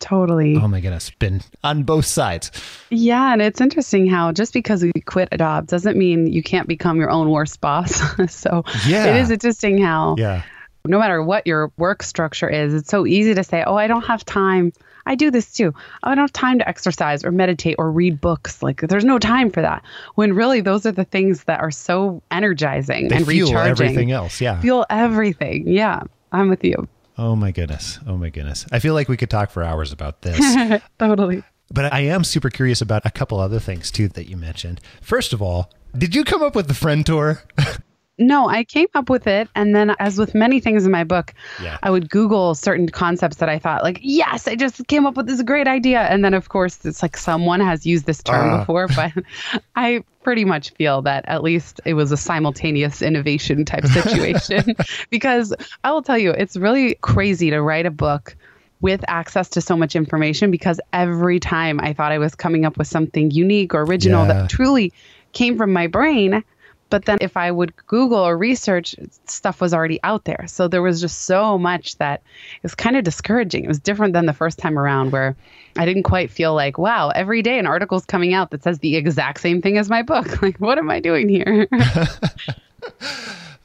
Totally. 0.00 0.56
Oh 0.56 0.66
my 0.66 0.80
goodness, 0.80 1.10
been 1.10 1.42
on 1.62 1.82
both 1.84 2.06
sides. 2.06 2.50
Yeah, 2.88 3.34
and 3.34 3.42
it's 3.42 3.60
interesting 3.60 4.08
how 4.08 4.32
just 4.32 4.54
because 4.54 4.82
we 4.82 4.92
quit 5.04 5.28
a 5.30 5.38
job 5.38 5.66
doesn't 5.66 5.96
mean 5.96 6.26
you 6.26 6.42
can't 6.42 6.66
become 6.66 6.98
your 6.98 7.10
own 7.10 7.30
worst 7.30 7.60
boss. 7.60 8.00
so 8.34 8.64
yeah. 8.86 9.06
it 9.06 9.16
is 9.16 9.30
interesting 9.30 9.80
how 9.80 10.16
yeah. 10.18 10.42
no 10.86 10.98
matter 10.98 11.22
what 11.22 11.46
your 11.46 11.70
work 11.76 12.02
structure 12.02 12.48
is, 12.48 12.72
it's 12.72 12.88
so 12.88 13.06
easy 13.06 13.34
to 13.34 13.44
say, 13.44 13.62
"Oh, 13.64 13.76
I 13.76 13.86
don't 13.86 14.04
have 14.06 14.24
time." 14.24 14.72
I 15.06 15.14
do 15.14 15.30
this 15.30 15.52
too. 15.52 15.74
I 16.02 16.10
don't 16.10 16.18
have 16.18 16.32
time 16.32 16.58
to 16.58 16.68
exercise 16.68 17.24
or 17.24 17.30
meditate 17.30 17.76
or 17.78 17.90
read 17.90 18.20
books. 18.20 18.62
Like 18.62 18.80
there's 18.80 19.04
no 19.04 19.18
time 19.18 19.50
for 19.50 19.60
that. 19.60 19.82
When 20.14 20.32
really 20.32 20.60
those 20.62 20.86
are 20.86 20.92
the 20.92 21.04
things 21.04 21.44
that 21.44 21.60
are 21.60 21.70
so 21.70 22.22
energizing 22.30 23.08
they 23.08 23.16
and 23.16 23.26
fuel 23.26 23.48
recharging. 23.48 23.86
Everything 23.86 24.12
else, 24.12 24.40
yeah. 24.40 24.60
Fuel 24.60 24.86
everything. 24.88 25.68
Yeah, 25.68 26.02
I'm 26.32 26.48
with 26.48 26.64
you. 26.64 26.88
Oh 27.20 27.36
my 27.36 27.50
goodness. 27.50 27.98
Oh 28.06 28.16
my 28.16 28.30
goodness. 28.30 28.64
I 28.72 28.78
feel 28.78 28.94
like 28.94 29.10
we 29.10 29.18
could 29.18 29.28
talk 29.28 29.50
for 29.50 29.62
hours 29.62 29.92
about 29.92 30.22
this. 30.22 30.40
totally. 30.98 31.42
But 31.70 31.92
I 31.92 32.00
am 32.00 32.24
super 32.24 32.48
curious 32.48 32.80
about 32.80 33.04
a 33.04 33.10
couple 33.10 33.38
other 33.38 33.60
things 33.60 33.90
too 33.90 34.08
that 34.08 34.26
you 34.26 34.38
mentioned. 34.38 34.80
First 35.02 35.34
of 35.34 35.42
all, 35.42 35.70
did 35.96 36.14
you 36.14 36.24
come 36.24 36.42
up 36.42 36.54
with 36.54 36.66
the 36.66 36.72
friendtor? 36.72 37.42
No, 38.20 38.48
I 38.48 38.62
came 38.64 38.86
up 38.94 39.10
with 39.10 39.26
it. 39.26 39.48
And 39.56 39.74
then, 39.74 39.96
as 39.98 40.18
with 40.18 40.34
many 40.34 40.60
things 40.60 40.84
in 40.84 40.92
my 40.92 41.04
book, 41.04 41.34
Yeah. 41.62 41.78
I 41.82 41.90
would 41.90 42.10
Google 42.10 42.54
certain 42.54 42.88
concepts 42.88 43.36
that 43.38 43.48
I 43.48 43.58
thought, 43.58 43.82
like, 43.82 43.98
yes, 44.02 44.46
I 44.46 44.54
just 44.54 44.86
came 44.86 45.06
up 45.06 45.16
with 45.16 45.26
this 45.26 45.42
great 45.42 45.66
idea. 45.66 46.00
And 46.02 46.24
then, 46.24 46.34
of 46.34 46.48
course, 46.50 46.84
it's 46.84 47.02
like 47.02 47.16
someone 47.16 47.60
has 47.60 47.84
used 47.86 48.04
this 48.06 48.22
term 48.22 48.50
Ah. 48.50 48.58
before, 48.58 48.86
but 48.94 49.12
I 49.74 50.04
pretty 50.22 50.44
much 50.44 50.70
feel 50.74 51.00
that 51.02 51.24
at 51.26 51.42
least 51.42 51.80
it 51.86 51.94
was 51.94 52.12
a 52.12 52.16
simultaneous 52.16 53.00
innovation 53.00 53.64
type 53.64 53.86
situation. 53.98 54.76
because 55.10 55.54
I 55.82 55.90
will 55.92 56.02
tell 56.02 56.18
you, 56.18 56.30
it's 56.30 56.56
really 56.56 56.96
crazy 57.00 57.50
to 57.50 57.60
write 57.62 57.86
a 57.86 57.90
book 57.90 58.36
with 58.82 59.02
access 59.08 59.48
to 59.50 59.60
so 59.60 59.76
much 59.76 59.96
information 59.96 60.50
because 60.50 60.80
every 60.92 61.40
time 61.40 61.80
I 61.80 61.92
thought 61.92 62.12
I 62.12 62.18
was 62.18 62.34
coming 62.34 62.64
up 62.64 62.78
with 62.78 62.86
something 62.86 63.30
unique 63.30 63.74
or 63.74 63.82
original 63.82 64.26
Yeah. 64.26 64.32
that 64.34 64.50
truly 64.50 64.92
came 65.32 65.56
from 65.56 65.72
my 65.72 65.86
brain. 65.86 66.42
But 66.90 67.06
then 67.06 67.18
if 67.20 67.36
I 67.36 67.50
would 67.50 67.74
Google 67.86 68.18
or 68.18 68.36
research, 68.36 68.94
stuff 69.26 69.60
was 69.60 69.72
already 69.72 70.00
out 70.02 70.24
there. 70.24 70.44
So 70.48 70.68
there 70.68 70.82
was 70.82 71.00
just 71.00 71.22
so 71.22 71.56
much 71.56 71.96
that 71.98 72.22
it 72.56 72.62
was 72.62 72.74
kind 72.74 72.96
of 72.96 73.04
discouraging. 73.04 73.64
It 73.64 73.68
was 73.68 73.78
different 73.78 74.12
than 74.12 74.26
the 74.26 74.32
first 74.32 74.58
time 74.58 74.78
around 74.78 75.12
where 75.12 75.36
I 75.76 75.86
didn't 75.86 76.02
quite 76.02 76.30
feel 76.30 76.54
like, 76.54 76.76
wow, 76.76 77.10
every 77.10 77.42
day 77.42 77.58
an 77.58 77.66
article's 77.66 78.04
coming 78.04 78.34
out 78.34 78.50
that 78.50 78.62
says 78.62 78.80
the 78.80 78.96
exact 78.96 79.40
same 79.40 79.62
thing 79.62 79.78
as 79.78 79.88
my 79.88 80.02
book. 80.02 80.42
Like, 80.42 80.58
what 80.58 80.78
am 80.78 80.90
I 80.90 81.00
doing 81.00 81.28
here? 81.28 81.68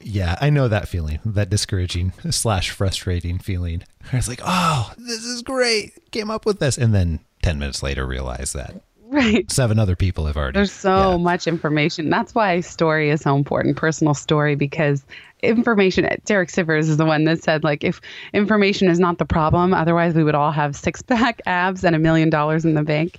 Yeah, 0.08 0.36
I 0.40 0.50
know 0.50 0.68
that 0.68 0.86
feeling, 0.86 1.18
that 1.24 1.50
discouraging 1.50 2.12
slash 2.30 2.70
frustrating 2.70 3.40
feeling. 3.40 3.82
I 4.12 4.16
was 4.16 4.28
like, 4.28 4.40
oh, 4.44 4.92
this 4.96 5.24
is 5.24 5.42
great. 5.42 5.94
Came 6.12 6.30
up 6.30 6.46
with 6.46 6.60
this. 6.60 6.78
And 6.78 6.94
then 6.94 7.18
10 7.42 7.58
minutes 7.58 7.82
later, 7.82 8.06
realize 8.06 8.52
that 8.52 8.82
right. 9.10 9.50
seven 9.50 9.78
other 9.78 9.96
people 9.96 10.26
have 10.26 10.36
already. 10.36 10.56
There's 10.56 10.72
so 10.72 11.12
Yeah. 11.12 11.16
much 11.18 11.46
information. 11.46 12.10
That's 12.10 12.34
why 12.34 12.60
story 12.60 13.10
is 13.10 13.20
so 13.22 13.36
important, 13.36 13.76
personal 13.76 14.14
story, 14.14 14.54
because 14.56 15.04
information. 15.42 16.08
Derek 16.24 16.48
Sivers 16.48 16.88
is 16.88 16.96
the 16.96 17.04
one 17.04 17.24
that 17.24 17.42
said, 17.42 17.62
like, 17.62 17.84
if 17.84 18.00
information 18.32 18.88
is 18.88 18.98
not 18.98 19.18
the 19.18 19.24
problem, 19.24 19.74
otherwise 19.74 20.14
we 20.14 20.24
would 20.24 20.34
all 20.34 20.50
have 20.50 20.74
six 20.74 21.02
pack 21.02 21.40
abs 21.46 21.84
and 21.84 21.94
a 21.94 21.98
million 21.98 22.30
dollars 22.30 22.64
in 22.64 22.74
the 22.74 22.82
bank. 22.82 23.18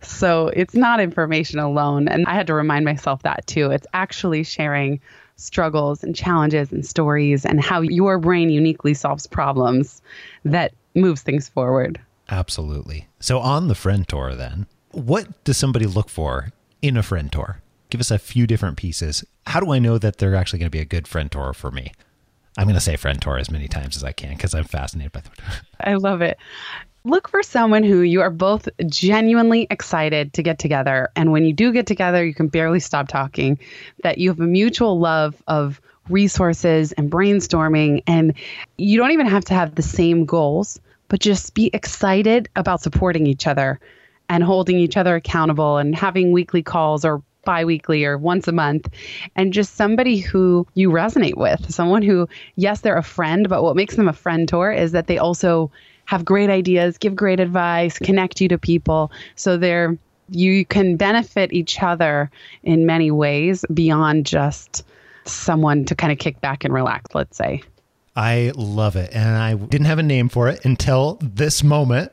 So 0.00 0.48
it's 0.48 0.74
not 0.74 1.00
information 1.00 1.58
alone. 1.58 2.08
And 2.08 2.26
I 2.26 2.34
had 2.34 2.46
to 2.46 2.54
remind 2.54 2.84
myself 2.84 3.22
that 3.22 3.46
too. 3.46 3.70
It's 3.70 3.86
actually 3.94 4.42
sharing 4.44 5.00
struggles 5.36 6.02
and 6.02 6.14
challenges 6.16 6.72
and 6.72 6.86
stories 6.86 7.44
and 7.44 7.60
how 7.60 7.80
your 7.82 8.18
brain 8.18 8.48
uniquely 8.48 8.94
solves 8.94 9.26
problems 9.26 10.00
that 10.44 10.72
moves 10.94 11.20
things 11.22 11.48
forward. 11.48 12.00
Absolutely. 12.30 13.06
So, 13.20 13.38
on 13.38 13.68
the 13.68 13.74
friendtor, 13.74 14.36
then, 14.36 14.66
what 14.92 15.44
does 15.44 15.56
somebody 15.56 15.86
look 15.86 16.08
for 16.08 16.52
in 16.82 16.96
a 16.96 17.02
friendtor? 17.02 17.56
Give 17.90 18.00
us 18.00 18.10
a 18.10 18.18
few 18.18 18.46
different 18.46 18.76
pieces. 18.76 19.24
How 19.46 19.60
do 19.60 19.72
I 19.72 19.78
know 19.78 19.98
that 19.98 20.18
they're 20.18 20.34
actually 20.34 20.58
going 20.58 20.66
to 20.66 20.76
be 20.76 20.80
a 20.80 20.84
good 20.84 21.04
friendtor 21.04 21.54
for 21.54 21.70
me? 21.70 21.92
I'm 22.58 22.64
going 22.64 22.74
to 22.74 22.80
say 22.80 22.96
friendtor 22.96 23.38
as 23.38 23.50
many 23.50 23.68
times 23.68 23.96
as 23.96 24.04
I 24.04 24.12
can 24.12 24.30
because 24.30 24.54
I'm 24.54 24.64
fascinated 24.64 25.12
by 25.12 25.20
that. 25.20 25.60
I 25.80 25.94
love 25.94 26.22
it. 26.22 26.38
Look 27.04 27.28
for 27.28 27.42
someone 27.42 27.84
who 27.84 28.00
you 28.00 28.22
are 28.22 28.30
both 28.30 28.68
genuinely 28.86 29.68
excited 29.70 30.32
to 30.34 30.42
get 30.42 30.58
together. 30.58 31.10
And 31.14 31.30
when 31.30 31.44
you 31.44 31.52
do 31.52 31.72
get 31.72 31.86
together, 31.86 32.24
you 32.24 32.34
can 32.34 32.48
barely 32.48 32.80
stop 32.80 33.06
talking, 33.06 33.60
that 34.02 34.18
you 34.18 34.30
have 34.30 34.40
a 34.40 34.46
mutual 34.46 34.98
love 34.98 35.40
of 35.46 35.80
resources 36.08 36.92
and 36.92 37.10
brainstorming. 37.10 38.02
And 38.06 38.34
you 38.76 38.98
don't 38.98 39.12
even 39.12 39.26
have 39.26 39.44
to 39.46 39.54
have 39.54 39.74
the 39.74 39.82
same 39.82 40.24
goals, 40.24 40.80
but 41.08 41.20
just 41.20 41.54
be 41.54 41.70
excited 41.72 42.48
about 42.56 42.80
supporting 42.80 43.26
each 43.26 43.46
other 43.46 43.78
and 44.28 44.42
holding 44.42 44.78
each 44.78 44.96
other 44.96 45.16
accountable 45.16 45.76
and 45.76 45.94
having 45.94 46.32
weekly 46.32 46.62
calls 46.62 47.04
or 47.04 47.22
bi-weekly 47.44 48.04
or 48.04 48.18
once 48.18 48.48
a 48.48 48.52
month 48.52 48.88
and 49.36 49.52
just 49.52 49.76
somebody 49.76 50.18
who 50.18 50.66
you 50.74 50.90
resonate 50.90 51.36
with 51.36 51.72
someone 51.72 52.02
who 52.02 52.28
yes 52.56 52.80
they're 52.80 52.96
a 52.96 53.02
friend 53.02 53.48
but 53.48 53.62
what 53.62 53.76
makes 53.76 53.94
them 53.94 54.08
a 54.08 54.12
friendtor 54.12 54.76
is 54.76 54.92
that 54.92 55.06
they 55.06 55.16
also 55.16 55.70
have 56.06 56.24
great 56.24 56.50
ideas 56.50 56.98
give 56.98 57.14
great 57.14 57.40
advice 57.40 57.98
connect 57.98 58.40
you 58.40 58.48
to 58.48 58.58
people. 58.58 59.10
So 59.36 59.56
they're 59.56 59.96
you 60.28 60.64
can 60.64 60.96
benefit 60.96 61.52
each 61.52 61.80
other 61.80 62.30
in 62.64 62.84
many 62.84 63.12
ways 63.12 63.64
beyond 63.72 64.26
just 64.26 64.84
someone 65.24 65.84
to 65.84 65.94
kind 65.94 66.12
of 66.12 66.18
kick 66.18 66.40
back 66.40 66.64
and 66.64 66.74
relax 66.74 67.14
let's 67.14 67.36
say 67.36 67.62
I 68.16 68.52
love 68.56 68.96
it. 68.96 69.14
And 69.14 69.36
I 69.36 69.54
didn't 69.54 69.86
have 69.86 69.98
a 69.98 70.02
name 70.02 70.30
for 70.30 70.48
it 70.48 70.64
until 70.64 71.18
this 71.20 71.62
moment. 71.62 72.12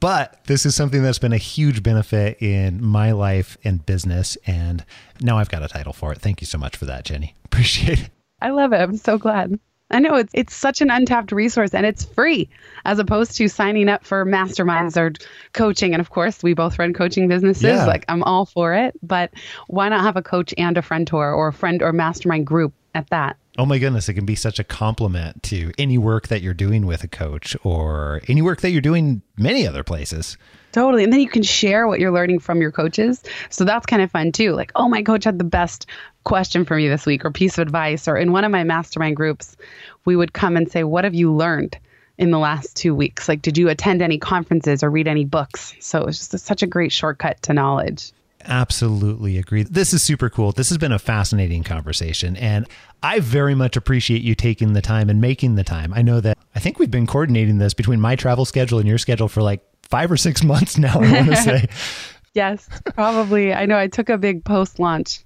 But 0.00 0.44
this 0.46 0.66
is 0.66 0.74
something 0.74 1.02
that's 1.02 1.20
been 1.20 1.32
a 1.32 1.38
huge 1.38 1.82
benefit 1.82 2.42
in 2.42 2.84
my 2.84 3.12
life 3.12 3.56
and 3.62 3.84
business. 3.86 4.36
And 4.46 4.84
now 5.20 5.38
I've 5.38 5.48
got 5.48 5.62
a 5.62 5.68
title 5.68 5.92
for 5.92 6.12
it. 6.12 6.18
Thank 6.18 6.40
you 6.40 6.46
so 6.46 6.58
much 6.58 6.76
for 6.76 6.84
that, 6.86 7.04
Jenny. 7.04 7.34
Appreciate 7.44 8.00
it. 8.00 8.10
I 8.42 8.50
love 8.50 8.72
it. 8.72 8.80
I'm 8.80 8.96
so 8.96 9.16
glad. 9.16 9.58
I 9.90 10.00
know 10.00 10.16
it's 10.16 10.32
it's 10.34 10.54
such 10.54 10.80
an 10.80 10.90
untapped 10.90 11.30
resource 11.30 11.72
and 11.72 11.86
it's 11.86 12.04
free 12.04 12.48
as 12.84 12.98
opposed 12.98 13.36
to 13.36 13.48
signing 13.48 13.88
up 13.88 14.04
for 14.04 14.24
masterminds 14.24 14.96
or 14.96 15.12
coaching. 15.52 15.92
And 15.94 16.00
of 16.00 16.10
course, 16.10 16.42
we 16.42 16.52
both 16.52 16.78
run 16.78 16.94
coaching 16.94 17.28
businesses. 17.28 17.62
Yeah. 17.62 17.86
Like 17.86 18.04
I'm 18.08 18.22
all 18.24 18.44
for 18.44 18.74
it, 18.74 18.94
but 19.02 19.30
why 19.68 19.88
not 19.88 20.00
have 20.00 20.16
a 20.16 20.22
coach 20.22 20.52
and 20.58 20.76
a 20.76 20.82
friendtor 20.82 21.14
or 21.36 21.48
a 21.48 21.52
friend 21.52 21.82
or 21.82 21.92
mastermind 21.92 22.46
group 22.46 22.72
at 22.94 23.08
that? 23.10 23.36
Oh 23.56 23.66
my 23.66 23.78
goodness, 23.78 24.08
it 24.08 24.14
can 24.14 24.26
be 24.26 24.34
such 24.34 24.58
a 24.58 24.64
complement 24.64 25.44
to 25.44 25.70
any 25.78 25.96
work 25.96 26.26
that 26.26 26.42
you're 26.42 26.54
doing 26.54 26.86
with 26.86 27.04
a 27.04 27.08
coach 27.08 27.56
or 27.62 28.20
any 28.26 28.42
work 28.42 28.62
that 28.62 28.70
you're 28.70 28.80
doing 28.80 29.22
many 29.36 29.64
other 29.64 29.84
places. 29.84 30.36
Totally. 30.72 31.04
And 31.04 31.12
then 31.12 31.20
you 31.20 31.28
can 31.28 31.44
share 31.44 31.86
what 31.86 32.00
you're 32.00 32.10
learning 32.10 32.40
from 32.40 32.60
your 32.60 32.72
coaches. 32.72 33.22
So 33.50 33.64
that's 33.64 33.86
kind 33.86 34.02
of 34.02 34.10
fun 34.10 34.32
too. 34.32 34.54
Like, 34.54 34.72
oh, 34.74 34.88
my 34.88 35.04
coach 35.04 35.22
had 35.22 35.38
the 35.38 35.44
best 35.44 35.86
question 36.24 36.64
for 36.64 36.76
me 36.76 36.88
this 36.88 37.06
week 37.06 37.24
or 37.24 37.30
piece 37.30 37.56
of 37.56 37.62
advice. 37.62 38.08
Or 38.08 38.16
in 38.16 38.32
one 38.32 38.42
of 38.42 38.50
my 38.50 38.64
mastermind 38.64 39.14
groups, 39.14 39.56
we 40.04 40.16
would 40.16 40.32
come 40.32 40.56
and 40.56 40.68
say, 40.68 40.82
what 40.82 41.04
have 41.04 41.14
you 41.14 41.32
learned 41.32 41.78
in 42.18 42.32
the 42.32 42.40
last 42.40 42.76
two 42.76 42.92
weeks? 42.92 43.28
Like, 43.28 43.40
did 43.40 43.56
you 43.56 43.68
attend 43.68 44.02
any 44.02 44.18
conferences 44.18 44.82
or 44.82 44.90
read 44.90 45.06
any 45.06 45.24
books? 45.24 45.74
So 45.78 46.00
it 46.00 46.06
was 46.06 46.18
just 46.18 46.34
a, 46.34 46.38
such 46.38 46.64
a 46.64 46.66
great 46.66 46.90
shortcut 46.90 47.40
to 47.42 47.54
knowledge. 47.54 48.10
Absolutely 48.46 49.38
agree. 49.38 49.62
This 49.62 49.92
is 49.92 50.02
super 50.02 50.28
cool. 50.28 50.52
This 50.52 50.68
has 50.68 50.78
been 50.78 50.92
a 50.92 50.98
fascinating 50.98 51.64
conversation. 51.64 52.36
And 52.36 52.68
I 53.02 53.20
very 53.20 53.54
much 53.54 53.76
appreciate 53.76 54.22
you 54.22 54.34
taking 54.34 54.72
the 54.72 54.82
time 54.82 55.10
and 55.10 55.20
making 55.20 55.54
the 55.54 55.64
time. 55.64 55.92
I 55.94 56.02
know 56.02 56.20
that 56.20 56.38
I 56.54 56.60
think 56.60 56.78
we've 56.78 56.90
been 56.90 57.06
coordinating 57.06 57.58
this 57.58 57.74
between 57.74 58.00
my 58.00 58.16
travel 58.16 58.44
schedule 58.44 58.78
and 58.78 58.88
your 58.88 58.98
schedule 58.98 59.28
for 59.28 59.42
like 59.42 59.60
five 59.82 60.10
or 60.10 60.16
six 60.16 60.42
months 60.44 60.78
now, 60.78 61.00
I 61.00 61.12
want 61.12 61.30
to 61.30 61.36
say. 61.36 61.68
Yes, 62.34 62.68
probably. 62.96 63.54
I 63.54 63.64
know 63.64 63.78
I 63.78 63.86
took 63.86 64.08
a 64.08 64.18
big 64.18 64.44
post 64.44 64.80
launch 64.80 65.24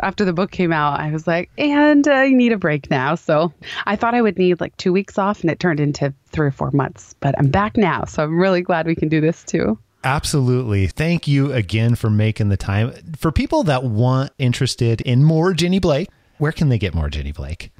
after 0.00 0.24
the 0.24 0.32
book 0.32 0.52
came 0.52 0.72
out. 0.72 1.00
I 1.00 1.10
was 1.10 1.26
like, 1.26 1.50
and 1.58 2.06
uh, 2.06 2.12
I 2.12 2.28
need 2.28 2.52
a 2.52 2.58
break 2.58 2.90
now. 2.90 3.16
So 3.16 3.52
I 3.86 3.96
thought 3.96 4.14
I 4.14 4.22
would 4.22 4.38
need 4.38 4.60
like 4.60 4.76
two 4.76 4.92
weeks 4.92 5.18
off, 5.18 5.40
and 5.40 5.50
it 5.50 5.58
turned 5.58 5.80
into 5.80 6.14
three 6.26 6.46
or 6.46 6.52
four 6.52 6.70
months. 6.70 7.14
But 7.18 7.34
I'm 7.38 7.48
back 7.50 7.76
now. 7.76 8.04
So 8.04 8.22
I'm 8.22 8.38
really 8.38 8.62
glad 8.62 8.86
we 8.86 8.94
can 8.94 9.08
do 9.08 9.20
this 9.20 9.42
too. 9.42 9.78
Absolutely. 10.04 10.86
Thank 10.86 11.26
you 11.26 11.52
again 11.52 11.94
for 11.94 12.10
making 12.10 12.50
the 12.50 12.58
time. 12.58 12.92
For 13.16 13.32
people 13.32 13.64
that 13.64 13.82
want 13.82 14.32
interested 14.38 15.00
in 15.00 15.24
more 15.24 15.54
Jenny 15.54 15.78
Blake, 15.78 16.10
where 16.36 16.52
can 16.52 16.68
they 16.68 16.78
get 16.78 16.94
more 16.94 17.08
Jenny 17.08 17.32
Blake? 17.32 17.70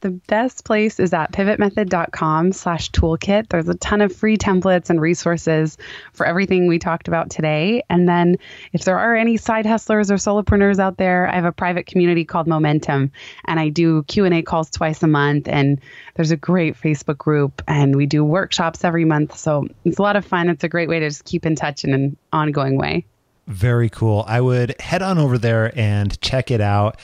The 0.00 0.10
best 0.10 0.64
place 0.64 0.98
is 0.98 1.12
at 1.12 1.30
pivotmethod.com 1.30 2.52
slash 2.52 2.90
toolkit. 2.90 3.48
There's 3.48 3.68
a 3.68 3.76
ton 3.76 4.00
of 4.00 4.14
free 4.14 4.36
templates 4.36 4.90
and 4.90 5.00
resources 5.00 5.78
for 6.12 6.26
everything 6.26 6.66
we 6.66 6.80
talked 6.80 7.06
about 7.06 7.30
today. 7.30 7.84
And 7.88 8.08
then 8.08 8.36
if 8.72 8.84
there 8.84 8.98
are 8.98 9.14
any 9.14 9.36
side 9.36 9.66
hustlers 9.66 10.10
or 10.10 10.16
solopreneurs 10.16 10.80
out 10.80 10.96
there, 10.96 11.28
I 11.28 11.36
have 11.36 11.44
a 11.44 11.52
private 11.52 11.86
community 11.86 12.24
called 12.24 12.48
Momentum 12.48 13.12
and 13.44 13.60
I 13.60 13.68
do 13.68 14.02
Q&A 14.04 14.42
calls 14.42 14.68
twice 14.68 15.00
a 15.04 15.06
month 15.06 15.46
and 15.46 15.80
there's 16.16 16.32
a 16.32 16.36
great 16.36 16.74
Facebook 16.74 17.18
group 17.18 17.62
and 17.68 17.94
we 17.94 18.06
do 18.06 18.24
workshops 18.24 18.82
every 18.82 19.04
month. 19.04 19.36
So 19.36 19.68
it's 19.84 19.98
a 19.98 20.02
lot 20.02 20.16
of 20.16 20.24
fun. 20.24 20.48
It's 20.48 20.64
a 20.64 20.68
great 20.68 20.88
way 20.88 20.98
to 20.98 21.08
just 21.08 21.24
keep 21.24 21.46
in 21.46 21.54
touch 21.54 21.84
in 21.84 21.94
an 21.94 22.16
ongoing 22.32 22.78
way. 22.78 23.06
Very 23.46 23.90
cool. 23.90 24.24
I 24.26 24.40
would 24.40 24.80
head 24.80 25.02
on 25.02 25.18
over 25.18 25.36
there 25.36 25.70
and 25.78 26.18
check 26.20 26.50
it 26.50 26.62
out. 26.62 26.98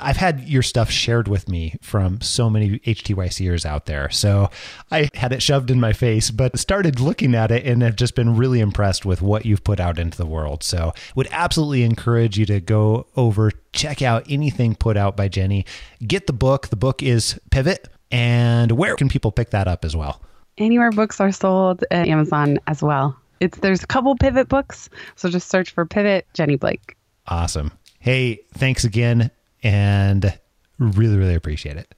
I've 0.00 0.16
had 0.16 0.48
your 0.48 0.62
stuff 0.62 0.90
shared 0.90 1.28
with 1.28 1.48
me 1.48 1.74
from 1.80 2.20
so 2.20 2.50
many 2.50 2.78
HTYCers 2.80 3.64
out 3.64 3.86
there. 3.86 4.10
So 4.10 4.50
I 4.90 5.08
had 5.14 5.32
it 5.32 5.42
shoved 5.42 5.70
in 5.70 5.80
my 5.80 5.92
face, 5.92 6.30
but 6.30 6.58
started 6.58 7.00
looking 7.00 7.34
at 7.34 7.50
it 7.50 7.66
and 7.66 7.82
have 7.82 7.96
just 7.96 8.14
been 8.14 8.36
really 8.36 8.60
impressed 8.60 9.04
with 9.04 9.22
what 9.22 9.46
you've 9.46 9.64
put 9.64 9.80
out 9.80 9.98
into 9.98 10.16
the 10.16 10.26
world. 10.26 10.62
So 10.62 10.92
would 11.14 11.28
absolutely 11.30 11.82
encourage 11.82 12.38
you 12.38 12.46
to 12.46 12.60
go 12.60 13.06
over, 13.16 13.52
check 13.72 14.02
out 14.02 14.24
anything 14.28 14.74
put 14.74 14.96
out 14.96 15.16
by 15.16 15.28
Jenny. 15.28 15.64
Get 16.06 16.26
the 16.26 16.32
book. 16.32 16.68
The 16.68 16.76
book 16.76 17.02
is 17.02 17.40
Pivot. 17.50 17.88
And 18.10 18.72
where 18.72 18.96
can 18.96 19.08
people 19.08 19.32
pick 19.32 19.50
that 19.50 19.68
up 19.68 19.84
as 19.84 19.96
well? 19.96 20.20
Anywhere 20.58 20.90
books 20.90 21.20
are 21.20 21.32
sold 21.32 21.84
at 21.90 22.08
Amazon 22.08 22.58
as 22.66 22.82
well. 22.82 23.16
It's 23.38 23.58
there's 23.58 23.82
a 23.82 23.86
couple 23.86 24.14
pivot 24.16 24.48
books, 24.48 24.90
so 25.16 25.30
just 25.30 25.48
search 25.48 25.70
for 25.70 25.86
Pivot 25.86 26.26
Jenny 26.34 26.56
Blake. 26.56 26.96
Awesome. 27.28 27.72
Hey, 28.00 28.40
thanks 28.52 28.84
again 28.84 29.30
and 29.62 30.38
really, 30.78 31.16
really 31.16 31.34
appreciate 31.34 31.76
it. 31.76 31.94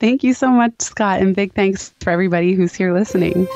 Thank 0.00 0.24
you 0.24 0.34
so 0.34 0.48
much, 0.48 0.74
Scott, 0.80 1.20
and 1.20 1.34
big 1.34 1.54
thanks 1.54 1.94
for 2.00 2.10
everybody 2.10 2.54
who's 2.54 2.74
here 2.74 2.92
listening. 2.92 3.46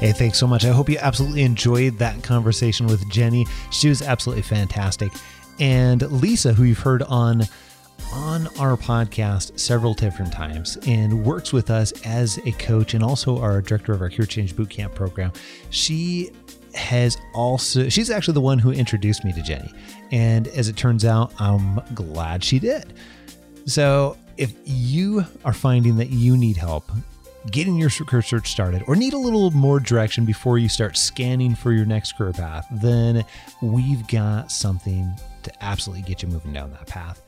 Hey, 0.00 0.12
thanks 0.12 0.38
so 0.38 0.46
much. 0.46 0.66
I 0.66 0.68
hope 0.68 0.90
you 0.90 0.98
absolutely 1.00 1.44
enjoyed 1.44 1.98
that 1.98 2.22
conversation 2.22 2.86
with 2.86 3.08
Jenny. 3.08 3.46
She 3.70 3.88
was 3.88 4.02
absolutely 4.02 4.42
fantastic. 4.42 5.10
And 5.58 6.02
Lisa, 6.10 6.52
who 6.52 6.64
you've 6.64 6.80
heard 6.80 7.02
on 7.04 7.44
on 8.12 8.46
our 8.58 8.76
podcast 8.76 9.58
several 9.58 9.94
different 9.94 10.32
times 10.32 10.78
and 10.86 11.24
works 11.24 11.52
with 11.52 11.70
us 11.70 11.92
as 12.04 12.38
a 12.46 12.52
coach 12.52 12.94
and 12.94 13.02
also 13.02 13.40
our 13.40 13.60
director 13.60 13.92
of 13.92 14.00
our 14.00 14.10
Career 14.10 14.26
Change 14.26 14.54
Bootcamp 14.54 14.94
program. 14.94 15.32
She 15.70 16.30
has 16.74 17.16
also, 17.34 17.88
she's 17.88 18.10
actually 18.10 18.34
the 18.34 18.40
one 18.40 18.58
who 18.58 18.70
introduced 18.70 19.24
me 19.24 19.32
to 19.32 19.42
Jenny. 19.42 19.70
And 20.10 20.48
as 20.48 20.68
it 20.68 20.76
turns 20.76 21.04
out, 21.04 21.32
I'm 21.40 21.80
glad 21.94 22.44
she 22.44 22.58
did. 22.58 22.94
So 23.66 24.16
if 24.36 24.54
you 24.64 25.24
are 25.44 25.52
finding 25.52 25.96
that 25.96 26.10
you 26.10 26.36
need 26.36 26.56
help 26.56 26.90
getting 27.50 27.76
your 27.76 27.90
career 27.90 28.22
search 28.22 28.50
started 28.50 28.82
or 28.86 28.96
need 28.96 29.12
a 29.12 29.18
little 29.18 29.50
more 29.50 29.78
direction 29.78 30.24
before 30.24 30.58
you 30.58 30.68
start 30.68 30.96
scanning 30.96 31.54
for 31.54 31.72
your 31.72 31.84
next 31.84 32.16
career 32.16 32.32
path, 32.32 32.66
then 32.70 33.24
we've 33.60 34.06
got 34.08 34.50
something 34.50 35.12
to 35.42 35.64
absolutely 35.64 36.02
get 36.02 36.22
you 36.22 36.28
moving 36.28 36.52
down 36.52 36.70
that 36.70 36.86
path. 36.86 37.23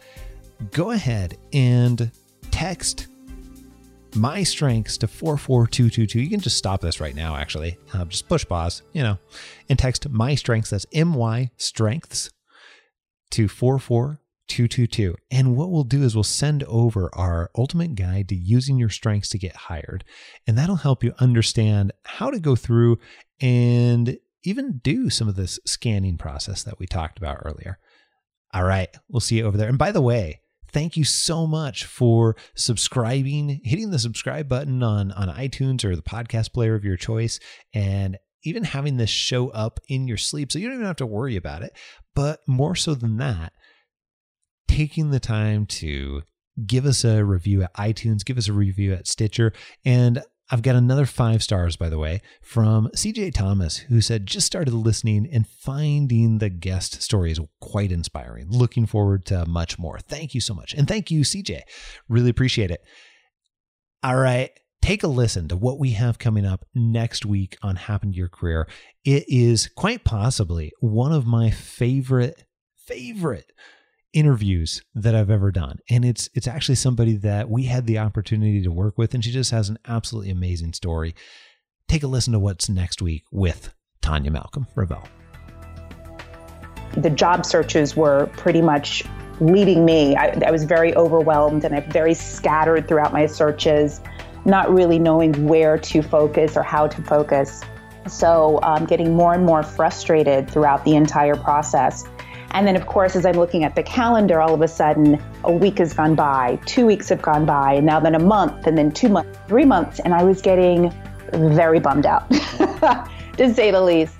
Go 0.72 0.90
ahead 0.90 1.36
and 1.52 2.10
text 2.50 3.08
my 4.16 4.42
strengths 4.42 4.98
to 4.98 5.06
44222. 5.06 6.20
You 6.20 6.30
can 6.30 6.40
just 6.40 6.56
stop 6.56 6.80
this 6.80 7.00
right 7.00 7.14
now, 7.14 7.36
actually. 7.36 7.78
Uh, 7.92 8.04
just 8.06 8.28
push 8.28 8.46
pause, 8.46 8.82
you 8.92 9.02
know, 9.02 9.18
and 9.68 9.78
text 9.78 10.08
my 10.08 10.34
strengths. 10.34 10.70
That's 10.70 10.86
MY 10.94 11.50
strengths 11.56 12.30
to 13.30 13.48
44222. 13.48 15.14
And 15.30 15.56
what 15.56 15.70
we'll 15.70 15.84
do 15.84 16.02
is 16.02 16.14
we'll 16.14 16.24
send 16.24 16.64
over 16.64 17.10
our 17.12 17.50
ultimate 17.56 17.94
guide 17.94 18.28
to 18.30 18.34
using 18.34 18.78
your 18.78 18.88
strengths 18.88 19.28
to 19.30 19.38
get 19.38 19.54
hired. 19.54 20.04
And 20.46 20.56
that'll 20.56 20.76
help 20.76 21.04
you 21.04 21.12
understand 21.18 21.92
how 22.04 22.30
to 22.30 22.40
go 22.40 22.56
through 22.56 22.98
and 23.40 24.18
even 24.42 24.78
do 24.78 25.10
some 25.10 25.28
of 25.28 25.36
this 25.36 25.58
scanning 25.66 26.16
process 26.16 26.62
that 26.62 26.78
we 26.78 26.86
talked 26.86 27.18
about 27.18 27.42
earlier. 27.44 27.78
All 28.54 28.64
right, 28.64 28.88
we'll 29.08 29.20
see 29.20 29.38
you 29.38 29.44
over 29.44 29.58
there. 29.58 29.68
And 29.68 29.76
by 29.76 29.92
the 29.92 30.00
way, 30.00 30.40
thank 30.76 30.94
you 30.94 31.04
so 31.04 31.46
much 31.46 31.86
for 31.86 32.36
subscribing, 32.54 33.62
hitting 33.64 33.90
the 33.90 33.98
subscribe 33.98 34.46
button 34.46 34.82
on, 34.82 35.10
on 35.12 35.28
iTunes 35.28 35.86
or 35.86 35.96
the 35.96 36.02
podcast 36.02 36.52
player 36.52 36.74
of 36.74 36.84
your 36.84 36.98
choice, 36.98 37.40
and 37.72 38.18
even 38.44 38.62
having 38.62 38.98
this 38.98 39.08
show 39.08 39.48
up 39.48 39.80
in 39.88 40.06
your 40.06 40.18
sleep 40.18 40.52
so 40.52 40.58
you 40.58 40.66
don't 40.66 40.74
even 40.74 40.86
have 40.86 40.96
to 40.96 41.06
worry 41.06 41.34
about 41.34 41.62
it. 41.62 41.74
But 42.14 42.40
more 42.46 42.74
so 42.74 42.94
than 42.94 43.16
that, 43.16 43.54
taking 44.68 45.12
the 45.12 45.18
time 45.18 45.64
to 45.66 46.24
give 46.66 46.84
us 46.84 47.06
a 47.06 47.24
review 47.24 47.62
at 47.62 47.72
iTunes, 47.72 48.22
give 48.22 48.36
us 48.36 48.48
a 48.48 48.52
review 48.52 48.92
at 48.92 49.06
Stitcher, 49.06 49.54
and 49.82 50.22
I've 50.48 50.62
got 50.62 50.76
another 50.76 51.06
five 51.06 51.42
stars, 51.42 51.76
by 51.76 51.88
the 51.88 51.98
way, 51.98 52.22
from 52.40 52.88
CJ 52.94 53.34
Thomas, 53.34 53.78
who 53.78 54.00
said, 54.00 54.26
just 54.26 54.46
started 54.46 54.72
listening 54.72 55.28
and 55.32 55.46
finding 55.46 56.38
the 56.38 56.50
guest 56.50 57.02
stories 57.02 57.40
quite 57.60 57.90
inspiring. 57.90 58.46
Looking 58.50 58.86
forward 58.86 59.24
to 59.26 59.44
much 59.46 59.76
more. 59.76 59.98
Thank 59.98 60.34
you 60.34 60.40
so 60.40 60.54
much. 60.54 60.72
And 60.72 60.86
thank 60.86 61.10
you, 61.10 61.22
CJ. 61.22 61.62
Really 62.08 62.30
appreciate 62.30 62.70
it. 62.70 62.80
All 64.04 64.16
right. 64.16 64.50
Take 64.80 65.02
a 65.02 65.08
listen 65.08 65.48
to 65.48 65.56
what 65.56 65.80
we 65.80 65.90
have 65.92 66.20
coming 66.20 66.46
up 66.46 66.64
next 66.72 67.26
week 67.26 67.56
on 67.60 67.74
Happen 67.74 68.12
to 68.12 68.16
Your 68.16 68.28
Career. 68.28 68.68
It 69.04 69.24
is 69.26 69.68
quite 69.74 70.04
possibly 70.04 70.70
one 70.78 71.12
of 71.12 71.26
my 71.26 71.50
favorite, 71.50 72.44
favorite 72.76 73.50
interviews 74.12 74.82
that 74.94 75.14
I've 75.14 75.30
ever 75.30 75.50
done. 75.50 75.78
And 75.90 76.04
it's 76.04 76.28
it's 76.34 76.48
actually 76.48 76.76
somebody 76.76 77.16
that 77.16 77.50
we 77.50 77.64
had 77.64 77.86
the 77.86 77.98
opportunity 77.98 78.62
to 78.62 78.70
work 78.70 78.96
with 78.96 79.14
and 79.14 79.24
she 79.24 79.30
just 79.30 79.50
has 79.50 79.68
an 79.68 79.78
absolutely 79.86 80.30
amazing 80.30 80.72
story. 80.72 81.14
Take 81.88 82.02
a 82.02 82.06
listen 82.06 82.32
to 82.32 82.38
what's 82.38 82.68
next 82.68 83.00
week 83.02 83.24
with 83.30 83.72
Tanya 84.00 84.30
Malcolm 84.30 84.66
Ravel. 84.74 85.02
The 86.96 87.10
job 87.10 87.44
searches 87.44 87.96
were 87.96 88.26
pretty 88.36 88.62
much 88.62 89.04
leading 89.40 89.84
me. 89.84 90.16
I, 90.16 90.38
I 90.46 90.50
was 90.50 90.64
very 90.64 90.94
overwhelmed 90.96 91.64
and 91.64 91.74
I 91.74 91.80
very 91.80 92.14
scattered 92.14 92.88
throughout 92.88 93.12
my 93.12 93.26
searches, 93.26 94.00
not 94.44 94.72
really 94.72 94.98
knowing 94.98 95.46
where 95.46 95.78
to 95.78 96.02
focus 96.02 96.56
or 96.56 96.62
how 96.62 96.86
to 96.86 97.02
focus. 97.02 97.62
So, 98.08 98.60
um, 98.62 98.86
getting 98.86 99.14
more 99.14 99.34
and 99.34 99.44
more 99.44 99.62
frustrated 99.62 100.48
throughout 100.50 100.84
the 100.84 100.94
entire 100.94 101.34
process. 101.34 102.04
And 102.52 102.66
then, 102.66 102.76
of 102.76 102.86
course, 102.86 103.16
as 103.16 103.26
I'm 103.26 103.36
looking 103.36 103.64
at 103.64 103.74
the 103.74 103.82
calendar, 103.82 104.40
all 104.40 104.54
of 104.54 104.62
a 104.62 104.68
sudden 104.68 105.22
a 105.44 105.52
week 105.52 105.78
has 105.78 105.92
gone 105.92 106.14
by, 106.14 106.58
two 106.66 106.86
weeks 106.86 107.08
have 107.10 107.22
gone 107.22 107.44
by, 107.44 107.74
and 107.74 107.86
now 107.86 108.00
then 108.00 108.14
a 108.14 108.20
month, 108.20 108.66
and 108.66 108.78
then 108.78 108.92
two 108.92 109.08
months, 109.08 109.38
three 109.48 109.64
months, 109.64 110.00
and 110.00 110.14
I 110.14 110.22
was 110.22 110.40
getting 110.40 110.92
very 111.32 111.80
bummed 111.80 112.06
out, 112.06 112.30
to 112.30 113.52
say 113.54 113.70
the 113.70 113.82
least. 113.82 114.16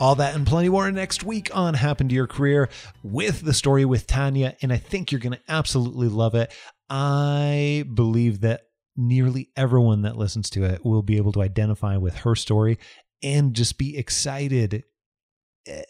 All 0.00 0.14
that 0.14 0.36
and 0.36 0.46
plenty 0.46 0.68
more 0.68 0.90
next 0.92 1.24
week 1.24 1.50
on 1.56 1.74
Happen 1.74 2.08
to 2.08 2.14
Your 2.14 2.28
Career 2.28 2.68
with 3.02 3.40
the 3.40 3.52
story 3.52 3.84
with 3.84 4.06
Tanya. 4.06 4.56
And 4.62 4.72
I 4.72 4.76
think 4.76 5.10
you're 5.10 5.20
going 5.20 5.32
to 5.32 5.40
absolutely 5.48 6.06
love 6.06 6.36
it. 6.36 6.52
I 6.88 7.84
believe 7.92 8.42
that 8.42 8.62
nearly 8.96 9.50
everyone 9.56 10.02
that 10.02 10.16
listens 10.16 10.50
to 10.50 10.64
it 10.64 10.84
will 10.84 11.02
be 11.02 11.16
able 11.16 11.32
to 11.32 11.42
identify 11.42 11.96
with 11.96 12.18
her 12.18 12.36
story 12.36 12.78
and 13.22 13.54
just 13.54 13.76
be 13.76 13.96
excited 13.96 14.84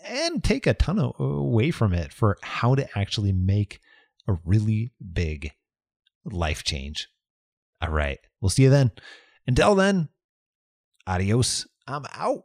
and 0.04 0.42
take 0.42 0.66
a 0.66 0.74
ton 0.74 0.98
of, 0.98 1.18
away 1.18 1.70
from 1.70 1.92
it 1.92 2.12
for 2.12 2.36
how 2.42 2.74
to 2.74 2.88
actually 2.98 3.32
make 3.32 3.80
a 4.26 4.34
really 4.44 4.92
big 5.12 5.52
life 6.24 6.64
change. 6.64 7.08
All 7.80 7.90
right. 7.90 8.18
We'll 8.40 8.50
see 8.50 8.64
you 8.64 8.70
then. 8.70 8.90
Until 9.46 9.74
then, 9.74 10.08
adios. 11.06 11.66
I'm 11.86 12.04
out. 12.14 12.44